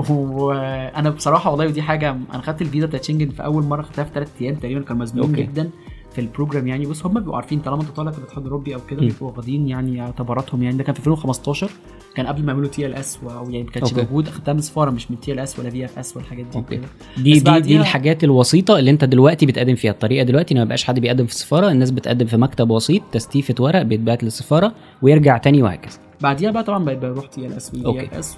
وأنا 0.09 1.09
بصراحة 1.09 1.49
والله 1.51 1.65
ودي 1.65 1.81
حاجة 1.81 2.17
أنا 2.33 2.41
خدت 2.41 2.61
الفيزا 2.61 2.85
بتاعت 2.85 3.03
شنجن 3.03 3.29
في 3.29 3.43
أول 3.43 3.63
مرة 3.63 3.81
خدتها 3.81 4.03
في 4.03 4.11
ثلاث 4.13 4.29
أيام 4.41 4.55
تقريبا 4.55 4.81
كانوا 4.81 5.01
مزنوقين 5.01 5.31
okay. 5.35 5.43
جدا 5.43 5.69
في 6.17 6.23
ال 6.23 6.29
program 6.29 6.67
يعني 6.67 6.85
بص 6.85 7.05
هم 7.05 7.13
بيبقوا 7.13 7.35
عارفين 7.35 7.59
طالما 7.59 7.81
انت 7.81 7.89
طالع 7.89 8.11
في 8.11 8.17
الاتحاد 8.17 8.45
الأوروبي 8.45 8.75
أو 8.75 8.79
كده. 8.89 8.99
بيبقوا 8.99 9.31
واخدين 9.31 9.67
يعني 9.67 10.01
اعتباراتهم 10.01 10.63
يعني 10.63 10.77
ده 10.77 10.83
كان 10.83 10.93
في 10.93 10.99
2015 10.99 11.69
كان 12.15 12.27
قبل 12.27 12.43
ما 12.43 12.51
يعملوا 12.51 12.69
TLS 12.69 13.19
أو 13.23 13.49
يعني 13.49 13.63
ما 13.63 13.71
كانش. 13.71 13.93
موجود 13.93 14.27
أخدتها 14.27 14.53
من 14.53 14.61
سفارة 14.61 14.91
مش 14.91 15.11
من 15.11 15.19
تي 15.19 15.31
ال 15.31 15.39
اس 15.39 15.59
ولا 15.59 15.69
في 15.69 15.85
اف 15.85 15.99
اس 15.99 16.17
والحاجات 16.17 16.45
دي 16.45 16.57
okay. 16.57 16.79
دي 17.17 17.39
دي 17.39 17.59
دي 17.59 17.77
الحاجات 17.77 18.23
الوسيطة 18.23 18.79
اللي 18.79 18.91
انت 18.91 19.05
دلوقتي 19.05 19.45
بتقدم 19.45 19.75
فيها 19.75 19.91
الطريقة 19.91 20.23
دلوقتي 20.23 20.53
إن 20.53 20.59
ما 20.59 20.65
بقاش 20.65 20.83
حد 20.83 20.99
بيقدم 20.99 21.25
في 21.25 21.31
السفاره 21.31 21.71
الناس 21.71 21.91
بتقدم 21.91 22.25
في 22.25 22.37
مكتب 22.37 22.69
وسيط 22.69 23.01
تستيفه 23.11 23.55
ورق 23.59 23.81
بيتبعت 23.81 24.23
للسفارة 24.23 24.73
ويرجع 25.01 25.37
تاني 25.37 25.63
وهكذا 25.63 25.97
بعديها 26.21 26.51
بقى 26.51 26.63
طبعا 26.63 26.83
بروح 26.83 27.25
TLS 27.27 27.73
وي 27.73 27.85
okay. 27.85 28.05
دي 28.05 28.19
اس 28.19 28.37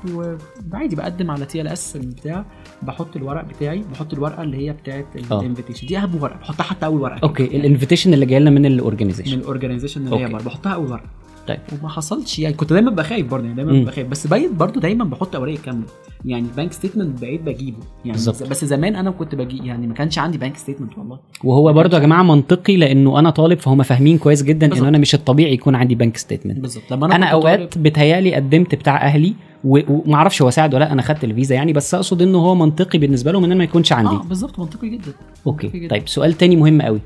وعادي 0.74 0.96
بقدم 0.96 1.32
على 1.32 1.46
TLS 1.46 1.96
البتاع 1.96 2.46
بحط 2.82 3.16
الورق 3.16 3.46
بتاعي 3.46 3.84
بحط 3.94 4.14
الورقة 4.14 4.44
اللي 4.44 4.58
هي 4.58 4.74
بتاعت 4.74 5.06
آه. 5.32 5.40
ال 5.42 5.46
invitation 5.46 5.88
دي 5.88 5.98
أهم 5.98 6.22
ورقة 6.24 6.38
بحطها 6.40 6.64
حتى 6.64 6.86
أول 6.86 7.02
ورقة 7.02 7.20
okay 7.24 7.44
ال 7.46 7.52
invitation 7.52 8.14
اللي 8.14 8.26
جاي 8.26 8.40
لنا 8.40 8.50
من 8.50 8.66
ال 8.66 8.71
organization 8.71 9.32
من 9.36 9.40
ال 9.42 9.47
organization 9.47 10.06
اللي 10.08 10.26
هي. 10.26 10.28
بره 10.30 10.42
بحطها 10.44 10.74
أول 10.74 10.92
ورقة 10.92 11.06
طيب 11.50 11.80
وما 11.82 11.90
حصلش. 11.90 12.40
يعني 12.40 12.56
كنت 12.56 12.74
دايما 12.74 12.92
ببقى 12.92 13.04
خايف 13.06 13.28
برضه 13.32 13.46
يعني 13.48 13.64
دايما 13.64 13.92
خايف 13.92 14.08
بس 14.08 14.28
بقيت 14.28 14.52
برضه 14.52 14.80
دايما 14.82 15.04
بحط 15.06 15.36
اوراق 15.36 15.56
كاملة. 15.56 15.86
يعني 16.26 16.48
bank 16.58 16.74
statement 16.74 17.22
بقيت 17.22 17.42
بجيبه. 17.42 17.78
يعني 18.06 18.12
بالظبط. 18.12 18.44
بس 18.50 18.66
زمان 18.66 18.96
أنا 18.96 19.12
كنت 19.12 19.36
بجي 19.36 19.68
يعني 19.68 19.88
ما 19.88 19.94
كانش 19.94 20.20
عندي 20.20 20.38
bank 20.38 20.58
statement 20.58 20.98
والله. 20.98 21.20
وهو 21.44 21.74
برضو 21.74 21.96
يا 21.96 22.02
جماعة 22.02 22.24
منطقي 22.24 22.78
لأنه 22.78 23.20
أنا 23.20 23.30
طالب 23.30 23.60
فهم 23.60 23.84
فاهمين 23.84 24.18
كويس 24.18 24.44
جدا 24.44 24.68
بالظبط. 24.68 24.80
انه 24.82 24.90
أنا 24.90 24.98
مش 24.98 25.16
الطبيعي 25.16 25.54
يكون 25.54 25.76
عندي 25.76 25.96
bank 25.96 26.18
statement 26.18 26.60
بالظبط. 26.60 26.94
أنا, 26.94 27.06
أنا 27.16 27.26
كنت 27.26 27.34
أوقات 27.34 27.78
بتهيألي 27.78 28.36
قدمت 28.36 28.76
بتاع 28.76 29.06
أهلي 29.06 29.34
و- 29.64 29.80
ومعرفش 29.90 30.42
هو 30.42 30.50
ساعد 30.50 30.74
ولا 30.76 30.84
لأ 30.84 30.92
أنا 30.92 31.02
خدت 31.02 31.24
الفيزا 31.24 31.56
يعني 31.56 31.74
بس 31.74 31.94
أقصد 31.96 32.22
إنه 32.22 32.38
هو 32.38 32.56
منطقي 32.56 33.00
بالنسبة 33.00 33.32
لهم 33.32 33.44
إن 33.44 33.52
أنا 33.52 33.58
ما 33.58 33.64
يكونش 33.64 33.92
عندي. 33.94 34.10
آه 34.16 34.24
بالظبط. 34.24 34.60
منطقي 34.60 34.90
جدا. 34.90 34.98
منطقي 35.46 35.68
أوكي 35.68 35.68
جدا. 35.80 35.88
طيب 35.96 36.08
سؤال 36.08 36.34
تاني 36.34 36.56
مهم 36.56 36.82
قوي 36.82 37.00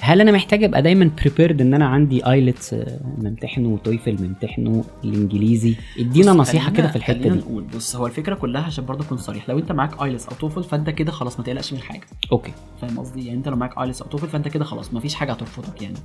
هل 0.00 0.20
أنا 0.20 0.32
محتاج 0.32 0.64
أبقى 0.64 0.82
دايما 0.82 1.10
prepared 1.20 1.60
إن 1.60 1.74
أنا 1.74 1.86
عندي 1.86 2.26
IELTS 2.26 2.74
ممتحنه 3.18 3.68
و 3.68 3.77
TOEFL 3.77 4.22
ممتحنه 4.22 4.84
الإنجليزي؟ 5.04 5.74
ادينا 5.98 6.32
نصيحة 6.32 6.72
كده 6.72 6.88
في 6.88 6.96
الحتة 6.96 7.18
دي. 7.18 7.28
نقول 7.30 7.64
بص 7.64 7.96
هو 7.96 8.06
الفكرة 8.06 8.34
كلها 8.34 8.62
عشان 8.62 8.84
برضه 8.86 9.04
أكون 9.04 9.18
صريح. 9.18 9.48
لو 9.48 9.58
أنت 9.58 9.72
معاك 9.72 10.02
IELTS 10.02 10.26
أو 10.26 10.34
TOEFL 10.36 10.64
فأنت 10.64 10.90
كده 10.90 11.12
خلاص 11.12 11.38
ما 11.38 11.44
تقلقش 11.44 11.72
من 11.72 11.80
حاجة. 11.80 12.06
okay. 12.32 12.52
فاهم 12.80 12.98
قصدي؟ 12.98 13.26
يعني 13.26 13.38
أنت 13.38 13.48
لو 13.48 13.56
معاك 13.56 13.78
IELTS 13.78 14.02
أو 14.02 14.08
TOEFL 14.08 14.28
فأنت 14.28 14.48
كده 14.48 14.64
خلاص 14.64 14.94
ما 14.94 15.00
فيش 15.00 15.14
حاجة 15.14 15.32
هترفضك 15.32 15.82
يعني. 15.82 15.96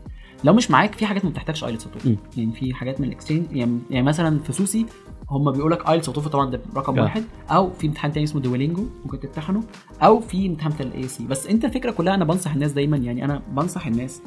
لو 0.43 0.53
مش 0.53 0.71
معاك 0.71 0.95
في 0.95 1.05
حاجات 1.05 1.25
ما 1.25 1.31
بتحتاجش 1.31 1.63
IELTS 1.63 1.85
أو. 1.85 1.91
TOEFL. 1.91 2.17
يعني 2.37 2.51
في 2.51 2.73
حاجات 2.73 3.01
من 3.01 3.07
ال 3.07 3.12
exchange 3.12 3.45
يعني, 3.51 3.79
يعني 3.89 4.05
مثلا 4.05 4.39
في 4.39 4.53
SUSI 4.53 4.85
هم 5.31 5.51
بيقول 5.51 5.71
لك 5.71 5.89
IELTS 5.89 6.07
أو 6.07 6.13
TOEFL 6.13 6.29
طبعا 6.29 6.49
ده 6.51 6.61
رقم 6.75 6.99
آه. 6.99 7.03
واحد. 7.03 7.23
أو 7.49 7.69
في 7.69 7.87
امتحان 7.87 8.11
تاني 8.11 8.23
اسمه 8.23 8.41
Duolingo 8.41 8.85
ممكن 9.05 9.19
تمتحنه 9.19 9.63
أو 10.01 10.19
في 10.19 10.47
امتحان 10.47 10.71
بتاع 10.71 10.85
الاي 10.85 11.07
سي 11.07 11.27
بس 11.27 11.47
أنت 11.47 11.65
الفكرة 11.65 11.91
كلها 11.91 12.15
أنا 12.15 12.25
بنصح 12.25 12.53
الناس 12.53 12.71
دايما 12.71 12.97
يعني 12.97 13.25
أنا 13.25 13.41
بنصح 13.51 13.87
الناس. 13.87 14.21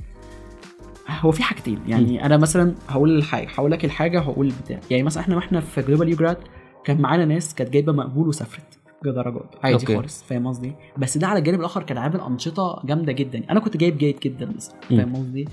هو 1.21 1.31
في 1.31 1.43
حاجتين 1.43 1.79
يعني 1.87 2.27
أنا 2.27 2.37
مثلا 2.37 2.75
هقول 2.89 3.17
الحاجة 3.19 3.49
هقول 3.55 3.71
لك 3.71 3.85
الحاجة 3.85 4.21
هقول 4.21 4.47
البتاع 4.47 4.81
يعني 4.91 5.03
مثلا 5.03 5.23
إحنا 5.23 5.37
وإحنا 5.37 5.61
في 5.61 5.83
Global 5.83 6.09
UGRAD 6.09 6.37
كان 6.85 7.01
معانا 7.01 7.25
ناس 7.25 7.55
كانت 7.55 7.71
جايبة 7.71 7.93
مقبول 7.93 8.29
وسافرت 8.29 8.79
درجات 9.05 9.55
عادي 9.63 9.75
okay. 9.75 9.97
خالص 9.97 10.23
فاهم 10.23 10.47
قصدي؟ 10.47 10.73
بس 10.99 11.19
ده 11.19 11.27
على 11.27 11.39
الجانب 11.39 11.61
الآخر 11.61 11.83
كان 11.83 11.99
عامل 11.99 12.21
أنشطة 12.21 12.83
جامدة 12.85 13.13
جدا. 13.13 13.43
أنا 13.51 13.61
كنت 13.61 13.77
جايب 13.77 13.99
جيد 13.99 14.19
جدا 14.23 14.53
مثلا 14.57 14.75
م. 14.91 14.97
فاهم 14.97 15.17
قصدي؟ 15.17 15.49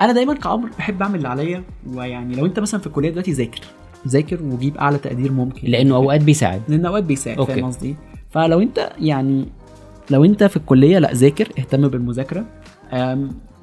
أنا 0.00 0.12
دايما 0.12 0.34
كعمر 0.34 0.68
بحب 0.78 1.02
أعمل 1.02 1.14
اللي 1.14 1.28
عليا 1.28 1.64
ويعني 1.86 2.36
لو 2.36 2.46
أنت 2.46 2.60
مثلا 2.60 2.80
في 2.80 2.86
الكلية 2.86 3.10
دلوقتي 3.10 3.32
ذاكر. 3.32 3.60
ذاكر 4.08 4.42
وجيب 4.42 4.76
أعلى 4.76 4.98
تقدير 4.98 5.32
ممكن. 5.32 5.68
لأنه 5.68 5.96
أوقات 5.96 6.22
بيساعد. 6.22 6.62
لأن 6.68 6.86
أوقات 6.86 7.04
بيساعد. 7.04 7.42
فاهم 7.42 7.64
قصدي؟ 7.64 7.96
فلو 8.30 8.60
أنت 8.60 8.90
يعني 9.00 9.44
لو 10.10 10.24
أنت 10.24 10.44
في 10.44 10.56
الكلية 10.56 10.98
لا 10.98 11.12
ذاكر 11.12 11.48
اهتم 11.58 11.88
بالمذاكرة. 11.88 12.44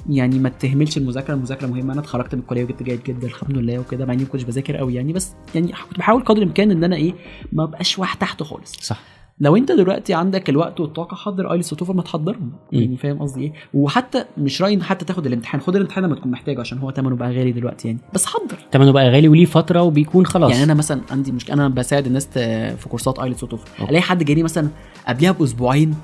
يعني 0.09 0.39
ما 0.39 0.49
تهملش 0.49 0.97
المذاكرة 0.97 1.33
المذاكرة 1.33 1.67
مهمة. 1.67 1.93
أنا 1.93 2.01
اتخرجت 2.01 2.35
من 2.35 2.41
الكلية 2.41 2.63
وجبت 2.63 2.83
جيد 2.83 3.03
جدا 3.03 3.27
الحمد 3.27 3.57
لله 3.57 3.79
وكده 3.79 4.05
مع 4.05 4.13
إني 4.13 4.23
ما 4.23 4.29
كنتش 4.29 4.43
بذاكر 4.43 4.77
قوي 4.77 4.95
يعني 4.95 5.13
بس 5.13 5.33
يعني 5.55 5.67
كنت 5.89 5.97
بحاول 5.97 6.23
قدر 6.23 6.41
الإمكان 6.41 6.71
إن 6.71 6.83
أنا 6.83 6.95
إيه 6.95 7.13
ما 7.53 7.65
بقاش 7.65 7.99
واحد 7.99 8.17
تحت 8.17 8.43
خالص. 8.43 8.73
صح. 8.81 9.01
لو 9.39 9.55
انت 9.55 9.71
دلوقتي 9.71 10.13
عندك 10.13 10.49
الوقت 10.49 10.79
والطاقة 10.79 11.15
حضر 11.15 11.51
IELTS 11.51 11.73
و 11.73 11.77
TOEFL 11.77 11.93
ما 11.93 12.01
تحضرهم. 12.01 12.51
يعني 12.71 12.97
فاهم 12.97 13.21
قصدي 13.21 13.41
إيه؟ 13.41 13.53
وحتى 13.73 14.25
مش 14.37 14.61
رايي 14.61 14.73
إن 14.75 14.83
حتى 14.83 15.05
تاخد 15.05 15.25
الامتحان. 15.25 15.61
خد 15.61 15.75
الامتحان 15.75 16.03
لما 16.03 16.15
تكون 16.15 16.31
محتاجه 16.31 16.59
عشان 16.59 16.77
هو 16.77 16.91
ثمنه 16.91 17.15
بقى 17.15 17.29
غالي 17.29 17.51
دلوقتي 17.51 17.87
يعني. 17.87 17.99
بس 18.13 18.25
حضر. 18.25 18.57
تمنه 18.71 18.91
بقى 18.91 19.09
غالي 19.09 19.27
وليه 19.27 19.45
فترة 19.45 19.81
وبيكون 19.81 20.25
خلاص. 20.25 20.51
يعني 20.51 20.63
أنا 20.63 20.73
مثلا 20.73 21.01
عندي 21.11 21.31
مشكلة 21.31 21.53
أنا 21.53 21.67
بساعد 21.67 22.05
الناس 22.05 22.27
في 22.27 22.89
كورسات 22.89 23.19
IELTS 23.19 23.43
و 23.43 23.48
TOEFL 23.48 23.69
okay. 23.79 23.89
ألاقي 23.89 24.01
حد 24.01 24.23
جاي 24.23 24.35
لي 24.35 24.43
مثلا 24.43 24.69
قبلها 25.07 25.31
بأسبوعين 25.31 25.95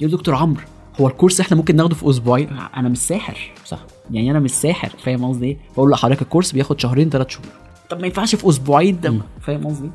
يقول 0.00 0.12
دكتور 0.12 0.34
عمرو 0.34 0.62
هو 1.00 1.06
الكورس 1.08 1.40
إحنا 1.40 1.56
ممكن 1.56 1.76
ناخده 1.76 1.94
في 1.94 2.10
أسبوعين؟ 2.10 2.48
أنا 2.76 2.88
مش 2.88 2.98
ساحر. 2.98 3.52
صح. 3.64 3.78
يعني 4.10 4.30
أنا 4.30 4.38
مش 4.38 4.50
ساحر 4.50 4.88
فاهم 4.88 5.24
قصدي 5.24 5.46
إيه؟ 5.46 5.58
بقول 5.76 5.90
له 5.90 5.96
حضرتك 5.96 6.22
الكورس 6.22 6.52
بياخد 6.52 6.80
شهرين 6.80 7.10
ثلاث 7.10 7.28
شهور. 7.28 7.46
طب 7.90 8.00
ما 8.00 8.06
ينفعش 8.06 8.34
في 8.34 8.48
أسبوعين؟ 8.48 9.00
ده. 9.00 9.14
فاهم 9.40 9.66
قصدي 9.66 9.84
إيه؟ 9.84 9.92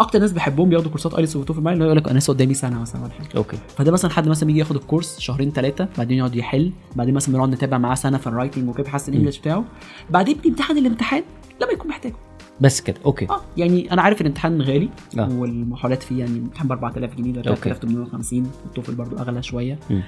أكتر 0.00 0.18
ناس 0.18 0.32
بحبهم 0.32 0.68
بياخدوا 0.68 0.90
كورسات 0.90 1.14
IELTS 1.14 1.36
و 1.36 1.40
TOEFL 1.40 1.60
معايا 1.60 1.78
يقول 1.78 1.96
لك 1.96 2.08
أنا 2.08 2.18
لسه 2.18 2.32
قدامي 2.32 2.54
سنة 2.54 2.80
مثلا 2.80 3.02
ولا 3.02 3.10
حاجة. 3.12 3.28
okay. 3.36 3.58
فده 3.76 3.92
مثلا 3.92 4.10
حد 4.10 4.28
مثلا 4.28 4.46
بيجي 4.46 4.58
ياخد 4.58 4.76
الكورس 4.76 5.18
شهرين 5.18 5.50
ثلاثة 5.52 5.88
بعدين 5.98 6.18
يقعد 6.18 6.36
يحل 6.36 6.72
بعدين 6.96 7.14
مثلا 7.14 7.34
بنقعد 7.34 7.48
نتابع 7.48 7.78
معاه 7.78 7.94
سنة 7.94 8.18
في 8.18 8.26
ال 8.26 8.31
writing 8.31 8.68
وكده 8.68 8.84
بيحسن 8.84 9.12
ال 9.12 9.15
English 9.15 9.38
بتاعه. 9.38 9.64
بعدين 10.10 10.36
بيمتحن 10.36 10.78
الامتحان 10.78 11.22
لما 11.62 11.72
يكون 11.72 11.88
محتاجه. 11.88 12.14
بس 12.60 12.80
كده. 12.80 12.96
okay. 13.06 13.26
آه 13.30 13.40
يعني 13.56 13.92
أنا 13.92 14.02
عارف 14.02 14.20
الامتحان 14.20 14.62
غالي 14.62 14.88
آه. 15.18 15.28
والمحاولات 15.32 16.02
فيه 16.02 16.18
يعني 16.18 16.38
الامتحان 16.38 16.68
ب 16.68 16.72
4000 16.72 17.14
جنيه 17.14 17.36
okay. 17.36 17.70
3850 17.70 18.50
ال 18.66 18.71
TOEFL 18.71 18.94
برضو 18.94 19.16
أغلى 19.16 19.42
شوية. 19.42 19.78
مم. 19.90 20.02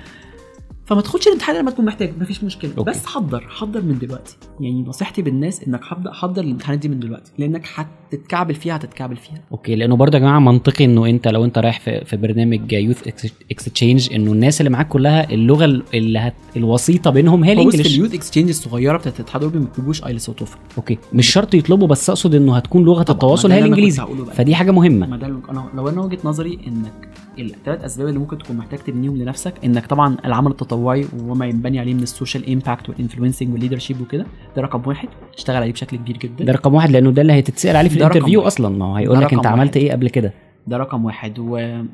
فما 0.91 1.01
تاخدش 1.01 1.27
الامتحان 1.27 1.57
لما 1.57 1.71
تكون 1.71 1.85
محتاج 1.85 2.13
مفيش 2.21 2.45
مشكلة. 2.45 2.71
okay. 2.79 2.91
بس 2.91 3.07
حضر 3.07 3.47
حضر 3.49 3.83
من 3.83 3.99
دلوقتي. 3.99 4.37
يعني 4.61 4.83
نصيحتي 4.83 5.23
بالناس 5.23 5.63
إنك 5.69 5.85
حضر 5.85 6.13
حضر 6.13 6.43
الامتحانات 6.43 6.81
دي 6.81 6.89
من 6.89 7.01
دلوقتي 7.01 7.33
لأنك 7.39 7.69
هتتكعبل 7.75 8.55
فيها 8.55 8.77
هتتكعبل 8.77 9.17
فيها. 9.17 9.43
okay 9.53 9.75
لأنه 9.75 9.97
برضه 9.97 10.19
يا 10.19 10.23
جماعة 10.23 10.39
منطقي 10.39 10.85
إنه 10.85 11.07
أنت 11.07 11.29
لو 11.29 11.45
أنت 11.45 11.59
رايح 11.59 11.81
في, 11.81 12.05
في 12.05 12.17
برنامج 12.17 12.73
youth 12.73 13.09
exchange 13.51 14.15
إنه 14.15 14.33
الناس 14.33 14.61
اللي 14.61 14.71
معاك 14.71 14.89
كلها 14.89 15.31
اللغة 15.31 15.65
اللي 15.95 16.19
هت 16.19 16.35
الوسيطة 16.57 17.11
بينهم 17.11 17.45
هي 17.45 17.55
في 17.55 17.61
ال 17.61 17.64
English. 17.64 17.95
ال 17.95 17.98
youth 17.98 18.15
exchange 18.15 18.49
الصغيرة 18.49 18.97
بتاعت 18.97 19.17
الاتحاد 19.17 19.43
الأوروبي 19.43 19.59
ما 19.59 19.71
بيكتبوش 19.71 20.05
IELTS 20.05 20.29
و 20.29 20.34
TOEFL 20.34 20.59
okay. 20.77 20.99
مش 21.13 21.33
شرط 21.33 21.55
يطلبوا 21.55 21.89
بس 21.89 22.11
أقصد 22.11 22.35
إنه 22.35 22.57
هتكون 22.57 22.85
لغة 22.85 23.05
التواصل 23.11 23.53
هي 23.53 23.59
الإنجليزي. 23.59 24.03
فدي 24.35 24.55
حاجة 24.55 24.71
مهمة. 24.71 25.07
ما 25.07 25.17
ده 25.17 25.27
أنا 25.27 25.71
لو 25.75 25.89
أنا 25.89 26.01
وجهة 26.01 26.19
نظري 26.25 26.59
إنك 26.67 27.09
الثلاث 27.43 27.85
أسباب 27.85 28.09
اللي 28.09 28.19
ممكن 28.19 28.39
تكون 28.39 28.57
محتاج 28.57 28.79
تبنيهم 28.79 29.17
لنفسك 29.17 29.55
إنك 29.65 29.87
طبعا 29.87 30.17
العمل 30.25 30.51
التطوعي 30.51 31.07
وما 31.19 31.47
ينبني 31.47 31.79
عليه 31.79 31.95
من 31.95 32.03
ال 32.03 32.10
social 32.10 32.53
impact 32.53 32.89
وال 32.89 32.99
influencing 32.99 33.53
وال 33.53 33.61
leadership 33.61 34.01
وكده 34.01 34.27
ده 34.57 34.63
رقم 34.63 34.83
واحد. 34.87 35.09
اشتغل 35.39 35.57
عليه 35.57 35.73
بشكل 35.73 35.97
كبير 35.97 36.17
جدا. 36.17 36.45
ده 36.45 36.53
رقم 36.53 36.75
واحد 36.75 36.91
لأنه 36.91 37.11
ده 37.11 37.23
اللي 37.23 37.39
هتتسأل 37.39 37.77
عليه 37.77 37.89
في 37.89 37.97
ال 37.97 38.01
interview. 38.01 38.41
أصلا. 38.41 38.69
ما 38.69 38.85
هو 38.85 38.95
هيقول 38.95 39.21
لك 39.21 39.35
أنت 39.35 39.47
عملت. 39.47 39.77
إيه 39.77 39.93
قبل 39.93 40.09
كده. 40.09 40.33
ده 40.67 40.77
رقم 40.77 41.05
واحد. 41.05 41.39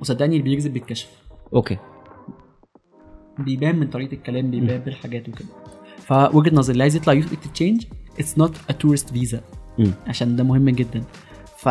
وصدقني 0.00 0.36
اللي 0.36 0.42
بيكذب 0.42 0.72
بيتكشف 0.72 1.08
okay. 1.54 1.76
بيبان 3.38 3.76
من 3.76 3.86
طريقة 3.86 4.12
الكلام 4.12 4.50
بيبان 4.50 4.78
بالحاجات 4.78 5.28
وكده. 5.28 5.48
فوجهة 5.98 6.54
نظري 6.54 6.72
اللي 6.72 6.82
عايز 6.82 6.96
يطلع 6.96 7.12
youth 7.12 7.32
exchange 7.32 7.84
it's 8.18 8.38
not 8.38 8.56
a 8.70 8.72
tourist 8.72 9.10
visa. 9.10 9.40
عشان 10.06 10.36
ده 10.36 10.44
مهم 10.44 10.70
جدا. 10.70 11.02
ف 11.58 11.68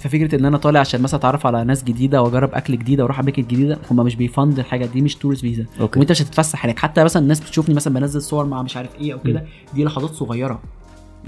ففكرة 0.00 0.34
إن 0.40 0.44
أنا 0.44 0.56
طالع 0.56 0.80
عشان 0.80 1.02
مثلا 1.02 1.20
أتعرف 1.20 1.46
على 1.46 1.64
ناس 1.64 1.84
جديدة 1.84 2.22
وأجرب 2.22 2.50
أكل 2.54 2.78
جديد 2.78 3.00
وأروح 3.00 3.18
أماكن 3.18 3.42
جديدة 3.42 3.78
هم 3.90 3.96
مش 3.96 4.16
بي 4.16 4.30
fund 4.30 4.58
الحاجة 4.58 4.86
دي 4.86 5.00
مش 5.00 5.14
tourist 5.16 5.40
visa 5.40 5.66
وأنت 5.80 6.10
مش 6.10 6.22
هتتفسح 6.22 6.64
هناك. 6.64 6.78
حتى 6.78 7.04
مثلا 7.04 7.22
الناس 7.22 7.40
بتشوفني 7.40 7.74
مثلا 7.74 7.94
بنزل 7.94 8.22
صور 8.22 8.44
مع 8.46 8.62
مش 8.62 8.76
عارف 8.76 8.90
إيه 9.00 9.12
أو 9.12 9.18
كده 9.18 9.44
دي 9.74 9.84
لحظات 9.84 10.10
صغيرة. 10.10 10.60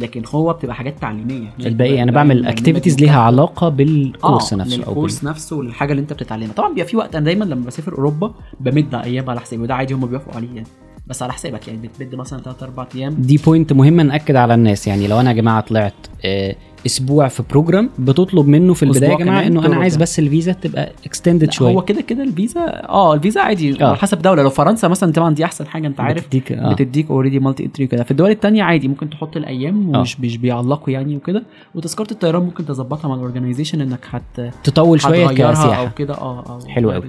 لكن 0.00 0.22
هو 0.34 0.52
بتبقى 0.52 0.74
حاجات 0.74 0.98
تعليمية. 1.00 1.48
الباقي 1.60 2.02
أنا 2.02 2.12
بعمل 2.12 2.36
بتبقى 2.36 2.52
activities 2.52 2.98
ليها. 2.98 3.20
علاقة 3.20 3.68
بالكورس 3.68 4.52
آه 4.52 4.56
نفسه 4.56 4.94
بال... 4.94 5.30
نفسه 5.30 5.56
وللحاجة 5.56 5.90
اللي 5.92 6.00
أنت 6.02 6.12
بتتعلمها. 6.12 6.52
طبعا 6.52 6.68
بيبقى 6.68 6.86
في 6.86 6.96
وقت 6.96 7.14
أنا 7.16 7.24
دايما 7.24 7.44
لما 7.44 7.66
بسافر 7.66 7.92
أوروبا 7.92 8.34
بمد 8.60 8.94
أيام 8.94 9.30
على 9.30 9.40
حسابي 9.40 9.62
وده 9.62 9.74
عادي 9.74 9.94
هم 9.94 10.06
بيوافقوا 10.06 10.34
عليه 10.36 10.48
يعني. 10.54 10.66
بس 11.06 11.22
على 11.22 11.32
حسابك 11.32 11.68
يعني 11.68 11.88
بتمد 11.88 12.14
مثلا 12.14 12.40
3 12.42 12.64
4 12.66 12.88
أيام. 12.94 13.14
دي 13.14 13.36
point 13.36 13.72
مهمه 13.72 14.02
نأكد 14.02 14.36
على 14.36 14.54
الناس. 14.54 14.86
يعني 14.86 15.06
لو 15.08 15.20
أنا 15.20 15.30
يا 15.30 15.36
جماعة 15.36 15.60
طلعت 15.60 15.94
آه، 16.24 16.56
أسبوع 16.86 17.28
في 17.28 17.42
program 17.50 17.90
بتطلب 17.98 18.48
منه 18.48 18.74
في 18.74 18.82
البداية 18.82 19.10
يا 19.10 19.16
جماعة 19.16 19.46
إنه 19.46 19.66
أنا 19.66 19.76
عايز. 19.76 19.96
بس 19.96 20.18
الفيزا 20.18 20.52
تبقى 20.52 20.92
extended 21.06 21.52
شوية. 21.52 21.72
هو 21.74 21.82
كده 21.82 22.00
كده 22.00 22.22
الفيزا 22.22 22.60
آه 22.88 23.14
الفيزا 23.14 23.40
عادي 23.40 23.82
آه. 23.82 23.86
على 23.86 23.96
حسب 23.96 24.22
دولة. 24.22 24.42
لو 24.42 24.50
فرنسا 24.50 24.88
مثلا 24.88 25.12
طبعا 25.12 25.34
دي 25.34 25.44
أحسن 25.44 25.66
حاجة 25.66 25.86
أنت 25.86 26.00
عارف. 26.00 26.26
بتديك 26.26 26.52
آه. 26.52 26.72
بتديك 26.72 27.10
already 27.10 27.38
multi 27.38 27.64
entry 27.64 27.86
كده 27.86 28.04
في 28.04 28.10
الدول 28.10 28.30
التانية 28.30 28.62
عادي 28.62 28.88
ممكن 28.88 29.10
تحط 29.10 29.36
الأيام 29.36 29.94
آه. 29.94 29.98
ومش 29.98 30.20
مش 30.20 30.36
بيعلقوا 30.36 30.90
يعني 30.92 31.16
وكده. 31.16 31.42
وتذكرة 31.74 32.06
الطيران 32.10 32.42
ممكن 32.42 32.66
تظبطها 32.66 33.08
مع 33.08 33.14
ال 33.14 33.20
organization 33.20 33.80
إنك 33.80 34.00
هت 34.10 34.52
تطول 34.64 35.00
شوية 35.00 35.26
كسياحة. 35.26 35.74
أو 35.74 35.88
كده. 35.96 36.14
آه 36.14 36.38
آه 36.46 36.58
حلو 36.68 36.90
آه 36.90 37.02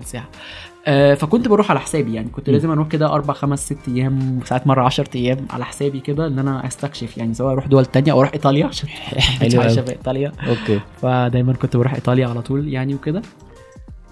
فكنت 1.15 1.47
بروح 1.47 1.71
على 1.71 1.79
حسابي 1.79 2.13
يعني 2.13 2.29
كنت. 2.29 2.49
لازم 2.49 2.71
أروح 2.71 2.88
كده 2.88 3.13
أربع 3.13 3.34
خمس 3.34 3.65
ست 3.65 3.77
أيام 3.88 4.39
وساعات 4.41 4.67
مرة 4.67 4.84
10 4.84 5.05
أيام 5.15 5.38
على 5.49 5.65
حسابي 5.65 5.99
كده 5.99 6.27
إن 6.27 6.39
أنا 6.39 6.67
أستكشف 6.67 7.17
يعني 7.17 7.34
سواء 7.34 7.53
أروح 7.53 7.67
دول 7.67 7.86
تانية 7.86 8.11
أو 8.11 8.19
أروح 8.19 8.34
إيطاليا 8.34 8.65
عشان 8.71 8.89
عايشه. 9.41 9.81
في 9.81 9.91
إيطاليا 9.91 10.31
okay 10.47 10.80
فدايما 11.01 11.53
كنت 11.53 11.77
بروح 11.77 11.93
إيطاليا 11.93 12.27
على 12.27 12.41
طول 12.41 12.67
يعني 12.67 12.95
وكده 12.95 13.21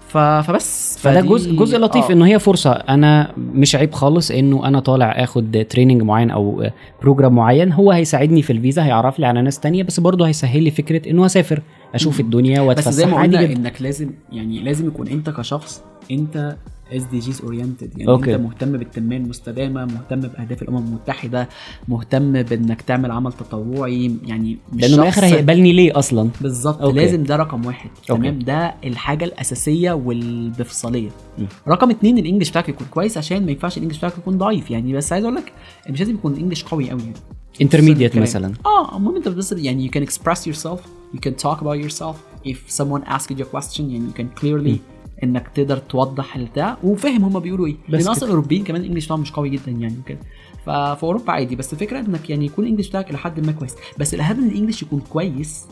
ف... 0.08 0.18
فبس 0.18 0.98
فده 0.98 1.20
جزء 1.20 1.56
جزء 1.56 1.78
لطيف 1.78 2.04
آه. 2.04 2.12
انه 2.12 2.26
هي 2.26 2.38
فرصة 2.38 2.72
أنا 2.72 3.32
مش 3.36 3.76
عيب 3.76 3.92
خالص 3.92 4.30
إنه 4.30 4.68
أنا 4.68 4.80
طالع 4.80 5.10
آخد 5.24 5.66
training 5.70 6.02
معين 6.02 6.30
أو 6.30 6.70
program 7.02 7.34
معين 7.34 7.72
هو 7.72 7.90
هيساعدني 7.90 8.42
في 8.42 8.52
الفيزا 8.52 8.84
هيعرف 8.84 9.18
لي 9.18 9.26
على 9.26 9.42
ناس 9.42 9.60
تانية 9.60 9.82
بس 9.82 10.00
برضه 10.00 10.26
هيسهل 10.26 10.62
لي 10.62 10.70
فكرة 10.70 11.10
إنه 11.10 11.26
أسافر 11.26 11.62
أشوف. 11.94 12.20
الدنيا 12.20 12.52
بس 12.52 12.58
زي 12.58 12.68
واتفسح 12.68 13.06
ما 13.08 13.22
قلنا 13.22 13.44
إنك 13.44 13.82
لازم 13.82 14.10
يعني 14.32 14.58
لازم 14.58 14.86
يكون 14.86 15.08
أنت 15.08 15.30
كشخص 15.30 15.82
انت 16.10 16.56
SDGs 16.92 17.42
oriented 17.42 17.98
يعني 17.98 18.10
okay. 18.10 18.34
انت 18.34 18.40
مهتم 18.42 18.72
بالتنمية 18.72 19.16
المستدامة 19.16 19.84
مهتم 19.84 20.20
بأهداف 20.20 20.62
الأمم 20.62 20.78
المتحدة 20.78 21.48
مهتم 21.88 22.42
بإنك 22.42 22.82
تعمل 22.82 23.10
عمل 23.10 23.32
تطوعي 23.32 24.16
يعني 24.26 24.58
مش 24.72 24.82
لأنه 24.82 24.96
من 24.96 25.02
الآخر 25.02 25.24
هيقبلني 25.24 25.72
ليه 25.72 25.98
أصلا 25.98 26.30
بالظبط. 26.40 26.82
لازم 26.82 27.22
ده 27.24 27.36
رقم 27.36 27.66
واحد 27.66 27.90
okay. 28.10 28.22
تمام 28.22 28.38
ده 28.38 28.74
الحاجة 28.84 29.24
الأساسية 29.24 29.92
والمفصليه 29.92 31.10
م. 31.38 31.42
رقم 31.68 31.90
اتنين 31.90 32.18
ال 32.18 32.22
English 32.22 32.50
بتاعك 32.50 32.68
يكون 32.68 32.86
كويس 32.90 33.18
عشان 33.18 33.44
ما 33.46 33.50
ينفعش 33.50 33.76
ال 33.76 33.79
English 33.79 33.98
بتاعك 33.98 34.18
يكون 34.18 34.38
ضعيف 34.38 34.70
يعني 34.70 34.92
بس 34.92 35.12
عايز 35.12 35.24
أقول 35.24 35.36
لك 35.36 35.52
مش 35.90 36.00
لازم 36.00 36.14
يكون 36.14 36.32
ال 36.32 36.36
English 36.36 36.64
قوي 36.64 36.90
قوي 36.90 37.00
يعني 37.00 37.14
intermediate. 37.62 38.16
مثلا 38.18 38.52
آه 38.66 38.96
المهم 38.96 39.16
أنت 39.16 39.28
بس 39.28 39.52
يعني 39.52 39.88
you 39.88 39.92
can 39.98 40.04
express 40.08 40.38
yourself 40.38 40.78
you 41.14 41.18
can 41.28 41.32
talk 41.44 41.58
about 41.58 41.78
yourself 41.84 42.16
if 42.46 42.56
someone 42.80 43.02
asks 43.06 43.30
you 43.30 43.42
a 43.42 43.56
question 43.56 43.80
يعني 43.80 44.06
you 44.10 44.18
can 44.20 44.40
clearly 44.42 44.76
إنك 45.24 45.48
تقدر 45.48 45.76
توضح 45.76 46.36
البتاع 46.36 46.76
وفاهم 46.84 47.24
هما 47.24 47.38
بيقولوا 47.38 47.66
إيه. 47.66 47.76
بس 47.88 48.00
لأن 48.02 48.10
أصلا. 48.10 48.24
الأوروبيين 48.24 48.64
كمان 48.64 48.80
ال 48.80 48.83
English 48.83 49.04
بتاعهم 49.04 49.20
مش 49.20 49.32
قوي 49.32 49.48
جدا 49.50 49.70
يعني 49.72 49.98
وكده. 49.98 50.18
ففي 50.66 51.02
أوروبا 51.02 51.32
عادي 51.32 51.56
بس 51.56 51.72
الفكرة 51.72 52.00
إنك 52.00 52.30
يعني 52.30 52.46
يكون 52.46 52.64
ال 52.64 52.67
English 52.67 52.88
بتاعك 52.88 53.10
إلى 53.10 53.18
حد 53.18 53.46
ما 53.46 53.52
كويس. 53.52 53.74
بس 53.98 54.14
الأهم 54.14 54.40
من 54.40 54.48
ال 54.48 54.52
English 54.52 54.82
يكون 54.82 55.00
كويس. 55.00 55.66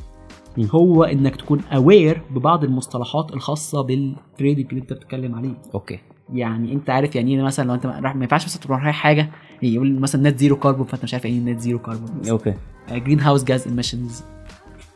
هو 0.58 1.04
إنك 1.04 1.36
تكون 1.36 1.60
aware 1.60 2.22
ببعض 2.30 2.64
المصطلحات 2.64 3.32
الخاصة 3.32 3.82
بال 3.82 3.99
trending 3.99 4.66
اللي 4.68 4.80
أنت 4.80 4.92
بتتكلم 4.92 5.34
عليه. 5.34 5.54
okay. 5.74 5.98
يعني 6.32 6.72
أنت 6.72 6.90
عارف 6.90 7.16
يعني 7.16 7.36
إيه 7.36 7.42
مثلا 7.42 7.64
لو 7.68 7.74
أنت 7.74 7.86
ما 7.86 8.12
ينفعش 8.22 8.44
مثلا 8.44 8.62
تروح 8.62 8.82
رايح 8.84 8.96
حاجة 8.96 9.30
يقول 9.62 10.00
مثلا 10.00 10.30
net 10.30 10.38
zero 10.38 10.56
carbon 10.56 10.86
فأنت 10.86 11.04
مش 11.04 11.14
عارف 11.14 11.26
إيه 11.26 11.40
net 11.40 11.60
zero 11.60 11.78
carbon 11.78 12.28
okay. 12.30 12.54
greenhouse 12.90 13.44
gas 13.44 13.68
emissions 13.68 14.22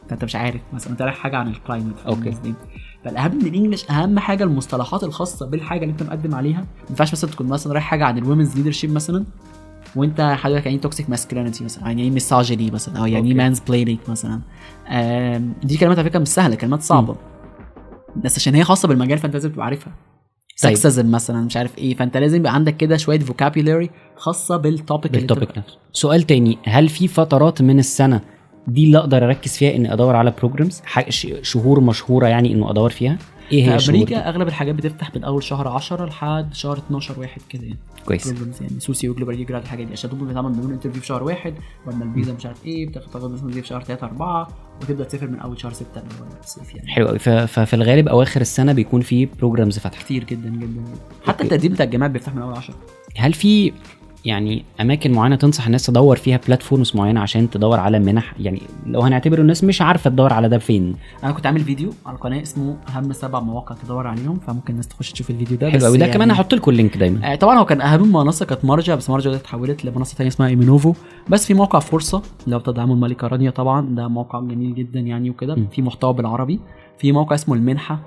فأنت 0.09 0.25
مش 0.25 0.37
عارف 0.37 0.61
مثلا 0.73 0.93
أنت 0.93 1.03
رايح 1.03 1.15
حاجة 1.15 1.37
عن 1.37 1.49
ال 1.49 1.55
climate 1.55 1.99
okay. 2.07 2.55
فالأهم 3.05 3.35
من 3.35 3.47
ال 3.47 3.52
English 3.52 3.91
أهم 3.91 4.19
حاجة 4.19 4.45
المصطلحات 4.45 5.05
الخاصة 5.05 5.47
بالحاجة 5.47 5.81
اللي 5.83 5.93
أنت 5.93 6.03
مقدم 6.03 6.35
عليها. 6.35 6.61
ما 6.61 6.67
ينفعش 6.91 7.13
مثلا 7.13 7.31
تكون 7.31 7.47
مثلا 7.47 7.73
رايح 7.73 7.85
حاجة 7.85 8.05
عن 8.05 8.19
ال 8.19 8.23
women's 8.24 8.57
leadership 8.57 8.93
مثلا 8.93 9.25
وأنت 9.97 10.21
حضرتك 10.21 10.67
يعني 10.67 10.79
toxic 10.79 11.11
masculinity 11.11 11.65
مثلا 11.65 11.87
يعني 11.87 12.03
إيه 12.03 12.11
misogyny 12.11 12.71
مثلا 12.71 12.99
أو 12.99 13.07
يعني 13.07 13.29
إيه. 13.31 13.35
mansplaining 13.37 13.99
مثلا. 14.09 14.41
آم، 14.89 15.53
دي 15.63 15.77
كلمات 15.77 15.99
على 15.99 16.09
فكرة 16.11 16.19
مش 16.19 16.29
سهلة 16.29 16.55
كلمات 16.55 16.83
صعبة. 16.83 17.17
بس 18.17 18.39
عشان 18.39 18.55
هي 18.55 18.65
خاصة 18.65 18.89
بالمجال 18.89 19.19
فأنت 19.19 19.35
لازم 19.35 19.51
تبقى 19.53 19.65
عارفها. 19.65 19.93
طيب. 20.63 20.75
sexism 20.75 21.11
مثلا 21.11 21.41
مش 21.41 21.57
عارف 21.57 21.79
إيه. 21.79 21.95
فأنت 21.95 22.17
لازم 22.17 22.37
يبقى 22.37 22.55
عندك 22.55 22.77
كده 22.77 22.97
شوية 22.97 23.19
vocabulary 23.19 23.91
خاصة 24.17 24.57
بال 24.57 24.73
topic 24.73 25.13
بال 25.13 25.26
topic 25.26 25.59
نفسه. 25.59 25.79
سؤال 25.93 26.23
تاني 26.23 26.59
هل 26.65 26.89
في 26.89 27.09
فترات 27.09 27.63
من 27.63 27.79
السنة 27.79 28.21
دي 28.67 28.85
اللي 28.85 28.99
أقدر 28.99 29.25
أركز 29.25 29.57
فيها 29.57 29.77
إني 29.77 29.93
أدور 29.93 30.17
على 30.17 30.35
programs 30.39 30.83
شهور 31.43 31.81
مشهورة 31.81 32.27
يعني 32.27 32.53
إنه 32.53 32.71
أدور 32.71 32.91
فيها. 32.91 33.19
إيه 33.53 33.75
هي 33.75 33.79
في؟ 33.79 33.91
أمريكا 33.91 34.29
أغلب 34.29 34.49
الحاجات 34.49 34.75
بتفتح 34.75 35.15
من 35.17 35.25
أول 35.25 35.43
شهر 35.43 35.69
10 35.69 36.07
لحد 36.07 36.55
شهر 36.55 36.79
12 36.79 37.21
واحد 37.21 37.41
كده 37.49 37.63
يعني. 37.63 37.79
كويس. 38.07 38.29
programs 38.29 38.63
يعني 38.63 38.81
سوسي 38.81 39.09
و 39.09 39.14
global 39.14 39.47
على 39.51 39.63
الحاجات 39.63 39.87
دي. 39.87 39.93
عشان 39.93 40.11
دول 40.11 40.29
بيتعمل 40.29 40.53
بدون 40.53 40.73
interview 40.73 41.01
في 41.01 41.07
شهر 41.07 41.23
واحد 41.23 41.55
ولا 41.87 42.05
الفيزا 42.05 42.33
مش 42.33 42.47
عارف 42.47 42.67
إيه 42.67 42.87
بتاخد 42.87 43.11
تاخد 43.11 43.31
مثلا 43.31 43.53
في 43.53 43.67
شهر 43.67 43.83
3 43.83 44.07
4 44.07 44.49
وتبدأ 44.83 45.05
تسافر 45.05 45.27
من 45.27 45.39
أول 45.39 45.61
شهر 45.61 45.73
6 45.73 45.87
اللي 45.97 46.15
هو 46.21 46.41
الصيف 46.43 46.75
يعني. 46.75 46.91
حلو 46.91 47.07
قوي 47.09 47.19
ففي 47.19 47.75
الغالب 47.75 48.09
أواخر 48.09 48.41
السنة 48.41 48.73
بيكون 48.73 49.01
في 49.01 49.27
programs 49.27 49.79
فاتحة. 49.79 50.03
كتير 50.03 50.25
جدا 50.25 50.49
جدا, 50.49 50.67
جدا. 50.67 50.83
حتى. 51.27 51.45
التقديم 51.45 51.73
بتاع 51.73 51.85
الجامعات 51.85 52.11
بيفتح 52.11 52.35
من 52.35 52.43
أول 52.43 52.55
10 52.57 52.75
هل 53.17 53.33
في 53.33 53.73
يعني 54.25 54.65
أماكن 54.81 55.13
معينة 55.13 55.37
تنصح 55.37 55.67
الناس 55.67 55.87
تدور 55.87 56.17
فيها 56.17 56.41
platforms 56.47 56.97
معينة 56.97 57.21
عشان 57.21 57.51
تدور 57.51 57.81
على 57.81 57.99
منح؟ 57.99 58.35
يعني 58.41 58.63
لو 58.87 59.01
هنعتبر 59.01 59.39
الناس 59.41 59.65
مش 59.65 59.83
عارفة 59.83 60.11
تدور 60.11 60.33
على 60.33 60.49
ده 60.49 60.59
فين. 60.59 60.95
أنا 61.25 61.33
كنت 61.33 61.47
عامل 61.47 61.61
فيديو 61.61 61.91
على 62.07 62.15
القناة 62.17 62.43
اسمه 62.43 62.77
أهم 62.97 63.13
سبع 63.13 63.41
مواقع 63.41 63.75
تدور 63.85 64.07
عليهم 64.07 64.39
فممكن 64.47 64.71
الناس 64.73 64.89
تخش 64.89 65.13
تشوف 65.13 65.31
الفيديو 65.31 65.57
ده 65.59 65.71
حلو 65.71 65.87
قوي 65.87 65.99
ده 65.99 66.05
يعني- 66.05 66.15
كمان 66.17 66.31
هحط 66.31 66.55
لكم 66.55 66.71
ال 66.71 66.76
link 66.76 66.97
دايما. 66.97 67.33
آه، 67.33 67.35
طبعا 67.35 67.59
هو 67.59 67.65
كان 67.65 67.81
أهم 67.81 68.13
منصة 68.13 68.47
كانت 68.47 68.65
مرجع 68.65 68.95
بس 68.95 69.11
مرجع 69.11 69.31
دي 69.31 69.37
اتحولت 69.37 69.85
لمنصة 69.85 70.15
ثانية 70.15 70.31
اسمها 70.31 70.49
إيمينوفو. 70.49 70.95
بس 71.29 71.47
في 71.47 71.55
موقع 71.55 71.79
فرصة 71.79 72.23
اللي 72.45 72.57
هو 72.57 72.61
بتدعمه 72.61 72.95
الملكة 72.95 73.27
رانيا 73.27 73.51
طبعا 73.51 73.87
ده 73.95 74.09
موقع 74.09 74.41
جميل 74.41 74.75
جدا 74.75 75.01
يعني 75.01 75.31
وكده. 75.31 75.57
في 75.73 75.83
محتوى 75.83 76.13
بالعربي. 76.13 76.61
في 76.99 77.13
موقع 77.13 77.35
اسمه 77.35 77.55
المنحة 77.55 77.99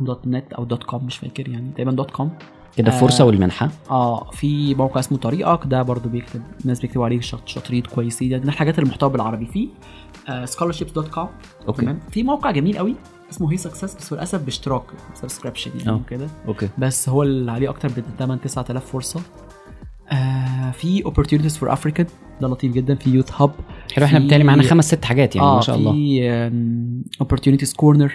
dot 0.00 0.26
net 0.26 0.52
أو 0.52 0.64
dot 0.64 0.84
com 0.84 1.04
مش 1.04 1.16
فاكر 1.16 1.48
يعني. 1.48 1.70
تقريبا 1.74 1.92
dot 1.92 2.10
com. 2.10 2.30
كده 2.76 2.92
آه. 2.92 3.00
فرصة 3.00 3.24
والمنحة. 3.24 3.70
آه 3.90 4.30
في 4.30 4.74
موقع 4.74 5.00
اسمه 5.00 5.18
طريقك 5.18 5.60
ده 5.66 5.82
برضو 5.82 6.08
بيكتب 6.08 6.42
الناس 6.62 6.80
بيكتبوا 6.80 7.04
عليه 7.04 7.20
شط- 7.20 7.48
شاطرين 7.48 7.82
كويسين. 7.82 8.30
يعني 8.30 8.44
الحاجات 8.44 8.78
المحتوى 8.78 9.10
بالعربي. 9.10 9.46
في 9.46 9.68
scholarships 10.44 10.92
dot 10.92 11.08
com 11.08 11.28
okay. 11.68 11.82
تمام. 11.82 12.00
في 12.10 12.22
موقع 12.22 12.50
جميل 12.50 12.78
قوي 12.78 12.94
اسمه 13.30 13.52
هي 13.52 13.56
سكسس 13.56 13.94
بس 13.96 14.12
للأسف 14.12 14.42
باشتراك 14.42 14.82
subscription 15.14 15.70
يعني 15.78 15.90
آه. 15.90 15.94
وكده 15.94 16.26
okay. 16.48 16.68
بس 16.78 17.08
هو 17.08 17.22
اللي 17.22 17.52
عليه 17.52 17.70
أكتر 17.70 17.88
من 17.96 18.02
8 18.18 18.40
9000 18.42 18.84
فرصة. 18.92 19.20
آه 20.12 20.70
في 20.70 21.02
opportunities 21.04 21.54
for 21.60 21.72
African 21.78 22.04
ده 22.40 22.48
لطيف 22.48 22.72
جدا. 22.72 22.94
في 22.94 23.10
Youth 23.10 23.42
Hub 23.42 23.50
حلو 23.94 24.04
إحنا 24.04 24.18
بالتالي 24.18 24.44
معانا 24.44 24.62
خمس 24.62 24.84
ست 24.88 25.04
حاجات 25.04 25.36
يعني 25.36 25.48
ما 25.54 25.60
شاء 25.60 25.76
الله. 25.76 25.92
في 25.92 26.50
opportunities 27.24 27.70
corner. 27.82 28.10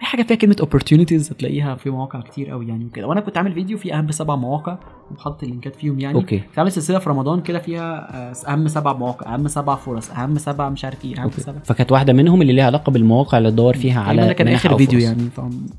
اي 0.00 0.06
حاجة 0.06 0.22
فيها 0.22 0.36
كلمة 0.36 0.56
opportunities 0.62 1.32
هتلاقيها 1.32 1.74
في 1.74 1.90
مواقع 1.90 2.20
كتير 2.20 2.50
قوي 2.50 2.68
يعني 2.68 2.84
وكده. 2.84 3.06
وأنا 3.06 3.20
كنت 3.20 3.36
عامل 3.38 3.52
فيديو 3.52 3.78
فيه 3.78 3.98
أهم 3.98 4.10
سبع 4.10 4.36
مواقع 4.36 4.78
وحط 5.10 5.42
ال 5.42 5.48
linkات 5.48 5.76
فيهم 5.76 6.00
يعني. 6.00 6.14
okay. 6.14 6.38
كنت 6.38 6.58
عامل 6.58 6.72
سلسله 6.72 6.98
في 6.98 7.10
رمضان 7.10 7.40
كده 7.40 7.58
فيها 7.58 8.08
آه، 8.30 8.52
أهم 8.52 8.68
سبع 8.68 8.92
مواقع 8.92 9.34
أهم 9.34 9.48
سبع 9.48 9.74
فرص 9.74 10.10
أهم 10.10 10.38
سبع 10.38 10.68
مش 10.68 10.84
عارف 10.84 11.04
إيه 11.04 11.22
أهم 11.22 11.30
سبع. 11.30 11.58
فكانت 11.64 11.92
واحدة 11.92 12.12
منهم 12.12 12.42
اللي 12.42 12.52
ليها 12.52 12.64
علاقة 12.66 12.92
بالمواقع 12.92 13.38
اللي 13.38 13.50
تدور 13.50 13.74
فيها 13.74 14.00
على 14.00 14.20
على 14.20 14.28
ده 14.28 14.34
كان 14.34 14.48
آخر 14.48 14.76
فيديو. 14.76 15.00
يعني 15.00 15.28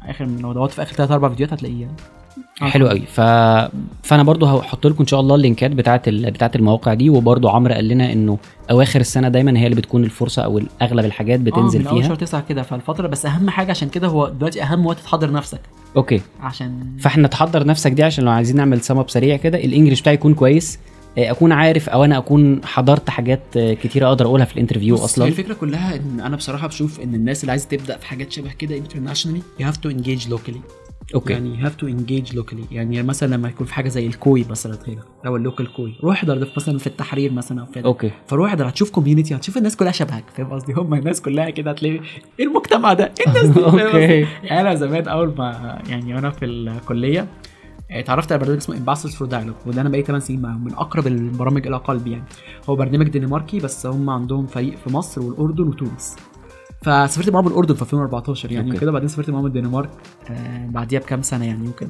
آخر 0.06 0.26
لو 0.26 0.54
دورت 0.54 0.72
في 0.72 0.82
آخر 0.82 0.94
ثلاث 0.94 1.12
أربع 1.12 1.30
فيديوهات 1.30 1.54
هتلاقيه 1.54 1.82
يعني. 1.82 1.94
حلو 2.62 2.88
قوي. 2.88 3.00
ف... 3.00 3.22
فأنا 4.04 4.24
برضو 4.24 4.46
هحط 4.46 4.88
لكم 4.88 4.98
إن 5.00 5.08
شاء 5.08 5.20
الله 5.20 5.36
ال 5.36 5.42
linkات 5.42 5.72
بتاعه 5.72 6.02
ال... 6.08 6.32
بتاعه 6.32 6.52
المواقع 6.56 6.94
دي 6.94 7.10
وبرضو 7.10 7.50
عمرو 7.50 7.74
قال 7.74 7.88
لنا 7.88 8.14
إنه 8.14 8.38
أواخر 8.72 9.00
السنة 9.00 9.30
دايما 9.30 9.60
هي 9.60 9.66
اللي 9.66 9.76
بتكون 9.76 10.04
الفرصة 10.04 10.42
أو 10.42 10.62
أغلب 10.82 11.06
الحاجات 11.06 11.40
بتنزل 11.40 11.80
آه 11.80 11.82
من 11.82 11.88
أول 11.88 12.00
فيها. 12.02 12.08
شهر 12.08 12.16
تسعة 12.18 12.44
كده 12.50 12.62
فالفتره 12.64 13.08
بس 13.08 13.26
أهم 13.26 13.50
حاجة 13.50 13.72
عشان 13.72 13.90
كده 13.90 14.08
هو 14.08 14.30
دلوقتي 14.30 14.64
أهم 14.64 14.86
وقت 14.86 15.00
تحضر 15.00 15.32
نفسك. 15.32 15.60
okay. 15.98 16.22
عشان 16.42 16.98
فإحنا 17.00 17.28
تحضر 17.28 17.66
نفسك 17.68 17.92
دي 17.92 18.04
عشان 18.04 18.24
لو 18.24 18.32
عايزين 18.32 18.56
نعمل 18.56 18.82
سم 18.82 18.98
اب 18.98 19.10
سريع 19.10 19.36
كده 19.38 19.58
ال 19.58 19.63
English 19.63 20.02
بتاعي 20.02 20.14
يكون 20.16 20.34
كويس. 20.34 20.80
آه، 21.18 21.32
أكون 21.32 21.52
عارف 21.52 21.90
أو 21.90 22.04
أنا 22.04 22.18
أكون 22.18 22.62
حضرت 22.66 23.10
حاجات 23.10 23.42
آه، 23.58 23.74
كتيرة 23.74 24.08
أقدر 24.08 24.26
أقولها 24.26 24.46
في 24.46 24.54
ال 24.54 24.58
interview 24.58 24.96
أصلا. 24.96 25.28
الفكرة 25.28 25.54
كلها 25.54 25.96
إن 25.96 26.20
أنا 26.20 26.36
بصراحة 26.36 26.68
بشوف 26.68 27.00
إن 27.00 27.16
الناس 27.16 27.42
اللي 27.42 27.52
عايزة 27.52 27.68
تبدأ 27.68 27.98
في 27.98 28.06
حاجات 28.06 28.32
شبه 28.32 28.52
كده 28.60 28.78
internationally 28.78 29.42
you 29.60 29.68
have 29.68 29.78
to 29.78 29.90
engage 29.90 30.30
locally 30.30 30.60
okay. 31.16 31.34
يعني 31.34 31.50
you 31.50 31.66
have 31.66 31.76
to 31.76 31.88
engage 31.88 32.36
locally 32.36 32.64
يعني 32.72 33.04
مثلا 33.04 33.36
لما 33.36 33.50
يكون 33.50 33.68
في 33.68 33.74
حاجة 33.74 33.90
زي 33.90 34.08
ال 34.08 34.17
COY 34.17 34.46
مثلا 34.50 34.78
هنا 34.88 35.02
أو 35.26 35.36
ال 35.36 35.42
local 35.42 35.74
COY. 35.74 35.96
روح 36.04 36.18
احضر 36.18 36.48
مثلا 36.58 36.78
في 36.78 36.88
التحرير 36.88 37.32
مثلا 37.32 37.62
أو 37.62 37.66
في 37.66 37.86
okay. 37.86 38.12
فروح 38.28 38.50
احضر 38.50 38.70
هتشوف 38.70 38.92
community 38.92 39.36
هتشوف 39.36 39.58
الناس 39.58 39.76
كلها 39.76 39.92
شبهك. 39.92 40.24
فاهم 40.36 40.48
قصدي؟ 40.48 40.74
هم 40.74 40.94
الناس 40.94 41.22
كلها 41.22 41.50
كده 41.50 41.72
هتلاقي 41.72 42.00
إيه 42.40 42.46
المجتمع 42.46 42.94
ده؟ 42.94 43.12
إيه 43.20 43.28
الناس 43.28 43.46
دي؟ 43.48 43.60
يعني 44.48 44.62
أنا 44.62 44.76
زمان 44.76 45.08
أول 45.08 45.34
ما 45.38 45.80
يعني 45.90 46.16
وأنا 46.16 46.30
في 46.30 46.46
الكلية 46.46 47.28
اتعرفت 47.92 48.32
على 48.32 48.40
برنامج 48.40 48.58
اسمه 48.62 48.78
Ambassadors 48.78 49.16
for 49.16 49.28
Dialogue 49.28 49.56
وده 49.66 49.82
أنا 49.82 49.90
بقيت 49.90 50.08
8 50.08 50.26
سنين 50.26 50.42
معاهم 50.42 50.64
من 50.64 50.74
أقرب 50.74 51.08
البرامج 51.08 51.68
إلى 51.68 51.78
قلبي 51.78 52.12
يعني. 52.12 52.24
هو 52.70 52.76
برنامج 52.76 53.10
دنماركي 53.10 53.60
بس 53.60 53.86
هم 53.86 54.10
عندهم 54.10 54.48
فريق 54.48 54.78
في 54.78 54.94
مصر 54.94 55.22
والأردن 55.22 55.64
وتونس. 55.64 56.16
فسافرت 56.82 57.30
معاهم 57.30 57.48
الأردن 57.48 57.76
في 57.76 57.82
2014 57.82 58.52
يعني. 58.52 58.72
وكده 58.72 58.92
بعدين 58.92 59.08
سافرت 59.08 59.30
معاهم 59.30 59.46
الدنمارك 59.46 59.90
آه 60.30 60.66
بعديها 60.68 61.00
بكام 61.00 61.22
سنة 61.22 61.46
يعني 61.46 61.68
وكده 61.70 61.90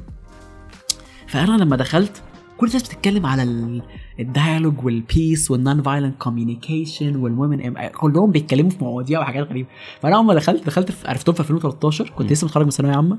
فأنا 1.28 1.58
لما 1.58 1.76
دخلت 1.76 2.22
كل 2.58 2.68
الناس 2.68 2.84
بتتكلم 2.84 3.26
على 3.26 3.44
ال- 3.44 3.82
ال 4.20 4.26
dialogue 4.26 4.74
وال 4.86 5.05
peace 5.05 5.52
وال 5.52 5.82
nonviolent 5.82 6.16
communication 6.20 7.16
وال 7.16 7.32
women 7.32 7.74
كلهم 7.90 8.32
بيتكلموا 8.32 8.70
في 8.72 8.84
مواضيع 8.84 9.20
وحاجات 9.20 9.48
غريبة 9.48 9.70
فأنا 10.02 10.16
أول 10.16 10.26
ما 10.26 10.34
دخلت 10.34 10.66
دخلت 10.66 10.92
في 10.92 11.08
عرفتهم 11.08 11.36
في 11.36 11.40
2013 11.42 12.10
كنت 12.18 12.32
لسه 12.32 12.46
متخرج 12.46 12.64
من 12.66 12.72
ثانوية 12.72 12.96
عامة 12.96 13.18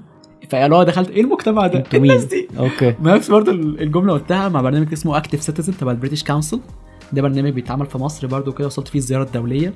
فقالوا 0.51 0.81
آه 0.81 0.85
دخلت 0.85 1.11
إيه 1.11 1.21
المجتمع 1.21 1.67
ده؟ 1.67 1.85
مين؟ 1.95 2.03
الناس 2.11 2.25
دي؟ 2.25 2.49
okay 2.59 2.95
نفس 3.03 3.31
برضه 3.31 3.53
الجملة 3.53 4.13
قلتها 4.13 4.49
مع 4.49 4.61
برنامج 4.61 4.93
اسمه 4.93 5.17
Active 5.17 5.43
Citizens 5.43 5.77
تبع 5.77 5.91
ال 5.93 5.97
British 5.97 6.25
Council 6.25 6.61
ده 7.13 7.23
برنامج 7.23 7.51
بيتعمل 7.53 7.87
في 7.87 7.99
مصر 7.99 8.27
برضه 8.27 8.53
كده 8.53 8.67
وصلت 8.67 8.89
فيه 8.89 8.99
الزيارة 8.99 9.23
الدولية 9.23 9.73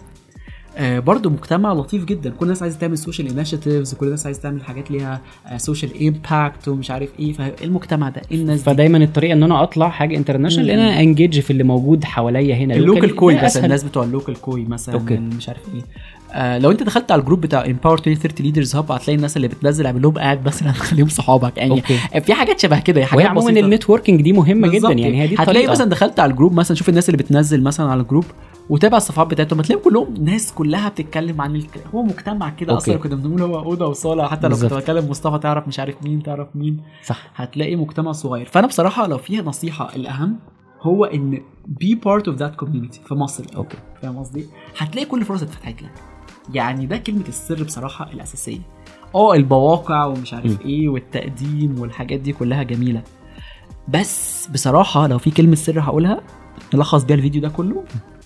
آه 0.77 0.99
برضه 0.99 1.31
مجتمع 1.31 1.73
لطيف 1.73 2.05
جدا 2.05 2.31
كل 2.31 2.45
الناس 2.47 2.63
عايزة 2.63 2.79
تعمل 2.79 2.99
social 2.99 3.29
initiatives 3.29 3.95
وكل 3.95 4.07
الناس 4.07 4.27
عايزة 4.27 4.41
تعمل 4.41 4.65
حاجات 4.65 4.91
ليها 4.91 5.21
social 5.57 6.07
impact 6.07 6.69
ومش 6.69 6.91
عارف 6.91 7.09
إيه 7.19 7.33
فايه 7.33 7.55
المجتمع 7.63 8.09
ده 8.09 8.23
إيه 8.33 8.37
الناس 8.37 8.59
دي 8.59 8.65
فدايما 8.65 8.99
الطريقة 8.99 9.33
إن 9.33 9.43
أنا 9.43 9.63
أطلع 9.63 9.89
حاجة 9.89 10.17
international 10.17 10.71
إن 10.71 10.79
أنا 10.79 11.01
engage 11.01 11.41
في 11.41 11.51
اللي 11.51 11.65
موجود 11.65 12.05
حواليا 12.05 12.55
هنا 12.57 12.75
ال 12.75 12.81
local. 12.81 13.15
COY 13.15 13.47
أسهل. 13.47 13.65
الناس 13.65 13.85
بتوع 13.85 14.05
ال 14.05 14.11
local 14.11 14.41
COY 14.41 14.65
مثلا 14.65 14.95
okay. 14.95 15.17
مش 15.17 15.49
عارف 15.49 15.61
إيه 15.75 15.83
آه 16.33 16.59
لو 16.59 16.71
أنت 16.71 16.83
دخلت 16.83 17.13
على 17.13 17.21
ال 17.21 17.24
group 17.24 17.41
بتاع 17.41 17.65
Empower 17.67 17.99
2030 17.99 18.47
Leaders 18.47 18.77
Hub 18.77 18.93
هتلاقي 18.93 19.17
الناس 19.17 19.37
اللي 19.37 19.49
بتنزل 19.49 19.87
اعمل 19.87 20.03
لهم 20.03 20.13
قاعد 20.19 20.47
مثلا 20.47 20.73
خليهم 20.89 21.09
صحابك 21.09 21.57
يعني 21.59 21.71
okay 21.71 21.99
في 22.21 22.35
حاجات 22.35 22.61
شبه 22.61 22.81
كده 22.81 23.05
حاجات 23.05 23.27
عموما. 23.27 23.51
ال 23.51 23.57
networking 23.57 24.23
دي 24.23 24.33
مهمة 24.33 24.69
جدا. 24.69 24.93
يعني 24.93 25.23
هي 25.23 25.27
دي 25.27 25.37
هتلاقي 25.39 25.67
مثلا 25.67 25.91
دخلت 25.91 26.21
على 26.21 26.31
ال 26.31 26.35
group 26.35 26.53
مثلا 26.55 26.77
شوف 26.77 26.89
الناس 26.89 27.09
اللي 27.09 27.19
بتنزل 27.19 27.63
مثلا 27.63 27.91
على 27.91 28.01
ال 28.01 28.05
group 28.05 28.25
وتابع 28.71 28.97
الصفحات 28.97 29.27
بتاعتهم 29.27 29.59
هتلاقيهم 29.59 29.85
كلهم 29.85 30.15
ناس 30.15 30.53
كلها 30.53 30.89
بتتكلم 30.89 31.41
عن 31.41 31.57
الك... 31.57 31.85
هو 31.95 32.03
مجتمع 32.03 32.51
كده. 32.51 32.77
أصلا 32.77 32.97
كنا 32.97 33.15
بنقول 33.15 33.43
هو 33.43 33.59
أوضة 33.59 33.87
وصالة 33.87 34.27
حتى 34.27 34.49
لو 34.49 34.57
كنت. 34.57 34.75
بكلم 34.75 35.11
مصطفى 35.11 35.39
تعرف 35.39 35.69
مش 35.69 35.81
عارف 35.81 36.03
مين 36.03 36.23
تعرف 36.23 36.49
مين. 36.55 36.83
صح. 37.05 37.31
هتلاقي 37.35 37.77
مجتمع 37.77 38.13
صغير. 38.13 38.47
فأنا 38.47 38.67
بصراحة 38.67 39.07
لو 39.07 39.19
فيها 39.19 39.43
نصيحة 39.43 39.97
الأهم 39.97 40.39
هو 40.83 41.05
إن 41.05 41.43
be 41.67 41.95
part 41.95 42.29
of 42.29 42.37
that 42.37 42.57
community 42.57 43.01
في 43.09 43.15
مصر. 43.15 43.45
okay. 43.57 43.77
فاهم 44.03 44.19
قصدي؟ 44.19 44.47
هتلاقي 44.79 45.07
كل 45.07 45.21
الفرص 45.21 45.43
اتفتحت 45.43 45.83
لك. 45.83 45.93
يعني 46.55 46.87
ده 46.87 46.97
كلمة 46.97 47.29
السر 47.29 47.65
بصراحة 47.65 48.13
الأساسية. 48.13 48.61
آه 49.15 49.35
المواقع 49.35 50.05
ومش 50.05 50.35
عارف 50.35 50.53
م. 50.53 50.67
إيه 50.67 50.89
والتقديم 50.89 51.79
والحاجات 51.79 52.21
دي 52.21 52.33
كلها 52.33 52.63
جميلة. 52.63 53.03
بس 53.89 54.47
بصراحة 54.47 55.07
لو 55.07 55.19
في 55.19 55.31
كلمة 55.31 55.55
سر 55.55 55.81
هقولها 55.81 56.21
نلخص 56.75 57.05
بيها 57.05 57.17
الفيديو 57.17 57.43
ده 57.43 57.49
كله. 57.49 57.85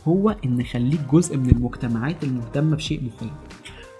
هو 0.09 0.37
إن 0.45 0.65
خليك 0.65 1.01
جزء 1.13 1.37
من 1.37 1.51
المجتمعات 1.51 2.25
المهتمة 2.25 2.77
بشيء 2.77 3.01
معين 3.01 3.35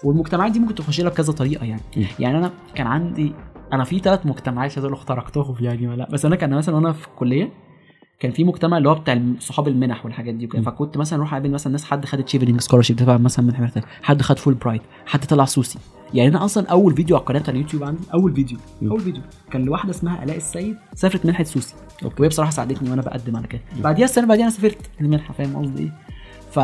والمجتمعات 0.03 0.51
دي 0.51 0.59
ممكن 0.59 0.75
تخش 0.75 1.01
لها 1.01 1.09
بكذا 1.09 1.33
طريقة 1.33 1.65
يعني. 1.65 1.81
م. 1.97 2.03
يعني 2.19 2.37
أنا 2.37 2.51
كان 2.75 2.87
عندي 2.87 3.33
أنا 3.73 3.83
في 3.83 3.99
ثلاث 3.99 4.25
مجتمعات 4.25 4.77
أقول 4.77 4.93
اخترقتهم 4.93 5.55
يعني 5.59 5.87
ولا 5.87 5.95
لأ. 5.95 6.09
بس 6.11 6.25
أنا 6.25 6.35
كان 6.35 6.53
مثلا 6.53 6.75
وأنا 6.75 6.91
في 6.91 7.07
الكليه 7.07 7.49
كان 8.19 8.31
في 8.31 8.43
مجتمع 8.43 8.77
اللي 8.77 8.89
هو 8.89 8.95
بتاع 8.95 9.21
صحاب 9.39 9.67
المنح 9.67 10.05
والحاجات 10.05 10.33
دي 10.35 10.45
وكده. 10.45 10.61
فكنت 10.61 10.97
مثلا 10.97 11.19
أروح 11.19 11.33
أقابل 11.33 11.51
مثلا 11.51 11.71
ناس 11.71 11.85
حد 11.85 12.05
خد 12.05 12.23
Chevening 12.23 12.61
scholarship 12.61 12.95
تبع 12.95 13.17
مثلا 13.17 13.45
محتاج 13.45 13.83
حد 14.01 14.21
خد 14.21 14.39
فول 14.39 14.53
برايد 14.53 14.81
حد 15.05 15.25
طلع 15.25 15.45
SUSI. 15.45 15.79
يعني 16.13 16.29
أنا 16.29 16.45
أصلا 16.45 16.67
أول 16.67 16.95
فيديو 16.95 17.15
على 17.15 17.21
القناة 17.21 17.39
بتاع 17.39 17.53
اليوتيوب 17.53 17.83
عندي 17.83 18.01
أول 18.13 18.35
فيديو 18.35 18.57
م. 18.81 18.87
أول 18.87 18.99
فيديو. 18.99 19.21
كان 19.51 19.65
لواحدة 19.65 19.91
اسمها 19.91 20.23
ألاء 20.23 20.37
السيد 20.37 20.75
سافرت 20.95 21.25
منحة 21.25 21.43
SUSI. 21.43 21.75
Okay. 22.03 22.15
وهي 22.19 22.29
بصراحة 22.29 22.51
ساعدتني 22.51 22.89
وأنا 22.89 23.01
بقدم 23.01 23.37
على 23.37 23.47
كده. 23.47 23.61
بعديها 23.83 24.05
السنة 24.05 24.27
بعديها 24.27 24.43
أنا 24.43 24.51
سافرت 24.53 24.77
المنحة 25.01 25.33
فاهم 25.33 25.55
قصدي 25.55 25.83
إيه؟ 25.83 25.93
ف 26.51 26.59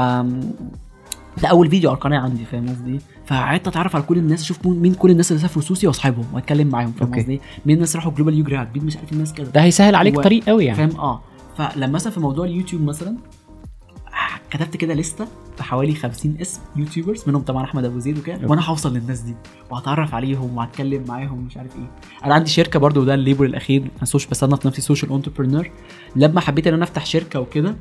ده 1.41 1.47
أول 1.47 1.69
فيديو 1.69 1.89
على 1.89 1.95
القناة 1.95 2.19
عندي 2.19 2.45
فاهم 2.45 2.69
قصدي 2.69 2.91
إيه؟ 2.91 2.99
فقعدت 3.25 3.67
أتعرف 3.67 3.95
على 3.95 4.03
كل 4.03 4.17
الناس 4.17 4.41
أشوف 4.41 4.67
مين 4.67 4.93
كل 4.93 5.11
الناس 5.11 5.31
اللي 5.31 5.41
سافروا 5.41 5.63
SUSI 5.63 5.87
وأصحابهم 5.87 6.25
وأتكلم 6.33 6.67
معاهم 6.67 6.91
فاهم. 6.91 7.15
قصدي 7.15 7.31
إيه؟ 7.31 7.39
مين 7.65 7.75
الناس 7.75 7.95
راحوا 7.95 8.11
Global 8.11 8.33
UGRAD 8.33 8.67
مين 8.75 8.85
مش 8.85 8.97
عارف 8.97 9.13
الناس 9.13 9.33
كده. 9.33 9.47
ده 9.51 9.63
هيسهل 9.63 9.95
عليك 9.95 10.19
طريق 10.19 10.43
قوي 10.43 10.65
يعني. 10.65 10.77
فاهم؟ 10.77 10.99
آه. 10.99 11.21
فلما 11.57 11.87
مثلا 11.87 12.11
في 12.13 12.19
موضوع 12.19 12.45
اليوتيوب 12.45 12.81
مثلا 12.81 13.17
كتبت 14.49 14.77
كده 14.77 14.93
لستة 14.93 15.27
بحوالي 15.59 15.95
50 15.95 16.37
اسم 16.41 16.61
YouTubers 16.75 17.23
منهم 17.27 17.41
طبعا 17.41 17.63
أحمد 17.63 17.85
أبو 17.85 17.99
زيد 17.99 18.17
وكده. 18.17 18.47
وأنا 18.47 18.61
هوصل 18.65 18.93
للناس 18.93 19.19
دي 19.19 19.35
وهتعرف 19.71 20.13
عليهم 20.13 20.57
وهتكلم 20.57 21.05
معاهم 21.07 21.39
ومش 21.39 21.57
عارف 21.57 21.75
إيه 21.75 21.91
أنا 22.25 22.33
عندي 22.33 22.49
شركة 22.49 22.79
برضو 22.79 23.01
وده 23.01 23.13
ال 23.13 23.19
label 23.19 23.45
الأخير 23.45 23.81
أنا 23.97 24.05
سوش 24.05 24.25
بصنف 24.27 24.65
نفسي 24.65 24.81
social 24.81 25.11
entrepreneur 25.13 25.69
لما 26.15 26.41
حبيت 26.41 26.67
إن 26.67 26.73
أنا 26.73 26.83
أفتح 26.83 27.05
شركة 27.05 27.39
وكده 27.39 27.75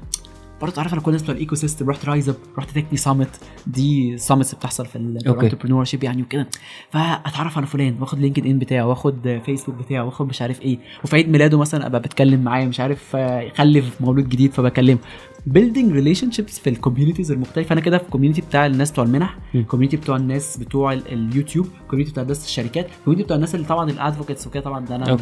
برضه 0.65 0.75
اتعرف 0.75 0.93
على 0.93 1.01
كل 1.03 1.09
الناس 1.11 1.23
بتوع 1.23 1.35
ال 1.35 1.55
ecosystem 1.55 1.91
رحت 1.91 2.05
RiseUp 2.05 2.37
رحت 2.59 2.71
Techne 2.71 2.97
Summit 2.97 3.29
دي 3.67 4.19
summits 4.19 4.55
بتحصل 4.55 4.87
في 4.87 4.97
okay. 5.27 5.41
ال 5.41 5.85
entrepreneurship 5.85 6.05
يعني 6.05 6.23
وكده. 6.23 6.49
فأتعرف 6.91 7.57
على 7.59 7.67
فلان 7.67 7.97
واخد 8.01 8.19
LinkedIn 8.19 8.59
بتاعه 8.59 8.87
واخد 8.87 9.41
فيسبوك 9.47 9.75
بتاعه 9.75 10.05
واخد 10.05 10.29
مش 10.29 10.43
عارف 10.43 10.63
إيه. 10.63 10.79
وفي 11.05 11.17
عيد 11.17 11.29
ميلاده 11.29 11.59
مثلا 11.59 11.87
أبقى 11.87 12.01
بتكلم 12.01 12.41
معاه 12.45 12.65
مش 12.65 12.81
عارف 12.81 13.17
آه، 13.17 13.41
يخلف 13.41 14.01
مولود 14.01 14.29
جديد 14.29 14.53
فبكلمه. 14.53 14.99
building 15.47 15.93
relationships 15.93 16.59
في 16.59 16.71
ال 16.71 16.76
communities 16.76 17.33
المختلفة. 17.33 17.73
أنا 17.73 17.81
كده 17.81 17.99
في 17.99 18.05
ال 18.05 18.08
community 18.08 18.41
بتاع 18.41 18.67
الناس 18.67 18.91
بتوع 18.91 19.05
المنح 19.05 19.39
م. 19.55 19.59
ال 19.59 19.62
community 19.62 19.97
بتوع 19.97 20.17
الناس 20.17 20.57
بتوع 20.57 20.93
ال- 20.93 21.13
اليوتيوب 21.13 21.67
ال 21.83 21.86
community 21.86 22.13
بتوع 22.13 22.23
الناس 22.23 22.45
الشركات 22.45 22.87
ال 22.99 23.01
community 23.01 23.25
بتوع 23.25 23.37
الناس 23.37 23.55
اللي 23.55 23.67
طبعا 23.67 23.91
ال 23.91 23.96
advocates 23.96 24.47
وكده. 24.47 24.63
طبعا 24.63 24.85
ده 24.85 24.97
أنا 24.97 25.15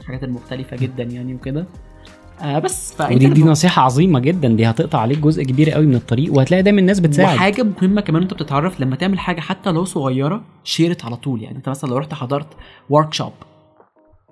الحاجات 0.00 0.24
المختلفة 0.24 0.76
جدا 0.76 1.02
يعني 1.02 1.34
وكده. 1.34 1.66
آه 2.42 2.58
بس 2.58 2.94
فانت 2.94 3.12
ودي 3.12 3.26
دي 3.26 3.42
نصيحة 3.44 3.82
عظيمة 3.82 4.20
جدا. 4.20 4.48
دي 4.48 4.66
هتقطع 4.66 4.98
عليك 4.98 5.18
جزء 5.18 5.42
كبير 5.42 5.70
قوي 5.70 5.86
من 5.86 5.94
الطريق 5.94 6.34
وهتلاقي 6.34 6.62
دايما 6.62 6.80
الناس 6.80 7.00
بتساعد. 7.00 7.36
وحاجة 7.36 7.62
مهمة 7.62 8.00
كمان 8.00 8.22
انت 8.22 8.34
بتتعرف 8.34 8.80
لما 8.80 8.96
تعمل 8.96 9.18
حاجة 9.18 9.40
حتى 9.40 9.70
لو 9.70 9.84
صغيرة 9.84 10.42
share 10.64 11.04
على 11.04 11.16
طول. 11.16 11.42
يعني 11.42 11.56
انت 11.56 11.68
مثلا 11.68 11.90
لو 11.90 11.96
رحت 11.96 12.14
حضرت 12.14 12.48
workshop 12.90 13.32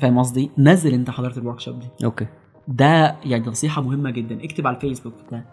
فاهم 0.01 0.19
قصدي؟ 0.19 0.51
نزل 0.59 0.95
انت 0.95 1.11
حضرت 1.11 1.39
ال 1.39 1.61
workshop 1.61 1.81
دي. 1.81 1.87
Okay. 2.05 2.27
ده 2.69 3.17
يعني 3.25 3.47
نصيحة 3.47 3.83
مهمة 3.83 4.11
جدا. 4.11 4.45
اكتب 4.45 4.67
على 4.67 4.77
الفيسبوك 4.77 5.15
ده 5.33 5.45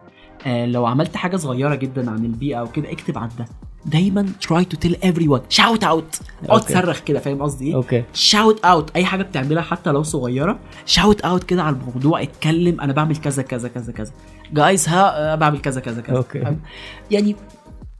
آه 0.45 0.65
لو 0.65 0.85
عملت 0.85 1.15
حاجة 1.15 1.35
صغيرة 1.37 1.75
جدا 1.75 2.11
عن 2.11 2.25
البيئة 2.25 2.55
أو 2.55 2.67
كده 2.67 2.91
اكتب 2.91 3.17
عن 3.17 3.29
ده. 3.39 3.45
دايما 3.85 4.25
try 4.47 4.61
to 4.63 4.87
tell 4.87 4.93
everyone 4.93 5.55
shout 5.57 5.81
out 5.83 5.83
أقعد 5.83 6.49
okay. 6.49 6.65
تصرخ 6.73 6.99
كده 6.99 7.19
فاهم 7.19 7.41
قصدي 7.41 7.67
إيه 7.67 7.75
okay 7.75 8.03
shout 8.13 8.65
out 8.65 8.91
أي 8.95 9.05
حاجة 9.05 9.23
بتعملها 9.23 9.63
حتى 9.63 9.89
لو 9.91 10.03
صغيرة 10.03 10.59
shout 10.85 11.21
out 11.21 11.43
كده 11.43 11.63
على 11.63 11.75
الموضوع 11.75 12.21
اتكلم 12.21 12.81
أنا 12.81 12.93
بعمل 12.93 13.15
كذا 13.17 13.43
كذا 13.43 13.67
كذا 13.69 13.91
كذا 13.93 14.11
جايز 14.53 14.89
ها 14.89 15.33
آه، 15.33 15.35
بعمل 15.35 15.59
كذا 15.61 15.81
كذا 15.81 16.01
كذا. 16.01 16.21
فاهم؟ 16.21 16.59
يعني 17.11 17.35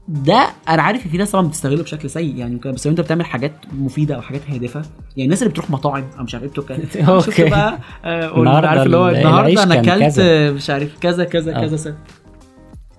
ده 0.08 0.46
أنا 0.68 0.82
عارف 0.82 1.06
إن 1.06 1.10
في 1.10 1.16
ناس 1.18 1.30
طبعا 1.30 1.46
بتستغله 1.48 1.82
بشكل 1.82 2.10
سيء 2.10 2.36
يعني 2.36 2.56
بس 2.56 2.86
لو 2.86 2.90
أنت 2.90 3.00
بتعمل 3.00 3.24
حاجات 3.24 3.52
مفيدة 3.72 4.14
أو 4.14 4.20
حاجات 4.22 4.40
هادفة 4.50 4.80
يعني 5.16 5.24
الناس 5.24 5.42
اللي 5.42 5.50
بتروح 5.52 5.70
مطاعم 5.70 6.04
أو 6.18 6.22
مش 6.24 6.34
عارف 6.34 6.58
إيه 6.58 7.04
okay. 7.08 7.30
شفت 7.30 7.40
بقى 7.40 7.78
آه، 8.04 8.48
عارف 8.68 8.82
اللي 8.82 8.96
هو 8.96 9.08
ال- 9.08 9.16
النهارده 9.16 9.62
أنا 9.62 9.80
أكلت. 9.80 10.18
آه، 10.18 10.50
مش 10.50 10.70
عارف 10.70 10.98
كذا 10.98 11.24
كذا 11.24 11.56
آه. 11.56 11.60
كذا 11.66 11.76
سنة. 11.76 11.96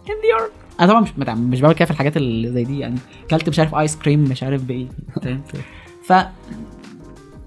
كان 0.08 0.16
دي 0.22 0.46
أنا 0.82 0.90
طبعا 0.90 1.02
مش 1.02 1.12
مش 1.38 1.62
بعمل 1.62 1.76
كده 1.76 1.86
في 1.86 1.92
الحاجات 1.92 2.18
اللي 2.18 2.52
زي 2.52 2.64
دي 2.64 2.80
يعني 2.80 3.00
اكلت 3.26 3.50
مش 3.50 3.60
عارف 3.60 3.76
ايس 3.76 3.96
كريم 3.96 4.20
مش 4.20 4.44
عارف 4.44 4.64
بإيه 4.64 4.88
فاهم؟ 5.22 5.42
ف 6.08 6.14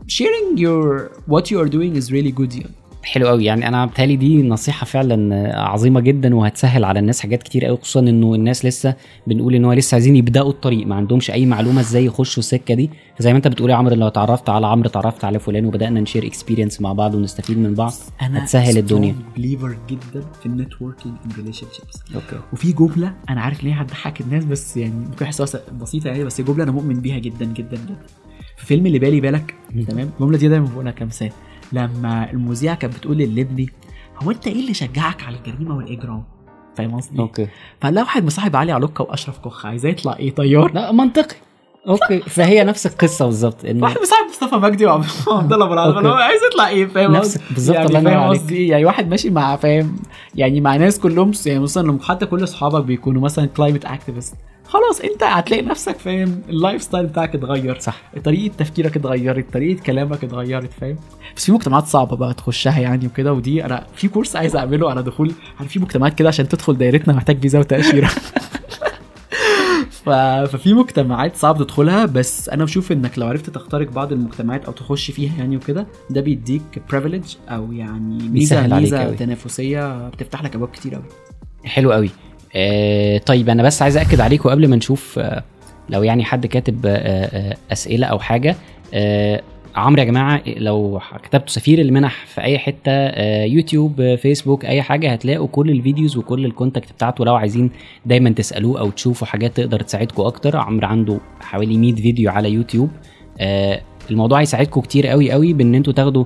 sharing 0.09 0.59
your 0.59 1.11
what 1.29 1.45
you 1.51 1.59
are 1.63 1.69
doing 1.69 1.97
is 1.97 2.11
really 2.11 2.33
good 2.41 2.55
يعني. 2.57 2.75
حلو 3.05 3.29
قوي. 3.29 3.45
يعني 3.45 3.69
أنا 3.69 3.87
بتهيألي 3.87 4.17
دي 4.17 4.43
نصيحة 4.43 4.85
فعلا 4.85 5.51
عظيمة 5.61 6.01
جدا 6.01 6.35
وهتسهل 6.35 6.85
على 6.85 6.99
الناس 6.99 7.21
حاجات 7.21 7.43
كتير 7.43 7.65
قوي 7.65 7.77
خصوصا 7.77 8.01
إنه 8.01 8.35
الناس 8.35 8.65
لسه 8.65 8.95
بنقول 9.27 9.55
إن 9.55 9.65
هو 9.65 9.73
لسه 9.73 9.95
عايزين 9.95 10.17
يبدأوا 10.17 10.51
الطريق 10.51 10.87
ما 10.87 10.95
عندهمش 10.95 11.31
أي 11.31 11.47
معلومة 11.47 11.81
إزاي 11.81 12.05
يخشوا 12.05 12.43
السكة 12.43 12.75
دي. 12.75 12.91
فزي 13.19 13.33
ما 13.33 13.37
أنت 13.37 13.49
بتقول 13.49 13.71
يا 13.71 13.75
عمرو 13.75 13.95
لو 13.95 14.07
اتعرفت 14.07 14.49
على 14.49 14.67
عمرو 14.67 14.89
اتعرفت 14.89 15.25
على 15.25 15.39
فلان 15.39 15.67
وبدأنا 15.67 16.01
ن 16.01 16.05
share 16.05 16.27
experience 16.27 16.81
مع 16.81 16.93
بعض 16.93 17.15
ونستفيد 17.15 17.59
من 17.59 17.75
بعض 17.75 17.93
أنا 18.23 18.45
هتسهل 18.45 18.79
الدنيا. 18.79 19.15
believer 19.37 19.77
جدا 19.89 20.25
في 20.41 20.47
ال 20.47 21.15
networking 21.25 21.33
and 21.37 21.67
relationships 21.73 22.15
Okay. 22.15 22.43
وفي 22.53 22.73
جملة 22.73 23.15
أنا 23.31 23.41
عارف 23.41 23.65
إن 23.65 23.69
هي 23.69 23.83
هتضحك 23.83 24.21
الناس 24.21 24.45
بس 24.45 24.77
يعني 24.77 24.95
ممكن 24.95 25.25
احسها 25.25 25.61
بسيطة 25.81 26.09
يعني 26.09 26.25
بس 26.25 26.41
جملة 26.41 26.65
أنا 26.65 26.73
مؤمن 26.73 27.01
بيها 27.01 27.19
جدا 27.19 27.45
جدا 27.45 27.77
جدا. 27.77 27.97
في 28.57 28.67
فيلم 28.67 28.87
اللي 28.87 28.99
بالي 28.99 29.21
بالك 29.21 29.55
تمام؟ 29.89 30.11
الجملة 30.21 30.39
دي 30.39 30.49
دايما 30.49 30.67
بقولها 30.67 30.93
كمثال. 30.93 31.31
لما 31.75 32.31
المذيعه 32.31 32.77
كانت 32.77 32.97
بتقول 32.97 33.17
للمبي 33.17 33.71
هو 34.23 34.31
أنت 34.31 34.47
إيه 34.47 34.61
اللي 34.61 34.75
شجعك 34.75 35.23
على 35.23 35.37
الجريمة 35.37 35.77
والإجرام؟ 35.77 36.25
فاهم 36.77 36.97
قصدي؟ 36.97 37.19
Okay. 37.19 37.49
لها 37.85 38.03
واحد 38.03 38.25
مصاحب 38.25 38.57
علي 38.57 38.73
علوكه 38.73 39.05
وأشرف 39.05 39.39
كخة 39.39 39.67
عايزاه 39.67 39.91
يطلع 39.91 40.17
إيه؟ 40.17 40.35
طيار؟ 40.35 40.73
لا 40.75 40.93
منطقي. 40.93 41.37
Okay. 41.89 42.21
فهي 42.37 42.65
نفس 42.65 42.87
القصة 42.87 43.25
بالظبط 43.25 43.65
إن 43.65 43.83
واحد 43.83 43.97
مصاحب 44.01 44.25
مصطفى 44.29 44.57
مجدي 44.57 44.87
وعبد 44.87 45.53
الله 45.53 45.65
ابو 45.65 45.75
العظيم 45.75 45.97
okay. 45.97 46.09
هو 46.09 46.13
عايز 46.13 46.41
يطلع 46.53 46.69
إيه؟ 46.69 46.87
فاهم 46.87 47.13
نفس؟ 47.13 47.39
بالظبط 47.51 47.77
يعني 47.77 48.05
فاهم 48.05 48.29
قصدي؟ 48.31 48.67
يعني 48.67 48.85
واحد 48.85 49.09
ماشي 49.09 49.31
مع 49.31 49.57
فاهم 49.57 49.97
يعني 50.35 50.61
مع 50.61 50.77
ناس 50.77 51.01
كلهم 51.01 51.33
يعني 51.47 51.59
مثلا 51.59 51.99
حتى 52.03 52.27
كل 52.27 52.45
أصحابك 52.45 52.85
بيكونوا 52.85 53.23
مثلا 53.23 53.47
climate 53.47 53.85
activists 53.85 54.35
خلاص 54.67 55.01
انت 55.01 55.23
هتلاقي 55.23 55.63
نفسك 55.63 55.99
فاهم؟ 55.99 56.43
ال 56.49 56.83
lifestyle 56.83 57.07
بتاعك 57.07 57.35
اتغير. 57.35 57.79
صح. 57.81 58.03
طريقة 58.25 58.55
تفكيرك 58.59 58.97
اتغيرت 58.97 59.53
طريقة 59.53 59.83
كلامك 59.83 60.25
اتغيرت 60.25 60.71
فاهم؟ 60.81 60.97
بس 61.37 61.45
في 61.45 61.53
مجتمعات 61.53 61.87
صعبة 61.87 62.17
بقى 62.17 62.35
تخشها 62.35 62.79
يعني 62.81 63.07
وكده 63.07 63.33
ودي 63.33 63.65
أنا 63.65 63.87
في 63.95 64.09
كورس 64.09 64.37
عايز 64.37 64.57
أعمله 64.57 64.91
على 64.91 65.03
دخول. 65.03 65.33
يعني 65.57 65.69
في 65.69 65.79
مجتمعات 65.79 66.15
كده 66.15 66.29
عشان 66.29 66.49
تدخل 66.49 66.79
دايرتنا 66.79 67.15
محتاج 67.15 67.41
فيزا 67.41 67.59
وتأشيرة. 67.59 68.11
ف... 70.05 70.11
ففي 70.51 70.75
مجتمعات 70.75 71.37
صعب 71.37 71.59
تدخلها 71.59 72.05
بس 72.07 72.49
أنا 72.49 72.65
بشوف 72.65 72.93
إنك 72.93 73.19
لو 73.19 73.27
عرفت 73.27 73.51
تخترق 73.51 73.91
بعض 73.93 74.13
المجتمعات 74.13 74.65
أو 74.65 74.73
تخش 74.73 75.11
فيها 75.11 75.37
يعني 75.39 75.57
وكده 75.57 75.87
ده 76.11 76.21
بيديك 76.21 76.63
privilege 76.91 77.23
أو 77.49 77.73
يعني 77.73 78.29
ميزة 78.29 78.67
ميزة. 78.67 79.15
تنافسية 79.15 80.09
بتفتح 80.09 80.43
لك 80.43 80.55
أبواب 80.55 80.71
كتير 80.71 80.95
قوي 80.95 81.05
حلو 81.65 81.93
قوي 81.93 82.11
طيب 83.27 83.49
أنا 83.49 83.63
بس 83.63 83.83
عايز 83.83 83.97
اكد 83.97 84.21
عليكم 84.21 84.49
قبل 84.51 84.69
ما 84.69 84.77
نشوف 84.77 85.19
آه 85.19 85.43
لو 85.89 86.03
يعني 86.03 86.25
حد 86.25 86.47
كاتب 86.47 86.87
آه 86.87 86.91
آه 86.91 87.57
أسئلة 87.73 88.07
أو 88.07 88.19
حاجة. 88.19 88.57
آه 88.95 89.43
عمرو 89.77 90.01
يا 90.01 90.05
جماعة 90.05 90.43
لو 90.47 91.01
كتبتوا 91.23 91.49
سفير 91.49 91.81
المنح 91.81 92.27
في 92.27 92.41
أي 92.41 92.59
حتة 92.59 92.93
آه 92.93 93.45
يوتيوب 93.45 94.01
آه 94.01 94.17
فيسبوك 94.17 94.65
أي 94.65 94.83
حاجة 94.83 95.13
هتلاقوا 95.13 95.47
كل 95.47 95.71
ال 95.71 95.77
videos 95.77 96.17
وكل 96.17 96.45
ال 96.45 96.51
contact 96.51 96.93
بتاعته. 96.93 97.25
لو 97.25 97.35
عايزين 97.35 97.71
دايما 98.07 98.31
تسألوه 98.31 98.81
أو 98.81 98.91
تشوفوا 98.91 99.27
حاجات 99.27 99.57
تقدر 99.57 99.81
تساعدكم 99.81 100.23
أكتر 100.23 100.57
عمرو 100.57 100.87
عنده 100.87 101.19
حوالي 101.41 101.79
100 101.79 101.95
فيديو 101.95 102.31
على 102.31 102.51
يوتيوب. 102.51 102.91
آه 103.41 103.81
الموضوع 104.11 104.41
هيساعدكم 104.41 104.81
كتير 104.81 105.07
قوي 105.07 105.33
قوي 105.33 105.53
بإن 105.53 105.75
أنتوا 105.75 105.93
تاخدوا 105.93 106.25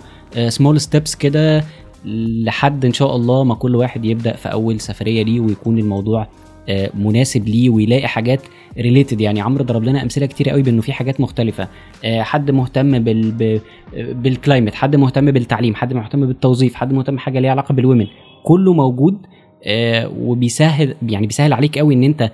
small 0.49 0.81
steps 0.81 1.15
كده 1.15 1.65
لحد 2.05 2.85
إن 2.85 2.93
شاء 2.93 3.17
الله 3.17 3.45
ما 3.45 3.55
كل 3.55 3.77
واحد 3.77 4.05
يبدأ 4.05 4.37
في 4.37 4.53
أول 4.53 4.81
سفرية 4.81 5.23
ليه 5.23 5.41
ويكون 5.41 5.79
الموضوع 5.79 6.27
آه، 6.69 6.91
مناسب 6.95 7.49
ليه 7.49 7.71
ويلاقي 7.71 8.09
حاجات 8.09 8.41
related 8.79 9.21
يعني 9.21 9.41
عمرو 9.41 9.65
ضرب 9.65 9.85
لنا 9.85 10.03
أمثلة 10.03 10.27
كتير 10.27 10.51
قوي 10.51 10.63
بإنه 10.63 10.83
في 10.83 10.93
حاجات 10.93 11.21
مختلفة. 11.21 11.69
آه، 12.05 12.23
حد 12.23 12.51
مهتم 12.51 12.99
بال 12.99 13.61
بال 13.97 14.14
climate 14.14 14.75
حد 14.75 14.97
مهتم 14.97 15.31
بالتعليم 15.31 15.75
حد 15.75 15.93
مهتم 15.93 16.27
بالتوظيف 16.27 16.75
حد 16.75 16.93
مهتم 16.93 17.17
بحاجة 17.17 17.39
ليها 17.41 17.51
علاقة 17.51 17.73
بال 17.73 17.82
women 17.82 18.07
كله 18.45 18.73
موجود 18.73 19.19
آه، 19.65 20.13
وبيسهل 20.19 20.95
يعني 21.09 21.27
بيسهل 21.27 21.53
عليك 21.53 21.79
قوي 21.79 21.95
إن 21.95 22.03
أنت 22.03 22.33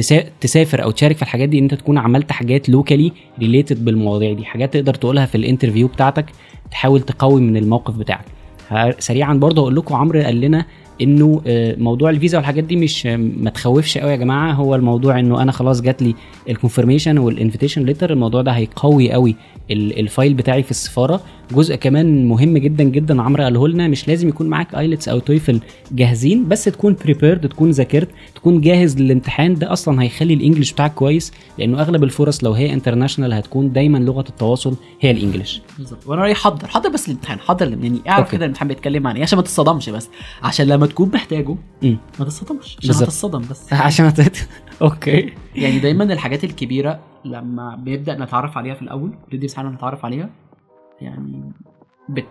تسا- 0.00 0.24
تسافر 0.40 0.82
أو 0.82 0.90
تشارك 0.90 1.16
في 1.16 1.22
الحاجات 1.22 1.48
دي 1.48 1.58
إن 1.58 1.62
أنت 1.62 1.74
تكون 1.74 1.98
عملت 1.98 2.32
حاجات 2.32 2.68
locally 2.68 3.12
related 3.38 3.84
بالمواضيع 3.84 4.32
دي. 4.32 4.44
حاجات 4.44 4.74
تقدر 4.74 4.94
تقولها 4.94 5.26
في 5.26 5.34
ال 5.34 5.39
interview 5.39 5.88
بتاعتك 5.88 6.26
تحاول 6.70 7.00
تقوي 7.00 7.40
من 7.40 7.56
الموقف 7.56 7.94
بتاعك. 7.96 8.24
سريعا 8.98 9.34
برضه 9.34 9.62
أقول 9.62 9.76
لكم 9.76 9.94
عمرو 9.94 10.20
قال 10.20 10.40
لنا 10.40 10.64
إنه 11.02 11.42
آه، 11.46 11.74
موضوع 11.78 12.10
الفيزا 12.10 12.38
والحاجات 12.38 12.64
دي 12.64 12.76
مش 12.76 13.06
آه، 13.06 13.16
ما 13.16 13.50
تخوفش 13.50 13.98
قوي 13.98 14.10
يا 14.10 14.16
جماعة. 14.16 14.52
هو 14.52 14.74
الموضوع 14.74 15.18
إنه 15.18 15.42
أنا 15.42 15.52
خلاص 15.52 15.80
جات 15.80 16.02
لي 16.02 16.14
ال 16.50 16.55
confirmation 16.55 17.18
وال 17.18 17.29
invitation 17.29 17.84
letter 17.84 18.12
الموضوع 18.12 18.42
ده 18.42 18.52
هيقوي 18.52 19.12
قوي 19.12 19.36
ال- 19.70 20.00
ال 20.00 20.07
file 20.07 20.34
بتاعي 20.34 20.62
في 20.62 20.70
السفارة. 20.70 21.20
جزء 21.52 21.74
كمان 21.74 22.28
مهم 22.28 22.58
جدا 22.58 22.84
جدا 22.84 23.22
عمرو 23.22 23.42
قاله 23.44 23.68
لنا 23.68 23.88
مش 23.88 24.08
لازم 24.08 24.28
يكون 24.28 24.46
معاك 24.46 24.74
IELTS 24.74 25.08
أو 25.08 25.18
TOEFL 25.18 25.60
جاهزين 25.92 26.48
بس 26.48 26.64
تكون 26.64 26.96
prepared 27.04 27.48
تكون 27.48 27.70
ذاكرت 27.70 28.08
تكون 28.34 28.60
جاهز 28.60 28.96
للامتحان. 28.98 29.54
ده 29.54 29.72
أصلا 29.72 30.02
هيخلي 30.02 30.34
ال 30.34 30.39
English 30.39 30.72
بتاعك 30.72 30.94
كويس 30.94 31.32
لأنه 31.58 31.80
أغلب 31.80 32.04
الفرص 32.04 32.44
لو 32.44 32.52
هي 32.52 32.72
international 32.72 33.32
هتكون 33.32 33.72
دايما 33.72 33.98
لغة 33.98 34.24
التواصل 34.28 34.76
هي 35.00 35.10
ال 35.10 35.16
English. 35.16 35.62
بالظبط. 35.78 36.06
وأنا 36.06 36.22
رايح 36.22 36.38
حضر 36.38 36.66
حضر 36.68 36.88
بس 36.90 37.08
الامتحان 37.08 37.38
حضر 37.40 37.68
يعني 37.70 38.00
اعرف. 38.08 38.32
كده 38.32 38.44
الامتحان 38.44 38.68
بيتكلم 38.68 39.06
عن 39.06 39.16
إيه 39.16 39.22
عشان 39.22 39.36
ما 39.36 39.42
تتصدمش 39.42 39.90
بس. 39.90 40.08
عشان 40.42 40.66
لما 40.66 40.86
تكون 40.86 41.10
محتاجه 41.14 41.56
مم. 41.82 41.98
ما 42.18 42.24
تتصدمش 42.24 42.76
عشان. 42.82 42.90
هتتصدم 42.94 43.42
بس. 43.50 43.72
عشان 43.86 44.10
أت- 44.10 44.38
okay. 44.82 45.32
يعني 45.54 45.78
دايما 45.78 46.04
الحاجات 46.04 46.44
الكبيرة 46.44 47.00
لما 47.24 47.76
بنبدا 47.76 48.24
نتعرف 48.24 48.58
عليها 48.58 48.74
في 48.74 48.82
الأول 48.82 49.10
ندي 49.34 49.44
مساحه 49.46 49.68
نتعرف 49.68 50.04
عليها 50.04 50.30
يعني 51.00 51.52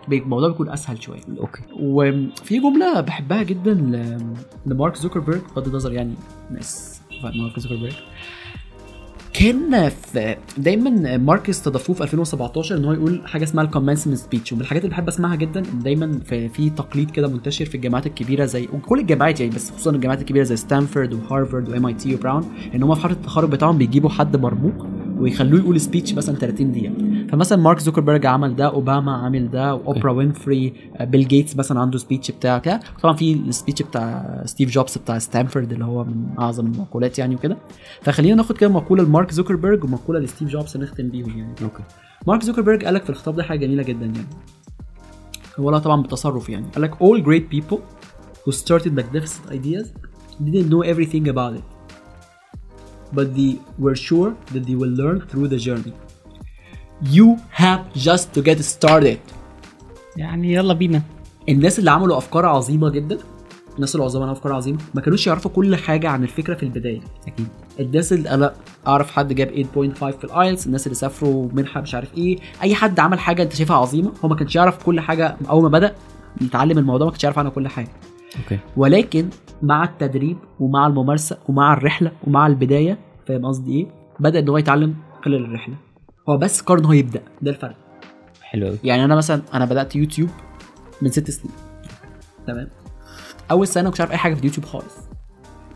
الموضوع 0.08 0.48
بيكون 0.48 0.68
أسهل 0.68 1.02
شوية. 1.02 1.20
أوكي. 1.38 1.62
وفي 1.80 2.58
جملة 2.58 3.00
بحبها 3.00 3.42
جدا 3.42 3.74
لمارك 4.66 4.96
زوكربيرج 4.96 5.40
بغض 5.56 5.68
النظر 5.68 5.92
يعني 5.92 6.14
ناس 6.50 7.00
مارك 7.22 7.60
زوكربيرج. 7.60 7.94
كان 9.32 9.88
في 9.88 10.36
دايما 10.58 11.16
مارك 11.16 11.48
استضافوه 11.48 11.96
في 11.96 12.02
2017 12.02 12.76
إن 12.76 12.84
هو 12.84 12.92
يقول 12.92 13.22
حاجة 13.26 13.44
اسمها 13.44 13.64
ال 13.64 13.68
commencement 13.68 14.16
speech 14.16 14.52
ومن 14.52 14.60
الحاجات 14.60 14.84
اللي 14.84 14.90
بحب 14.94 15.08
أسمعها 15.08 15.36
جدا 15.36 15.60
إن 15.60 15.78
دايما 15.78 16.20
في, 16.24 16.48
في 16.48 16.70
تقليد 16.70 17.10
كده 17.10 17.28
منتشر 17.28 17.64
في 17.64 17.74
الجامعات 17.74 18.06
الكبيرة 18.06 18.44
زي 18.44 18.68
وكل 18.72 19.00
الجامعات 19.00 19.40
يعني 19.40 19.54
بس 19.54 19.70
خصوصا 19.70 19.90
الجامعات 19.90 20.20
الكبيرة 20.20 20.44
زي 20.44 20.56
ستانفورد 20.56 21.12
وهارفارد 21.12 21.68
و 21.68 21.86
MIT 21.86 22.14
وبراون 22.14 22.44
إن 22.74 22.82
هم 22.82 22.94
في 22.94 23.00
حفله 23.00 23.16
التخرج 23.16 23.48
بتاعهم 23.50 23.78
بيجيبوا 23.78 24.10
حد 24.10 24.36
مرموق. 24.36 24.86
ويخلوه 25.18 25.60
يقول 25.60 25.80
speech 25.80 26.14
مثلا 26.14 26.34
30 26.36 26.72
دقيقة. 26.72 26.94
فمثلا 27.28 27.58
مارك 27.58 27.78
زوكربيرج 27.78 28.26
عمل 28.26 28.56
ده 28.56 28.66
أوباما 28.66 29.16
عامل 29.16 29.50
ده 29.50 29.74
واوبرا 29.74 30.12
وينفري 30.12 30.72
بيل 31.00 31.28
جيتس 31.28 31.56
مثلا 31.56 31.80
عنده 31.80 31.98
speech 31.98 32.30
بتاع 32.30 32.58
كده. 32.58 32.80
طبعا 33.02 33.16
في 33.16 33.32
ال 33.32 33.39
speech 33.39 33.82
بتاع 33.82 34.42
ستيف 34.44 34.70
جوبز 34.70 34.98
بتاع 34.98 35.18
ستانفورد 35.18 35.72
اللي 35.72 35.84
هو 35.84 36.04
من 36.04 36.26
أعظم 36.38 36.66
المقولات 36.66 37.18
يعني 37.18 37.34
وكده. 37.34 37.56
فخلينا 38.02 38.34
ناخد 38.34 38.56
كده 38.56 38.70
مقولة 38.70 39.04
لمارك 39.04 39.30
زوكربيرج 39.30 39.84
ومقولة 39.84 40.20
لستيف 40.20 40.48
جوبز 40.48 40.76
نختم 40.76 41.08
بيهم 41.08 41.38
يعني. 41.38 41.54
أوكي. 41.62 41.82
مارك 42.26 42.42
زوكربيرج 42.42 42.84
قال 42.84 42.94
لك 42.94 43.04
في 43.04 43.10
الخطاب 43.10 43.36
ده 43.36 43.42
حاجة 43.42 43.58
جميلة 43.58 43.82
جدا 43.82 44.06
يعني. 44.06 44.26
هو 45.60 45.70
لا 45.70 45.78
طبعا 45.78 46.02
بالتصرف 46.02 46.48
يعني. 46.48 46.66
قال 46.74 46.82
لك 46.82 46.94
all 46.94 47.24
great 47.26 47.56
people 47.56 47.78
who 48.44 48.56
started 48.56 48.90
magnificent 49.00 49.52
ideas 49.52 49.86
didn't 50.44 50.70
know 50.70 50.82
everything 50.94 51.28
about 51.28 51.54
it. 51.58 51.75
But 53.14 53.26
they 53.36 53.56
were 53.78 53.96
sure 53.96 54.30
that 54.54 54.62
they 54.66 54.76
will 54.80 54.94
learn 55.00 55.18
through 55.30 55.48
the 55.48 55.58
journey. 55.66 55.92
You 57.16 57.26
have 57.62 57.82
just 57.94 58.34
to 58.34 58.42
get 58.42 58.58
started. 58.64 59.18
يعني 60.16 60.54
يلا 60.54 60.74
بينا. 60.74 61.02
الناس 61.48 61.78
اللي 61.78 61.90
عملوا 61.90 62.18
أفكار 62.18 62.46
عظيمة 62.46 62.90
جدا 62.90 63.18
الناس 63.76 63.94
اللي 63.94 64.04
عظماء 64.04 64.22
عملوا 64.22 64.38
أفكار 64.38 64.52
عظيمة 64.52 64.78
ما 64.94 65.00
كانوش 65.00 65.26
يعرفوا 65.26 65.50
كل 65.50 65.76
حاجة 65.76 66.08
عن 66.08 66.22
الفكرة 66.22 66.54
في 66.54 66.62
البداية. 66.62 67.00
أكيد. 67.26 67.48
الناس 67.80 68.12
اللي 68.12 68.30
أنا 68.30 68.54
أعرف 68.86 69.10
حد 69.10 69.32
جاب 69.32 69.48
8.5 69.48 70.10
في 70.18 70.24
الايلتس 70.24 70.66
الناس 70.66 70.86
اللي 70.86 70.94
سافروا 70.94 71.48
منحة 71.52 71.80
مش 71.80 71.94
عارف 71.94 72.14
إيه 72.18 72.38
أي 72.62 72.74
حد 72.74 73.00
عمل 73.00 73.18
حاجة 73.18 73.42
أنت 73.42 73.54
شايفها 73.54 73.76
عظيمة 73.76 74.12
هو 74.24 74.28
ما 74.28 74.34
كانش 74.36 74.56
يعرف 74.56 74.84
كل 74.84 75.00
حاجة 75.00 75.36
أول 75.50 75.62
ما 75.62 75.68
بدأ 75.68 75.94
يتعلم 76.40 76.78
الموضوع 76.78 77.04
ما 77.04 77.10
كانش 77.10 77.24
يعرف 77.24 77.38
عنها 77.38 77.50
كل 77.50 77.68
حاجة. 77.68 77.88
أوكي. 78.38 78.58
ولكن 78.76 79.28
مع 79.62 79.84
التدريب 79.84 80.36
ومع 80.60 80.86
الممارسة 80.86 81.38
ومع 81.48 81.72
الرحلة 81.72 82.12
ومع 82.26 82.46
البداية 82.46 82.98
فاهم 83.26 83.46
قصدي 83.46 83.72
إيه؟ 83.72 83.86
بدأ 84.20 84.38
إن 84.38 84.48
هو 84.48 84.58
يتعلم 84.58 84.94
خلال 85.24 85.44
الرحلة. 85.44 85.74
هو 86.28 86.36
بس 86.36 86.60
قرر 86.60 86.78
إن 86.78 86.84
هو 86.84 86.92
يبدأ. 86.92 87.20
ده 87.42 87.50
الفرق. 87.50 87.76
حلو 88.42 88.66
قوي 88.66 88.78
يعني 88.84 89.04
أنا 89.04 89.14
مثلا 89.16 89.42
أنا 89.54 89.64
بدأت 89.64 89.96
يوتيوب 89.96 90.28
من 91.02 91.08
ست 91.10 91.30
سنين. 91.30 91.54
تمام؟ 92.46 92.68
أول 93.50 93.66
سنة 93.66 93.84
ما 93.84 93.90
كنتش 93.90 94.00
عارف 94.00 94.12
أي 94.12 94.16
حاجة 94.16 94.34
في 94.34 94.40
اليوتيوب 94.40 94.66
خالص. 94.66 94.96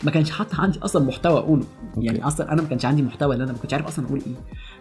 ما 0.05 0.11
كانش 0.11 0.31
حتى 0.31 0.57
عندي 0.59 0.79
أصلا 0.79 1.07
محتوى 1.07 1.39
أقوله. 1.39 1.65
أوكي. 1.97 2.07
يعني 2.07 2.27
أصلا 2.27 2.53
أنا 2.53 2.63
ما 2.63 2.69
كانش 2.69 2.85
عندي 2.85 3.03
محتوى 3.03 3.37
إن 3.37 3.41
أنا 3.41 3.53
ما 3.53 3.59
كنتش 3.59 3.75
عارف 3.75 3.87
أصلا 3.87 4.07
أقول 4.07 4.23
إيه. 4.27 4.35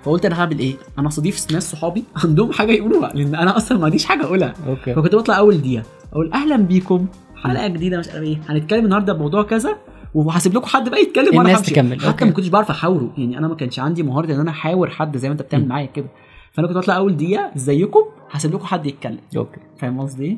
فقلت 0.04 0.26
أنا 0.26 0.42
هعمل 0.42 0.60
إيه؟ 0.60 0.76
أنا 1.00 1.08
استضيف 1.08 1.52
ناس 1.52 1.72
صحابي 1.72 2.04
عندهم 2.24 2.52
حاجة 2.52 2.72
يقولوها 2.72 3.14
لأن 3.14 3.36
أنا 3.36 3.58
أصلا 3.58 3.78
ما 3.78 3.86
عنديش 3.86 4.06
حاجة 4.06 4.24
أقولها. 4.24 4.54
أوكي. 4.68 4.94
فكنت 4.94 5.16
بطلع 5.16 5.38
أول 5.38 5.58
دقيقة. 5.58 5.84
أقول 6.14 6.34
أهلا 6.34 6.56
بيكم. 6.56 7.08
حلقة 7.44 7.68
جديدة 7.68 8.00
مش 8.00 8.10
عارف 8.10 8.24
إيه. 8.24 8.42
هنتكلم 8.50 8.86
النهارده 8.86 9.14
بموضوع 9.14 9.44
كذا 9.44 9.78
وهسيب 10.14 10.54
لكم 10.54 10.66
حد 10.68 10.90
بقى 10.90 11.02
يتكلم 11.02 11.38
وأنا 11.38 11.50
الناس 11.50 11.62
تكمل، 11.62 12.02
حتى. 12.02 12.26
ما 12.26 12.32
كنتش 12.32 12.48
بعرف 12.48 12.70
أحاوره. 12.70 13.14
يعني 13.18 13.38
أنا 13.38 13.48
ما 13.48 13.56
كانش 13.56 13.80
عندي 13.80 14.04
مهارة 14.04 14.34
إن 14.34 14.40
أنا 14.40 14.52
أحاور 14.52 14.90
حد 14.90 15.18
زي 15.18 15.28
ما 15.28 15.34
أنت 15.34 15.42
بتعمل. 15.42 15.68
معايا 15.68 15.86
كده. 15.86 16.08
فأنا 16.52 16.68
كنت 16.68 16.78
بطلع 16.78 16.98
أول 16.98 17.18
دقيقة 17.18 17.52
ازيكم 17.56 18.00
هسيب 18.32 18.54
لكم 18.54 18.66
حد 18.66 18.86
يتكلم. 18.86 19.20
أوكي. 19.38 19.60
فاهم 19.78 20.02
قصدي 20.02 20.26
إيه؟ 20.26 20.38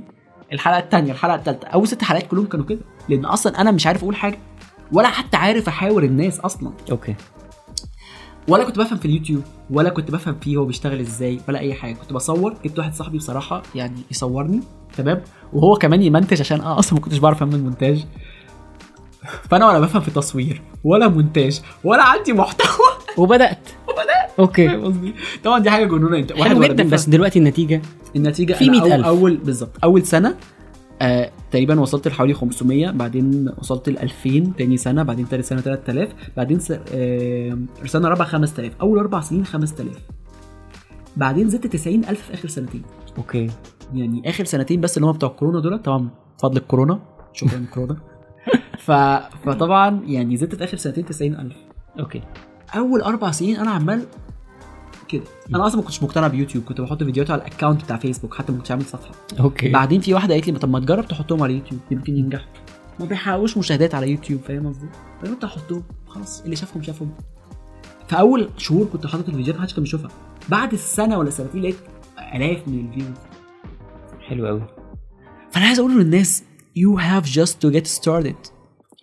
الحلقة 0.54 0.80
الثانية 0.80 1.12
الحلقة 1.12 1.36
الثالثه 1.36 1.68
أول 1.68 1.88
ست 1.88 2.04
حلقات 2.04 2.28
كلهم 2.28 2.46
كانوا 2.46 2.66
كده. 2.66 2.80
لأن 3.10 3.26
أصلا 3.26 3.62
أنا 3.62 3.72
مش 3.72 3.88
عارف 3.88 4.04
أقول 4.04 4.16
حاجة 4.16 4.38
ولا 4.92 5.08
حتى 5.08 5.38
عارف 5.38 5.68
أحاور 5.68 6.04
الناس 6.04 6.40
أصلا. 6.40 6.72
أوكي. 6.92 7.16
ولا 8.48 8.64
كنت 8.64 8.80
بفهم 8.80 8.98
في 8.98 9.06
اليوتيوب 9.06 9.44
ولا 9.70 9.90
كنت 9.90 10.12
بفهم 10.12 10.36
فيه 10.42 10.58
هو 10.58 10.66
بيشتغل 10.66 11.00
إزاي 11.00 11.40
ولا 11.48 11.60
أي 11.60 11.74
حاجة. 11.74 11.94
كنت 11.94 12.14
بصور 12.14 12.56
جبت 12.66 12.80
واحد 12.80 12.94
صاحبي 12.94 13.18
بصراحة 13.18 13.62
يعني 13.76 14.02
يصورني 14.12 14.60
تمام؟ 14.98 15.22
وهو 15.54 15.76
كمان 15.76 16.02
يمنتج 16.02 16.40
عشان 16.40 16.62
أنا 16.62 16.80
أصلا 16.80 16.94
ما 16.94 17.00
كنتش 17.06 17.18
بعرف 17.18 17.44
أعمل 17.44 17.64
مونتاج. 17.64 18.06
فأنا 19.50 19.68
ولا 19.68 19.80
بفهم 19.80 20.02
في 20.02 20.12
تصوير 20.12 20.62
ولا 20.84 21.08
مونتاج 21.08 21.62
ولا 21.84 22.04
عندي 22.04 22.34
محتوى. 22.34 22.88
وبدأت. 23.18 23.70
وبدأت. 23.90 24.40
أوكي. 24.40 24.68
قصدي؟ 24.68 25.14
طبعا 25.44 25.60
دي 25.60 25.70
حاجة 25.70 25.86
جنونة. 25.86 26.18
انت 26.18 26.32
واحد 26.32 26.44
حلو 26.44 26.64
جدا. 26.64 26.84
بس 26.84 27.10
دلوقتي 27.10 27.40
النتيجة؟ 27.40 27.82
النتيجة 28.16 28.54
في 28.54 28.66
أنا 28.66 28.72
100,000. 28.72 28.94
أول, 28.94 29.04
اول 29.06 29.38
بالظبط 29.38 29.72
أول 29.84 30.06
سنة 30.06 30.36
آه 31.02 31.31
تقريبا 31.52 31.80
وصلت 31.80 32.08
لحوالي 32.08 32.34
500 32.34 32.92
بعدين 32.92 33.50
وصلت 33.58 33.90
ل 33.90 33.98
2000 33.98 34.54
تاني 34.58 34.78
سنة 34.78 35.04
بعدين 35.04 35.30
تالت 35.30 35.46
سنة 35.46 35.62
3000 35.62 36.10
بعدين 36.38 36.60
س... 36.60 36.72
آه 36.94 37.58
سنة 37.86 38.08
رابعة 38.08 38.28
5000 38.28 38.74
أول 38.82 39.00
أربع 39.00 39.22
سنين 39.22 39.46
5000 39.46 39.98
بعدين 41.18 41.50
زدت 41.50 41.68
90000 41.68 42.22
في 42.22 42.34
آخر 42.34 42.48
سنتين. 42.48 42.82
أوكي. 43.18 43.48
يعني 43.94 44.30
آخر 44.30 44.46
سنتين 44.46 44.82
بس 44.82 44.98
اللي 44.98 45.08
هم 45.08 45.12
بتوع 45.12 45.30
الكورونا 45.30 45.60
دول 45.60 45.80
طبعا 45.80 46.10
بفضل 46.38 46.58
الكورونا. 46.58 47.00
شكرا 47.34 47.66
كورونا. 47.74 47.98
ف... 48.80 48.92
فطبعا 49.46 50.02
يعني 50.08 50.38
زدت 50.38 50.56
في 50.56 50.64
آخر 50.64 50.78
سنتين 50.78 51.06
90000 51.06 51.56
أوكي. 52.00 52.22
أول 52.76 53.02
أربع 53.02 53.32
سنين 53.32 53.56
أنا 53.56 53.72
عمال 53.72 54.06
كده. 55.12 55.24
أنا 55.56 55.68
أصلا 55.68 55.78
ما 55.78 55.84
كنتش 55.84 56.04
مقتنع 56.04 56.28
بيوتيوب 56.28 56.64
كنت 56.64 56.82
بحط 56.82 57.04
فيديوهات 57.04 57.32
على 57.32 57.42
ال 57.42 57.47
account 57.47 57.84
بتاع 57.84 57.98
فيسبوك 57.98 58.34
حتى 58.34 58.52
ما 58.52 58.58
كنتش 58.58 58.72
عامل 58.72 58.86
صفحة. 58.86 59.12
أوكي. 59.40 59.70
بعدين 59.70 60.02
في 60.02 60.14
واحدة 60.14 60.34
قالت 60.34 60.48
لي 60.48 60.60
طب 60.60 60.70
ما 60.70 60.80
تجرب 60.80 61.08
تحطهم 61.08 61.44
على 61.44 61.54
يوتيوب 61.54 61.82
يمكن 61.92 62.18
ينجحوا. 62.18 62.48
ما 63.00 63.06
بيحققوش 63.06 63.58
مشاهدات 63.58 63.96
على 63.96 64.12
يوتيوب 64.12 64.42
فاهم 64.42 64.68
قصدي؟ 64.68 64.88
فقلت 65.22 65.44
احطهم 65.44 65.84
خلاص 66.08 66.42
اللي 66.42 66.56
شافهم 66.56 66.84
شافهم. 66.84 67.12
في 68.08 68.20
أول 68.20 68.50
شهور 68.58 68.86
كنت 68.86 69.08
حاطط 69.08 69.30
الفيديوهات 69.30 69.60
محدش 69.60 69.74
كان 69.74 69.84
بيشوفها. 69.84 70.12
بعد 70.50 70.74
السنة 70.74 71.18
ولا 71.18 71.30
سنتين 71.30 71.62
لقيت 71.62 71.78
آلاف 72.36 72.68
من 72.68 72.88
ال 72.88 72.92
views. 72.92 73.18
حلو 74.20 74.48
قوي 74.48 74.64
فأنا 75.52 75.66
عايز 75.66 75.80
أقول 75.80 76.00
للناس 76.00 76.44
you 76.78 77.00
have 77.00 77.26
just 77.26 77.54
to 77.54 77.74
get 77.74 77.88
started. 77.88 78.52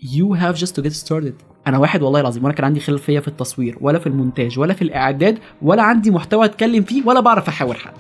You 0.03 0.27
have 0.43 0.57
just 0.57 0.75
to 0.77 0.83
get 0.83 0.95
started. 1.07 1.48
أنا 1.69 1.79
واحد 1.79 2.03
والله 2.03 2.21
العظيم 2.21 2.45
ولا 2.45 2.55
كان 2.55 2.65
عندي 2.65 2.81
خلفيه 2.81 3.19
في 3.19 3.29
التصوير 3.29 3.79
ولا 3.81 3.99
في 3.99 4.07
المونتاج 4.07 4.59
ولا 4.59 4.75
في 4.75 4.83
الإعداد 4.83 5.39
ولا 5.63 5.83
عندي 5.83 6.11
محتوى 6.11 6.45
أتكلم 6.45 6.83
فيه 6.83 7.03
ولا 7.07 7.21
بعرف 7.21 7.49
أحاور 7.49 7.75
حد. 7.75 7.93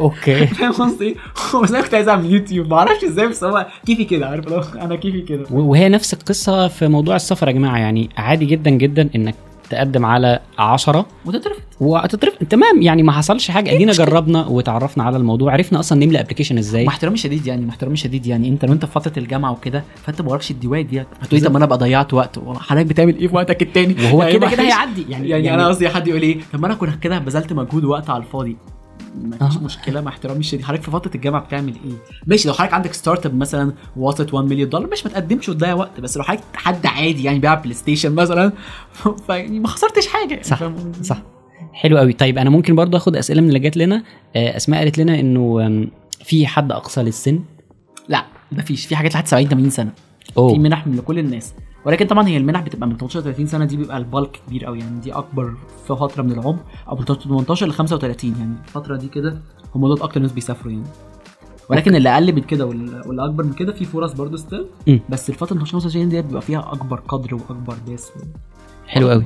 أوكي. 0.00 0.46
فاهم 0.58 0.72
قصدي؟ 0.72 1.16
بس 1.62 1.70
أنا 1.70 1.80
كنت 1.80 1.94
عايز 1.94 2.08
أعمل 2.08 2.32
يوتيوب. 2.32 2.70
ما 2.70 2.76
أعرفش 2.76 3.04
إزاي 3.04 3.28
بس 3.28 3.44
هو 3.44 3.66
كيفي 3.86 4.04
كده 4.04 4.26
عارف؟ 4.26 4.76
أنا 4.76 4.96
كيفي 4.96 5.20
كده. 5.20 5.46
وهي 5.50 5.88
نفس 5.88 6.14
القصة 6.14 6.68
في 6.68 6.88
موضوع 6.88 7.16
السفر 7.16 7.48
يا 7.48 7.52
جماعة 7.52 7.78
يعني 7.78 8.08
عادي 8.16 8.44
جدا 8.44 8.70
جدا 8.70 9.10
إنك 9.14 9.34
تقدم 9.72 10.06
على 10.06 10.40
عشرة. 10.58 11.06
وتترفض. 11.26 11.60
وتترف 11.80 12.34
تمام 12.50 12.82
يعني 12.82 13.02
ما 13.02 13.12
حصلش 13.12 13.50
حاجة. 13.50 13.72
ادينا 13.74 13.92
جربنا 13.92 14.46
وتعرفنا 14.46 15.04
على 15.04 15.16
الموضوع. 15.16 15.52
عرفنا 15.52 15.80
أصلا 15.80 16.06
نملى 16.06 16.20
ابلكيشن 16.20 16.58
إزاي. 16.58 16.84
مع 16.84 16.92
احترامي 16.92 17.14
الشديد 17.14 17.46
يعني 17.46 17.62
مع 17.62 17.70
احترامي 17.70 17.94
الشديد 17.94 18.26
يعني. 18.26 18.48
انت 18.48 18.64
لو 18.64 18.72
انت 18.72 18.84
في 18.84 18.92
فترة 18.92 19.12
الجامعة 19.16 19.52
وكده 19.52 19.84
فانت 20.04 20.22
ما 20.22 20.28
وراكش 20.28 20.50
الديوان 20.50 20.86
دي 20.86 21.00
هتقولي 21.00 21.44
طب 21.44 21.50
ما 21.50 21.56
أنا 21.56 21.64
ابقى 21.64 21.78
ضيعت 21.78 22.14
وقت. 22.14 22.38
حضرتك 22.56 22.86
بتعمل 22.86 23.16
إيه 23.16 23.28
في 23.28 23.36
وقتك 23.36 23.62
التاني؟ 23.62 23.94
وهو 24.04 24.22
يعني 24.22 24.38
كده 24.38 24.50
كده. 24.50 24.62
هيعدي. 24.62 25.04
يعني 25.08 25.28
يعني, 25.28 25.44
يعني 25.44 25.54
أنا 25.62 25.68
قصدي 25.68 25.88
حد 25.88 26.08
يقول 26.08 26.22
إيه 26.22 26.38
طب 26.52 26.60
ما 26.60 26.66
أنا 26.66 26.74
كنت 26.74 26.94
كده 27.02 27.18
بذلت 27.18 27.52
مجهود 27.52 27.84
ووقت 27.84 28.10
على 28.10 28.22
الفاضي. 28.22 28.56
مفيش 29.14 29.56
آه. 29.56 29.60
مشكلة 29.60 30.00
مع 30.00 30.10
احترامي 30.10 30.40
الشديد. 30.40 30.64
حضرتك 30.64 30.82
في 30.82 30.90
فترة 30.90 31.10
الجامعة 31.14 31.42
بتعمل 31.42 31.74
إيه؟ 31.84 31.92
ماشي 32.26 32.48
لو 32.48 32.54
حضرتك 32.54 32.74
عندك 32.74 32.92
startup 32.92 33.34
مثلا 33.34 33.72
وصلت 33.96 34.34
1 34.34 34.48
مليون 34.48 34.68
دولار 34.68 34.90
مش 34.90 35.06
ما 35.06 35.12
تقدمش 35.12 35.48
وتضيع 35.48 35.74
وقت 35.74 36.00
بس 36.00 36.16
لو 36.16 36.22
حضرتك 36.22 36.44
حد 36.54 36.86
عادي 36.86 37.24
يعني 37.24 37.38
بيلعب 37.38 37.62
PlayStation 37.62 38.12
مثلا 38.14 38.52
فيعني 39.26 39.60
ما 39.60 39.68
خسرتش 39.68 40.06
حاجة. 40.06 40.42
صح؟ 40.42 40.72
صح. 41.02 41.22
حلو 41.72 41.98
قوي. 41.98 42.12
طيب 42.12 42.38
أنا 42.38 42.50
ممكن 42.50 42.74
برضو 42.74 42.96
آخد 42.96 43.16
أسئلة 43.16 43.40
من 43.40 43.48
اللي 43.48 43.58
جات 43.58 43.76
لنا. 43.76 44.02
آه، 44.36 44.56
أسماء 44.56 44.80
قالت 44.80 44.98
لنا 44.98 45.20
إنه 45.20 45.86
في 46.24 46.46
حد 46.46 46.72
أقصى 46.72 47.02
للسن؟ 47.02 47.40
لا 48.08 48.24
مفيش. 48.52 48.86
في 48.86 48.96
حاجات 48.96 49.14
لحد 49.14 49.26
70 49.26 49.48
80 49.48 49.70
سنة. 49.70 49.90
في 50.24 50.36
اوه 50.36 50.58
منح 50.58 50.86
من 50.86 50.96
لكل 50.96 51.18
الناس. 51.18 51.54
ولكن 51.86 52.06
طبعا 52.06 52.28
هي 52.28 52.36
المنح 52.36 52.60
بتبقى 52.60 52.88
من 52.88 52.96
18 52.96 53.20
ل 53.20 53.22
30 53.22 53.46
سنة 53.46 53.64
دي 53.64 53.76
بيبقى 53.76 53.96
ال 53.98 54.06
bulk 54.06 54.40
كبير 54.48 54.64
قوي 54.64 54.78
يعني 54.78 55.00
دي 55.00 55.12
أكبر 55.12 55.54
في 55.86 55.96
فترة 55.96 56.22
من 56.22 56.32
العمر 56.32 56.58
أو 56.88 56.96
من 56.96 57.04
18 57.04 57.66
ل 57.66 57.72
35 57.72 58.34
يعني 58.38 58.54
الفترة 58.68 58.96
دي 58.96 59.08
كده 59.08 59.38
هم 59.74 59.86
دول 59.88 60.02
أكتر 60.02 60.20
ناس 60.20 60.32
بيسافروا 60.32 60.72
يعني 60.72 60.84
ولكن 61.70 61.94
اللي 61.94 62.08
أقل 62.14 62.32
من 62.32 62.42
كده 62.42 62.66
وال- 62.66 63.02
واللي 63.06 63.24
اكبر 63.24 63.44
من 63.44 63.52
كده 63.52 63.72
في 63.72 63.84
فرص 63.84 64.12
برضه 64.12 64.36
still. 64.36 64.66
بس 65.08 65.30
الفترة 65.30 65.56
من 65.56 65.66
25 65.66 66.08
دي 66.08 66.22
بيبقى 66.22 66.42
فيها 66.42 66.72
أكبر 66.72 67.00
قدر 67.00 67.34
وأكبر 67.34 67.74
ناس 67.88 68.12
حلو 68.86 69.10
قوي 69.10 69.24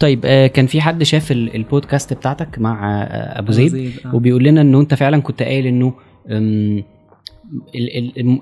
طيب 0.00 0.20
آه، 0.24 0.46
كان 0.46 0.66
في 0.66 0.80
حد 0.80 1.02
شاف 1.02 1.32
ال- 1.32 1.54
البودكاست 1.56 2.12
بتاعتك 2.12 2.58
مع 2.58 3.02
آه، 3.02 3.38
أبو 3.38 3.52
زيد 3.52 3.92
آه. 4.06 4.14
وبيقول 4.14 4.44
لنا 4.44 4.60
إنه 4.60 4.80
أنت 4.80 4.94
فعلا 4.94 5.20
كنت 5.22 5.42
قايل 5.42 5.66
إنه 5.66 5.94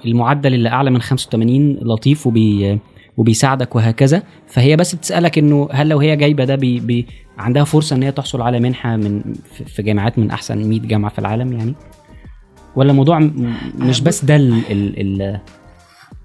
المعدل 0.06 0.54
اللي 0.54 0.68
أعلى 0.68 0.90
من 0.90 1.00
85 1.00 1.72
لطيف 1.82 2.26
وبي 2.26 2.78
وبيساعدك 3.16 3.76
وهكذا. 3.76 4.22
فهي 4.46 4.76
بس 4.76 4.94
بتسألك 4.94 5.38
إنه 5.38 5.68
هل 5.72 5.88
لو 5.88 5.98
هي 6.00 6.16
جايبة 6.16 6.44
ده 6.44 6.54
بي 6.54 6.80
بي 6.80 7.06
عندها 7.38 7.64
فرصة 7.64 7.96
إن 7.96 8.02
هي 8.02 8.12
تحصل 8.12 8.40
على 8.42 8.60
منحة 8.60 8.96
من 8.96 9.34
في- 9.64 9.82
جامعات 9.82 10.18
من 10.18 10.30
أحسن 10.30 10.68
100 10.68 10.80
جامعة 10.80 11.10
في 11.10 11.18
العالم 11.18 11.52
يعني؟ 11.52 11.74
ولا 12.76 12.90
الموضوع 12.90 13.18
مش 13.78 14.00
بس 14.00 14.24
ده 14.24 14.36
ال 14.36 14.62
ال 15.22 15.40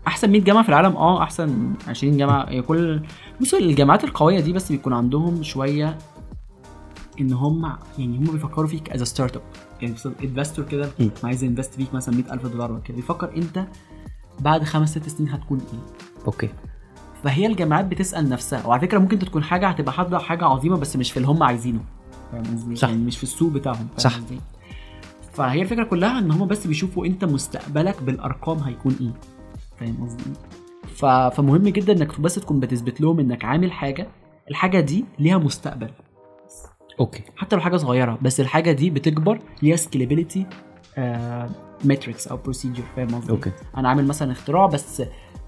أحسن 0.08 0.30
100 0.32 0.42
جامعة 0.42 0.64
في 0.64 0.70
العالم 0.70 0.96
آه 0.96 1.24
أحسن 1.24 1.74
20 1.88 2.18
جامعة. 2.18 2.50
هي 2.50 2.62
كل 2.62 3.02
بصوا 3.42 3.60
الجامعات 3.60 4.04
القوية 4.04 4.40
دي 4.40 4.54
بس 4.54 4.72
بيكون 4.72 4.94
عندهم 4.94 5.44
شوية 5.44 5.98
إن 7.22 7.34
هم 7.34 7.66
يعني 7.98 8.18
هم 8.18 8.24
بيفكروا 8.24 8.68
فيك 8.68 8.90
as 8.90 9.04
startup 9.04 9.42
يعني 9.82 9.96
investor 10.24 10.66
كده. 10.66 10.90
عايز 11.24 11.44
invest 11.44 11.74
فيك 11.74 11.94
مثلا 11.94 12.16
100000 12.16 12.46
دولار 12.48 12.72
ولا 12.72 12.82
كده. 12.82 12.96
بيفكر 12.96 13.32
أنت 13.38 13.66
بعد 14.40 14.64
خمس 14.64 14.90
ست 14.92 15.10
سنين 15.10 15.30
هتكون 15.30 15.58
إيه؟ 15.74 15.80
أوكي. 16.26 16.50
فهي 17.24 17.46
الجامعات 17.46 17.86
بتسأل 17.86 18.30
نفسها 18.30 18.68
وعلى 18.68 18.82
فكرة 18.82 19.00
ممكن 19.00 19.20
تكون 19.20 19.44
حاجة 19.44 19.68
هتبقى 19.68 19.94
حاجة 19.94 20.18
حاجة 20.18 20.46
عظيمة 20.46 20.78
بس 20.78 20.96
مش 20.96 21.12
في 21.12 21.18
اللي 21.18 21.28
هم 21.28 21.44
عايزينه 21.44 21.80
فاهم 22.32 22.44
قصدي؟ 22.44 22.76
صح. 22.76 22.90
يعني 22.90 23.02
مش 23.04 23.18
في 23.18 23.24
السوق 23.24 23.52
بتاعهم 23.52 23.88
صح. 23.98 24.20
فهي 25.34 25.62
الفكرة 25.62 25.84
كلها 25.84 26.20
إن 26.20 26.32
هم 26.32 26.48
بس 26.48 26.68
بيشوفوا 26.68 27.06
أنت 27.06 27.26
مستقبلك 27.26 28.04
بالأرقام 28.04 28.58
هيكون 28.60 28.96
إيه 29.02 29.12
فاهم 29.80 30.06
قصدي؟ 30.06 30.24
ف... 30.96 31.06
فمهم 31.06 31.64
جدا 31.64 31.94
إنك 31.94 32.22
بس 32.22 32.36
تكون 32.36 32.60
بتثبت 32.60 33.02
لهم 33.02 33.20
إنك 33.20 33.46
عامل 33.46 33.72
حاجة 33.72 34.08
الحاجة 34.50 34.80
دي 34.80 35.06
ليها 35.20 35.38
مستقبل 35.38 35.90
أوكي 37.00 37.24
حتى 37.36 37.56
لو 37.56 37.62
حاجة 37.62 37.78
صغيرة 37.78 38.18
بس 38.22 38.40
الحاجة 38.40 38.72
دي 38.72 38.90
بتكبر 38.90 39.40
ليها 39.62 39.76
scalability 39.76 40.46
matrix 41.86 42.28
أو 42.28 42.38
procedure 42.38 42.84
فاهم 42.96 43.08
قصدي؟ 43.08 43.32
أوكي. 43.32 43.52
أنا 43.78 43.90
عامل 43.90 44.06
مثلا 44.08 44.32
اختراع 44.32 44.66
بس 44.66 45.04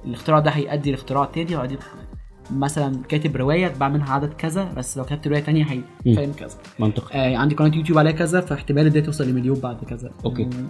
الاختراع 0.06 0.40
ده 0.40 0.52
هيؤدي 0.52 0.92
لاختراع 0.92 1.26
تاني 1.26 1.56
وهيؤدي 1.56 1.78
مثلا 2.52 2.96
كاتب 3.10 3.36
رواية 3.38 3.66
اتباع 3.68 3.90
منها 3.90 4.14
عدد 4.14 4.34
كذا 4.34 4.74
بس 4.78 4.98
لو 4.98 5.04
كتبت 5.04 5.28
رواية 5.28 5.42
تانية 5.42 5.66
هي. 5.66 6.16
فاهم 6.16 6.32
كذا. 6.34 6.58
منطقي. 6.80 7.16
آه 7.20 7.38
عندي 7.38 7.56
قناة 7.56 7.76
يوتيوب 7.76 7.98
عليها 7.98 8.12
كذا 8.12 8.42
فاحتمال 8.42 8.90
ده 8.90 9.00
توصل 9.00 9.28
لمليون 9.28 9.60
بعد 9.60 9.84
كذا. 9.84 10.12
يعني 10.26 10.68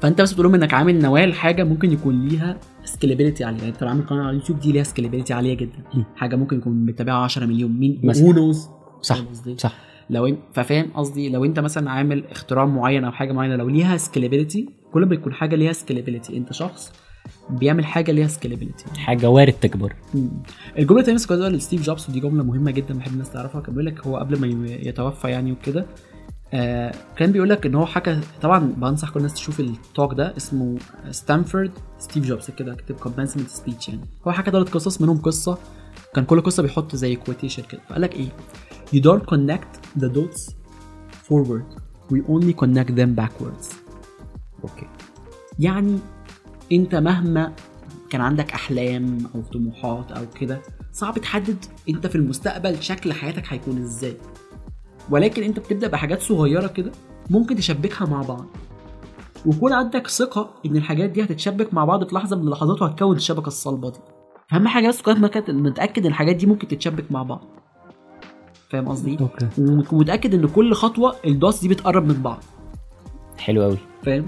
فأنت 0.00 0.20
بس 0.20 0.32
بتقول 0.32 0.46
لهم 0.46 0.54
إنك 0.54 0.74
عامل 0.74 0.98
نواه 1.02 1.26
لحاجة 1.26 1.64
ممكن 1.64 1.92
يكون 1.92 2.28
ليها 2.28 2.56
scalability 2.84 3.44
عاليه 3.44 3.58
يعني 3.58 3.70
أنت 3.70 3.82
لو 3.82 3.88
عامل 3.88 4.06
قناة 4.06 4.20
على 4.22 4.30
اليوتيوب 4.30 4.60
دي 4.60 4.72
ليها 4.72 4.82
scalability 4.82 5.34
عاليه 5.34 5.54
جدا. 5.54 5.78
م. 5.94 6.02
حاجة 6.16 6.36
ممكن 6.36 6.56
يكون 6.56 6.86
متابعها 6.86 7.24
10 7.24 7.46
مليون. 7.46 7.78
مين؟ 7.78 8.00
مثلا. 8.04 8.52
صح؟ 9.00 9.18
صح. 9.56 9.74
لو 10.10 10.26
انت 10.26 10.38
ففاهم 10.52 10.90
قصدي؟ 10.94 11.28
لو 11.28 11.44
أنت 11.44 11.60
مثلا 11.60 11.90
عامل 11.90 12.24
اختراع 12.30 12.64
معين 12.64 13.04
أو 13.04 13.12
حاجة 13.12 13.32
معينة 13.32 13.56
لو 13.56 13.68
ليها 13.68 13.96
scalability 13.96 14.68
كل 14.92 15.06
ما 15.06 15.14
يكون 15.14 15.32
حاجة 15.32 15.56
ليها 15.56 15.72
scalability 15.72 16.36
أنت 16.36 16.52
شخص 16.52 16.92
بيعمل 17.50 17.84
حاجة 17.84 18.12
ليها 18.12 18.26
scalability 18.26 18.84
حاجة 19.00 19.30
وارد 19.30 19.52
تكبر. 19.52 19.92
الجملة 20.78 21.00
التانية 21.00 21.16
بس 21.18 21.26
كنت 21.26 21.38
لستيف 21.38 21.82
جوبز 21.82 22.10
ودي 22.10 22.20
جملة 22.20 22.42
مهمة 22.44 22.70
جدا 22.70 22.94
بحب 22.98 23.12
الناس 23.12 23.30
تعرفها 23.30 23.60
كان 23.60 23.74
بيقول 23.74 23.86
لك 23.86 24.06
هو 24.06 24.16
قبل 24.16 24.40
ما 24.40 24.68
يتوفى 24.68 25.28
يعني 25.28 25.52
وكده 25.52 25.86
آه 26.54 26.94
كان 27.16 27.32
بيقول 27.32 27.48
لك 27.48 27.66
إن 27.66 27.74
هو 27.74 27.86
حكى 27.86 28.20
طبعا 28.42 28.58
بنصح 28.76 29.10
كل 29.10 29.16
الناس 29.16 29.34
تشوف 29.34 29.60
ال 29.60 29.71
talk 29.71 30.14
ده 30.14 30.36
اسمه 30.36 30.78
ستانفورد 31.10 31.70
ستيف 31.98 32.24
جوبز 32.26 32.50
كده 32.50 32.72
اكتب 32.72 32.94
commencement 32.94 33.48
speech 33.48 33.88
يعني. 33.88 34.00
هو 34.26 34.32
حكى 34.32 34.50
ثلاث 34.50 34.70
قصص 34.70 35.00
منهم 35.00 35.18
قصة 35.18 35.58
كان 36.14 36.24
كل 36.24 36.40
قصة 36.40 36.62
بيحط 36.62 36.96
زي 36.96 37.16
quotation 37.16 37.62
كده. 37.70 37.80
فقال 37.88 38.02
لك 38.02 38.14
إيه؟ 38.14 38.28
You 38.94 38.98
don't 39.02 39.24
connect 39.34 39.83
the 39.98 40.08
dots 40.16 40.54
forward. 41.28 41.66
We 42.10 42.18
only 42.34 42.54
connect 42.62 42.90
them 43.00 43.14
backwards. 43.20 43.74
okay 44.64 44.86
يعني 45.58 45.98
انت 46.72 46.94
مهما 46.94 47.52
كان 48.10 48.20
عندك 48.20 48.52
احلام 48.52 49.18
أو 49.34 49.42
طموحات 49.42 50.12
أو 50.12 50.22
كده 50.40 50.60
صعب 50.92 51.18
تحدد 51.18 51.64
انت 51.88 52.06
في 52.06 52.14
المستقبل 52.16 52.82
شكل 52.82 53.12
حياتك 53.12 53.52
هيكون 53.52 53.78
إزاي. 53.82 54.16
ولكن 55.10 55.42
انت 55.42 55.58
بتبدأ 55.58 55.88
بحاجات 55.88 56.22
صغيرة 56.22 56.66
كده 56.66 56.92
ممكن 57.30 57.56
تشبكها 57.56 58.06
مع 58.06 58.22
بعض. 58.22 58.46
ويكون 59.46 59.72
عندك 59.72 60.06
ثقة 60.08 60.50
إن 60.66 60.76
الحاجات 60.76 61.10
دي 61.10 61.24
هتتشبك 61.24 61.74
مع 61.74 61.84
بعض 61.84 62.08
في 62.08 62.14
لحظة 62.14 62.36
من 62.36 62.42
اللحظات 62.42 62.82
وهتكون 62.82 63.16
الشبكة 63.16 63.46
الصلبة 63.48 63.90
دي. 63.90 63.98
فاهم 64.50 64.68
حاجة 64.68 64.88
بس 64.88 65.02
كنت 65.02 65.18
متأكد- 65.18 65.50
متأكد 65.50 66.02
إن 66.02 66.06
الحاجات 66.12 66.36
دي 66.36 66.46
ممكن 66.46 66.68
تتشبك 66.68 67.12
مع 67.12 67.22
بعض. 67.22 67.44
فاهم 68.74 68.88
قصدي؟ 68.88 69.18
أوكي. 69.20 69.48
ومتأكد 69.92 70.34
إن 70.34 70.48
كل 70.48 70.74
خطوة 70.74 71.16
الدوس 71.26 71.60
دي 71.60 71.68
بتقرب 71.68 72.06
من 72.06 72.22
بعض. 72.22 72.44
حلو 73.38 73.62
قوي 73.62 73.78
فاهم؟ 74.02 74.24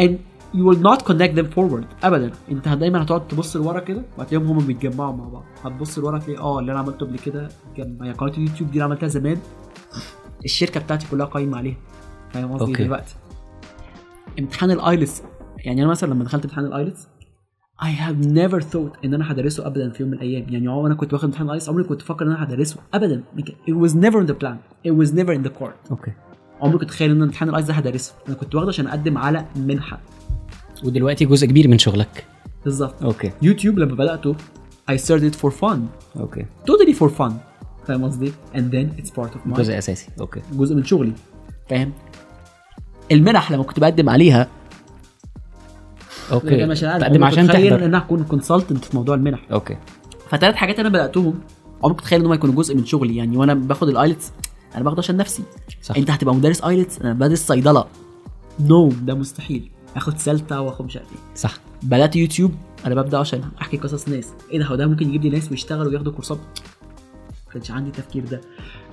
And 0.00 0.12
you 0.54 0.64
will 0.64 0.82
not 0.82 1.04
connect 1.04 1.34
them 1.38 1.46
forward. 1.56 1.84
ابدا. 2.04 2.30
أنت 2.50 2.68
دايما 2.68 3.02
هتقعد 3.02 3.28
تبص 3.28 3.56
لورا 3.56 3.80
كده 3.80 4.02
وهتلاقيهم 4.18 4.46
هم 4.46 4.66
بيتجمعوا 4.66 5.16
مع 5.16 5.28
بعض. 5.28 5.44
هتبص 5.64 5.98
لورا 5.98 6.18
تلاقي 6.18 6.40
آه 6.40 6.58
اللي 6.58 6.72
أنا 6.72 6.80
عملته 6.80 7.06
قبل 7.06 7.18
كده 7.18 7.48
اتجمع 7.72 8.06
هي 8.06 8.12
قناة 8.12 8.32
اليوتيوب 8.32 8.70
دي 8.70 8.72
اللي 8.72 8.84
عملتها 8.84 9.06
زمان. 9.06 9.36
الشركة 10.44 10.80
بتاعتي 10.80 11.06
كلها 11.10 11.26
قايمة 11.26 11.58
عليها. 11.58 11.76
فاهم 12.30 12.52
قصدي. 12.52 12.72
دلوقتي. 12.72 13.14
امتحان 14.38 14.70
IELTS. 14.70 15.22
يعني 15.64 15.82
أنا 15.82 15.90
مثلا 15.90 16.10
لما 16.10 16.24
دخلت 16.24 16.44
امتحان 16.44 16.64
IELTS 16.64 17.08
I 17.82 17.92
have 17.92 18.26
never 18.26 18.60
thought 18.60 19.04
إن 19.04 19.14
أنا 19.14 19.32
هدرسه 19.32 19.66
ابدا 19.66 19.90
في 19.90 20.02
يوم 20.02 20.10
من 20.10 20.16
الأيام. 20.18 20.46
يعني 20.48 20.68
هو 20.68 20.86
أنا 20.86 20.94
كنت 20.94 21.12
واخد 21.12 21.24
امتحان 21.24 21.46
IELTS 21.46 21.68
عمري 21.68 21.84
كنت 21.84 22.02
فاكر 22.02 22.24
إن 22.24 22.30
أنا 22.30 22.44
هدرسه 22.44 22.76
ابدا. 22.94 23.22
it 23.38 23.72
was 23.72 23.90
never 23.90 24.20
in 24.22 24.30
the 24.30 24.34
plan. 24.34 24.56
It 24.86 24.92
was 24.92 25.12
never 25.12 25.32
in 25.32 25.48
the 25.48 25.60
court. 25.60 25.90
Okay. 25.90 26.12
عمري 26.60 26.78
كنت 26.78 26.90
أتخيل 26.90 27.10
إن 27.10 27.22
امتحان 27.22 27.48
IELTS 27.48 27.70
ده 27.70 27.74
هدرسه. 27.74 28.12
أنا 28.28 28.36
كنت 28.36 28.54
واخده 28.54 28.68
عشان 28.68 28.86
أقدم 28.86 29.18
على 29.18 29.46
منحة. 29.56 30.00
ودلوقتي 30.84 31.24
جزء 31.24 31.46
كبير 31.46 31.68
من 31.68 31.78
شغلك. 31.78 32.24
بالظبط. 32.64 33.02
Okay. 33.02 33.30
يوتيوب 33.42 33.78
لما 33.78 33.94
بدأته 33.94 34.34
I 34.90 34.94
started 34.94 35.34
for 35.34 35.50
fun. 35.50 35.78
Okay. 36.16 36.46
Totally 36.70 36.94
for 36.94 37.08
fun. 37.18 37.32
فاهم 37.86 38.04
قصدي؟ 38.04 38.32
And 38.54 38.58
then 38.72 39.00
it's 39.00 39.10
part 39.10 39.30
of 39.30 39.50
my 39.50 39.56
جزء 39.56 39.78
أساسي. 39.78 40.08
Okay. 40.20 40.40
جزء 40.52 40.74
من 40.74 40.84
شغلي. 40.84 41.12
فاهم؟ 41.70 41.92
المنح 43.12 43.52
لما 43.52 43.62
كنت 43.62 43.80
بقدم 43.80 44.08
عليها 44.08 44.48
Okay. 46.32 46.66
مش 46.66 46.84
عارف. 46.84 47.02
تقدم 47.02 47.24
عشان 47.24 47.46
تخيل 47.48 47.64
إن 47.64 47.70
تحضر 47.70 47.84
أنا 47.84 47.98
هكون 47.98 48.24
consultant 48.24 48.84
في 48.84 48.96
موضوع 48.96 49.14
المنح. 49.14 49.40
أوكي. 49.52 49.76
فثلاث 50.28 50.54
حاجات 50.54 50.78
أنا 50.78 50.88
بدأتهم. 50.88 51.40
عمري 51.82 51.94
كنت 51.94 52.00
اتخيل 52.00 52.20
إن 52.20 52.26
هم 52.26 52.32
يكونوا 52.32 52.54
جزء 52.54 52.76
من 52.76 52.86
شغلي 52.86 53.16
يعني 53.16 53.36
وأنا 53.36 53.54
باخد 53.54 53.88
ال 53.88 53.95
IELTS 53.95 54.32
أنا 54.74 54.84
باخده 54.84 54.98
عشان 54.98 55.16
نفسي. 55.16 55.42
صح. 55.82 55.96
أنت 55.96 56.10
هتبقى 56.10 56.34
مدرس 56.34 56.64
IELTS 56.64 56.98
أنا 56.98 57.12
بدرس 57.12 57.46
صيدلة. 57.46 57.84
No 58.60 58.90
no, 58.90 58.94
ده 58.94 59.14
مستحيل. 59.14 59.70
آخد 59.96 60.18
سلطه 60.18 60.60
وآخد 60.60 60.84
مش 60.84 60.96
عارف 60.96 61.12
إيه. 61.12 61.18
صح. 61.34 61.54
بدأت 61.82 62.16
يوتيوب 62.16 62.54
أنا 62.86 62.94
ببدأ 62.94 63.18
عشان 63.18 63.42
أحكي 63.60 63.76
قصص 63.76 64.08
ناس. 64.08 64.28
إيه 64.50 64.58
ده 64.58 64.64
هو 64.64 64.74
ده 64.74 64.86
ممكن 64.86 65.08
يجيب 65.08 65.22
لي 65.22 65.30
ناس 65.30 65.50
ويشتغلوا 65.50 65.90
وياخدوا 65.90 66.12
كورسات؟ 66.12 66.38
ما 67.46 67.52
كانش 67.52 67.70
عندي 67.70 67.90
التفكير 67.90 68.24
ده. 68.24 68.40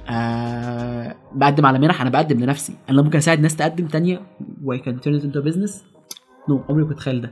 آه 0.10 1.16
بقدم 1.36 1.66
على 1.66 1.80
منح 1.80 2.02
أنا 2.02 2.10
بقدم 2.10 2.40
لنفسي. 2.40 2.74
أنا 2.90 3.02
ممكن 3.02 3.18
أساعد 3.18 3.40
ناس 3.40 3.56
تقدم 3.56 3.88
تانية 3.88 4.22
و 4.64 4.78
I 4.78 4.80
can 4.80 4.94
turn 5.04 5.20
it 5.20 5.24
into 5.24 5.38
a 5.38 5.54
business. 5.54 5.72
No 6.50 6.62
عمري 6.70 6.84
كنت 6.84 6.92
أتخيل 6.92 7.22
ده. 7.22 7.32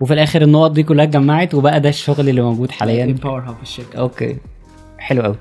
وفي 0.00 0.14
الآخر 0.14 0.42
النقط 0.42 0.70
دي 0.70 0.82
كلها 0.82 1.04
اتجمعت 1.04 1.54
وبقى 1.54 1.80
ده 1.80 1.88
الشغل 1.88 2.28
اللي 2.28 2.42
موجود 2.42 2.70
حاليا. 2.70 3.04
Empower 3.04 3.40
Hub 3.40 3.54
في 3.56 3.62
الشركة 3.62 3.98
okay. 3.98 4.36
حلو 4.98 5.22
قوي 5.22 5.36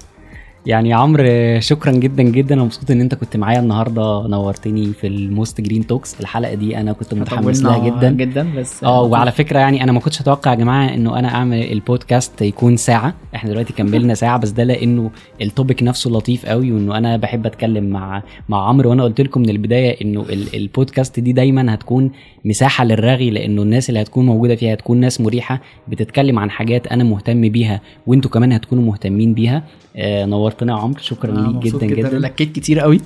يعني 0.66 0.94
عمرو 0.94 1.60
شكرا 1.60 1.92
جدا 1.92 2.24
جدا. 2.24 2.56
أنا 2.56 2.64
مبسوط 2.64 2.92
إن 2.92 3.02
أنت 3.02 3.16
كنت 3.16 3.38
معايا 3.38 3.60
النهارده. 3.60 4.28
نورتني 4.28 4.86
في 4.94 5.08
ال 5.08 5.62
Mostgreen 5.62 5.88
Talks 5.88 6.20
الحلقة 6.22 6.54
دي 6.54 6.78
أنا 6.78 6.94
كنت 6.94 7.14
متحمس 7.14 7.64
لها 7.64 7.78
جدا. 7.90 8.12
جدا 8.12 8.54
بس 8.58 8.84
آه 8.84 9.02
وعلى 9.02 9.32
فكرة 9.32 9.60
يعني 9.60 9.84
أنا 9.84 9.92
ما 9.92 10.00
كنتش 10.00 10.22
أتوقع 10.22 10.52
يا 10.52 10.56
جماعة 10.56 10.94
إنه 10.94 11.20
أنا 11.20 11.28
أعمل 11.36 11.72
البودكاست 11.72 12.42
يكون 12.42 12.78
ساعة. 12.78 13.14
إحنا 13.36 13.50
دلوقتي 13.50 13.74
كملنا 13.74 14.14
ساعة 14.24 14.38
بس 14.40 14.50
ده 14.50 14.64
لأنه 14.64 15.12
ال 15.42 15.49
topic 15.49 15.84
نفسه 15.84 16.10
لطيف 16.12 16.46
قوي 16.46 16.72
وإنه 16.72 16.98
أنا 16.98 17.18
بحب 17.18 17.46
أتكلم 17.46 17.84
مع 17.90 18.24
مع 18.50 18.68
عمرو. 18.70 18.90
وأنا 18.90 19.04
قلت 19.04 19.22
لكم 19.22 19.42
من 19.42 19.50
البداية 19.50 20.02
إنه 20.02 20.22
ال- 20.22 20.56
البودكاست 20.56 21.20
دي 21.20 21.34
دايما 21.34 21.74
هتكون 21.74 22.12
مساحة 22.46 22.86
للرغي 22.86 23.30
لأنه 23.30 23.62
الناس 23.62 23.90
اللي 23.90 24.02
هتكون 24.02 24.26
موجودة 24.26 24.56
فيها 24.56 24.74
هتكون 24.74 24.98
ناس 25.00 25.22
مريحة 25.22 25.62
بتتكلم 25.88 26.40
عن 26.40 26.50
حاجات 26.52 26.88
أنا 26.88 27.04
مهتم 27.04 27.50
بيها 27.50 27.82
وإنتوا 28.08 28.32
كمان 28.32 28.52
هتكونوا 28.52 28.84
مهتمين 28.84 29.34
بيها. 29.34 29.64
آه 29.98 30.26
نورتنا 30.64 30.74
يا 30.74 30.78
عمرو 30.78 31.00
شكرا 31.02 31.32
ليك 31.32 31.74
جدا 31.74 31.86
جدا. 31.86 32.20
لكيت 32.20 32.52
كتير 32.56 32.80
قوي. 32.80 33.02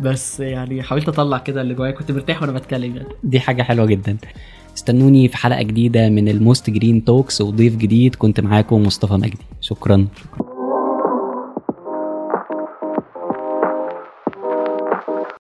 بس 0.00 0.40
يعني 0.40 0.82
حاولت 0.82 1.08
أطلع 1.08 1.38
كده 1.38 1.60
اللي 1.60 1.74
جوايا 1.74 1.92
كنت 1.92 2.12
مرتاح 2.12 2.42
وأنا 2.42 2.52
بتكلم 2.52 2.96
يعني. 2.96 3.08
دي 3.24 3.40
حاجة 3.40 3.62
حلوة 3.62 3.86
جدا. 3.86 4.16
استنوني 4.76 5.28
في 5.28 5.36
حلقة 5.36 5.62
جديدة 5.62 6.08
من 6.08 6.28
ال 6.28 6.70
Mostgreen 6.70 7.04
Talks 7.04 7.40
وضيف 7.40 7.76
جديد 7.76 8.14
كنت 8.14 8.40
معاكم 8.40 8.82
مصطفى 8.82 9.14
مجدي. 9.14 9.38
شكرا, 9.60 10.06
شكرا. 10.20 10.53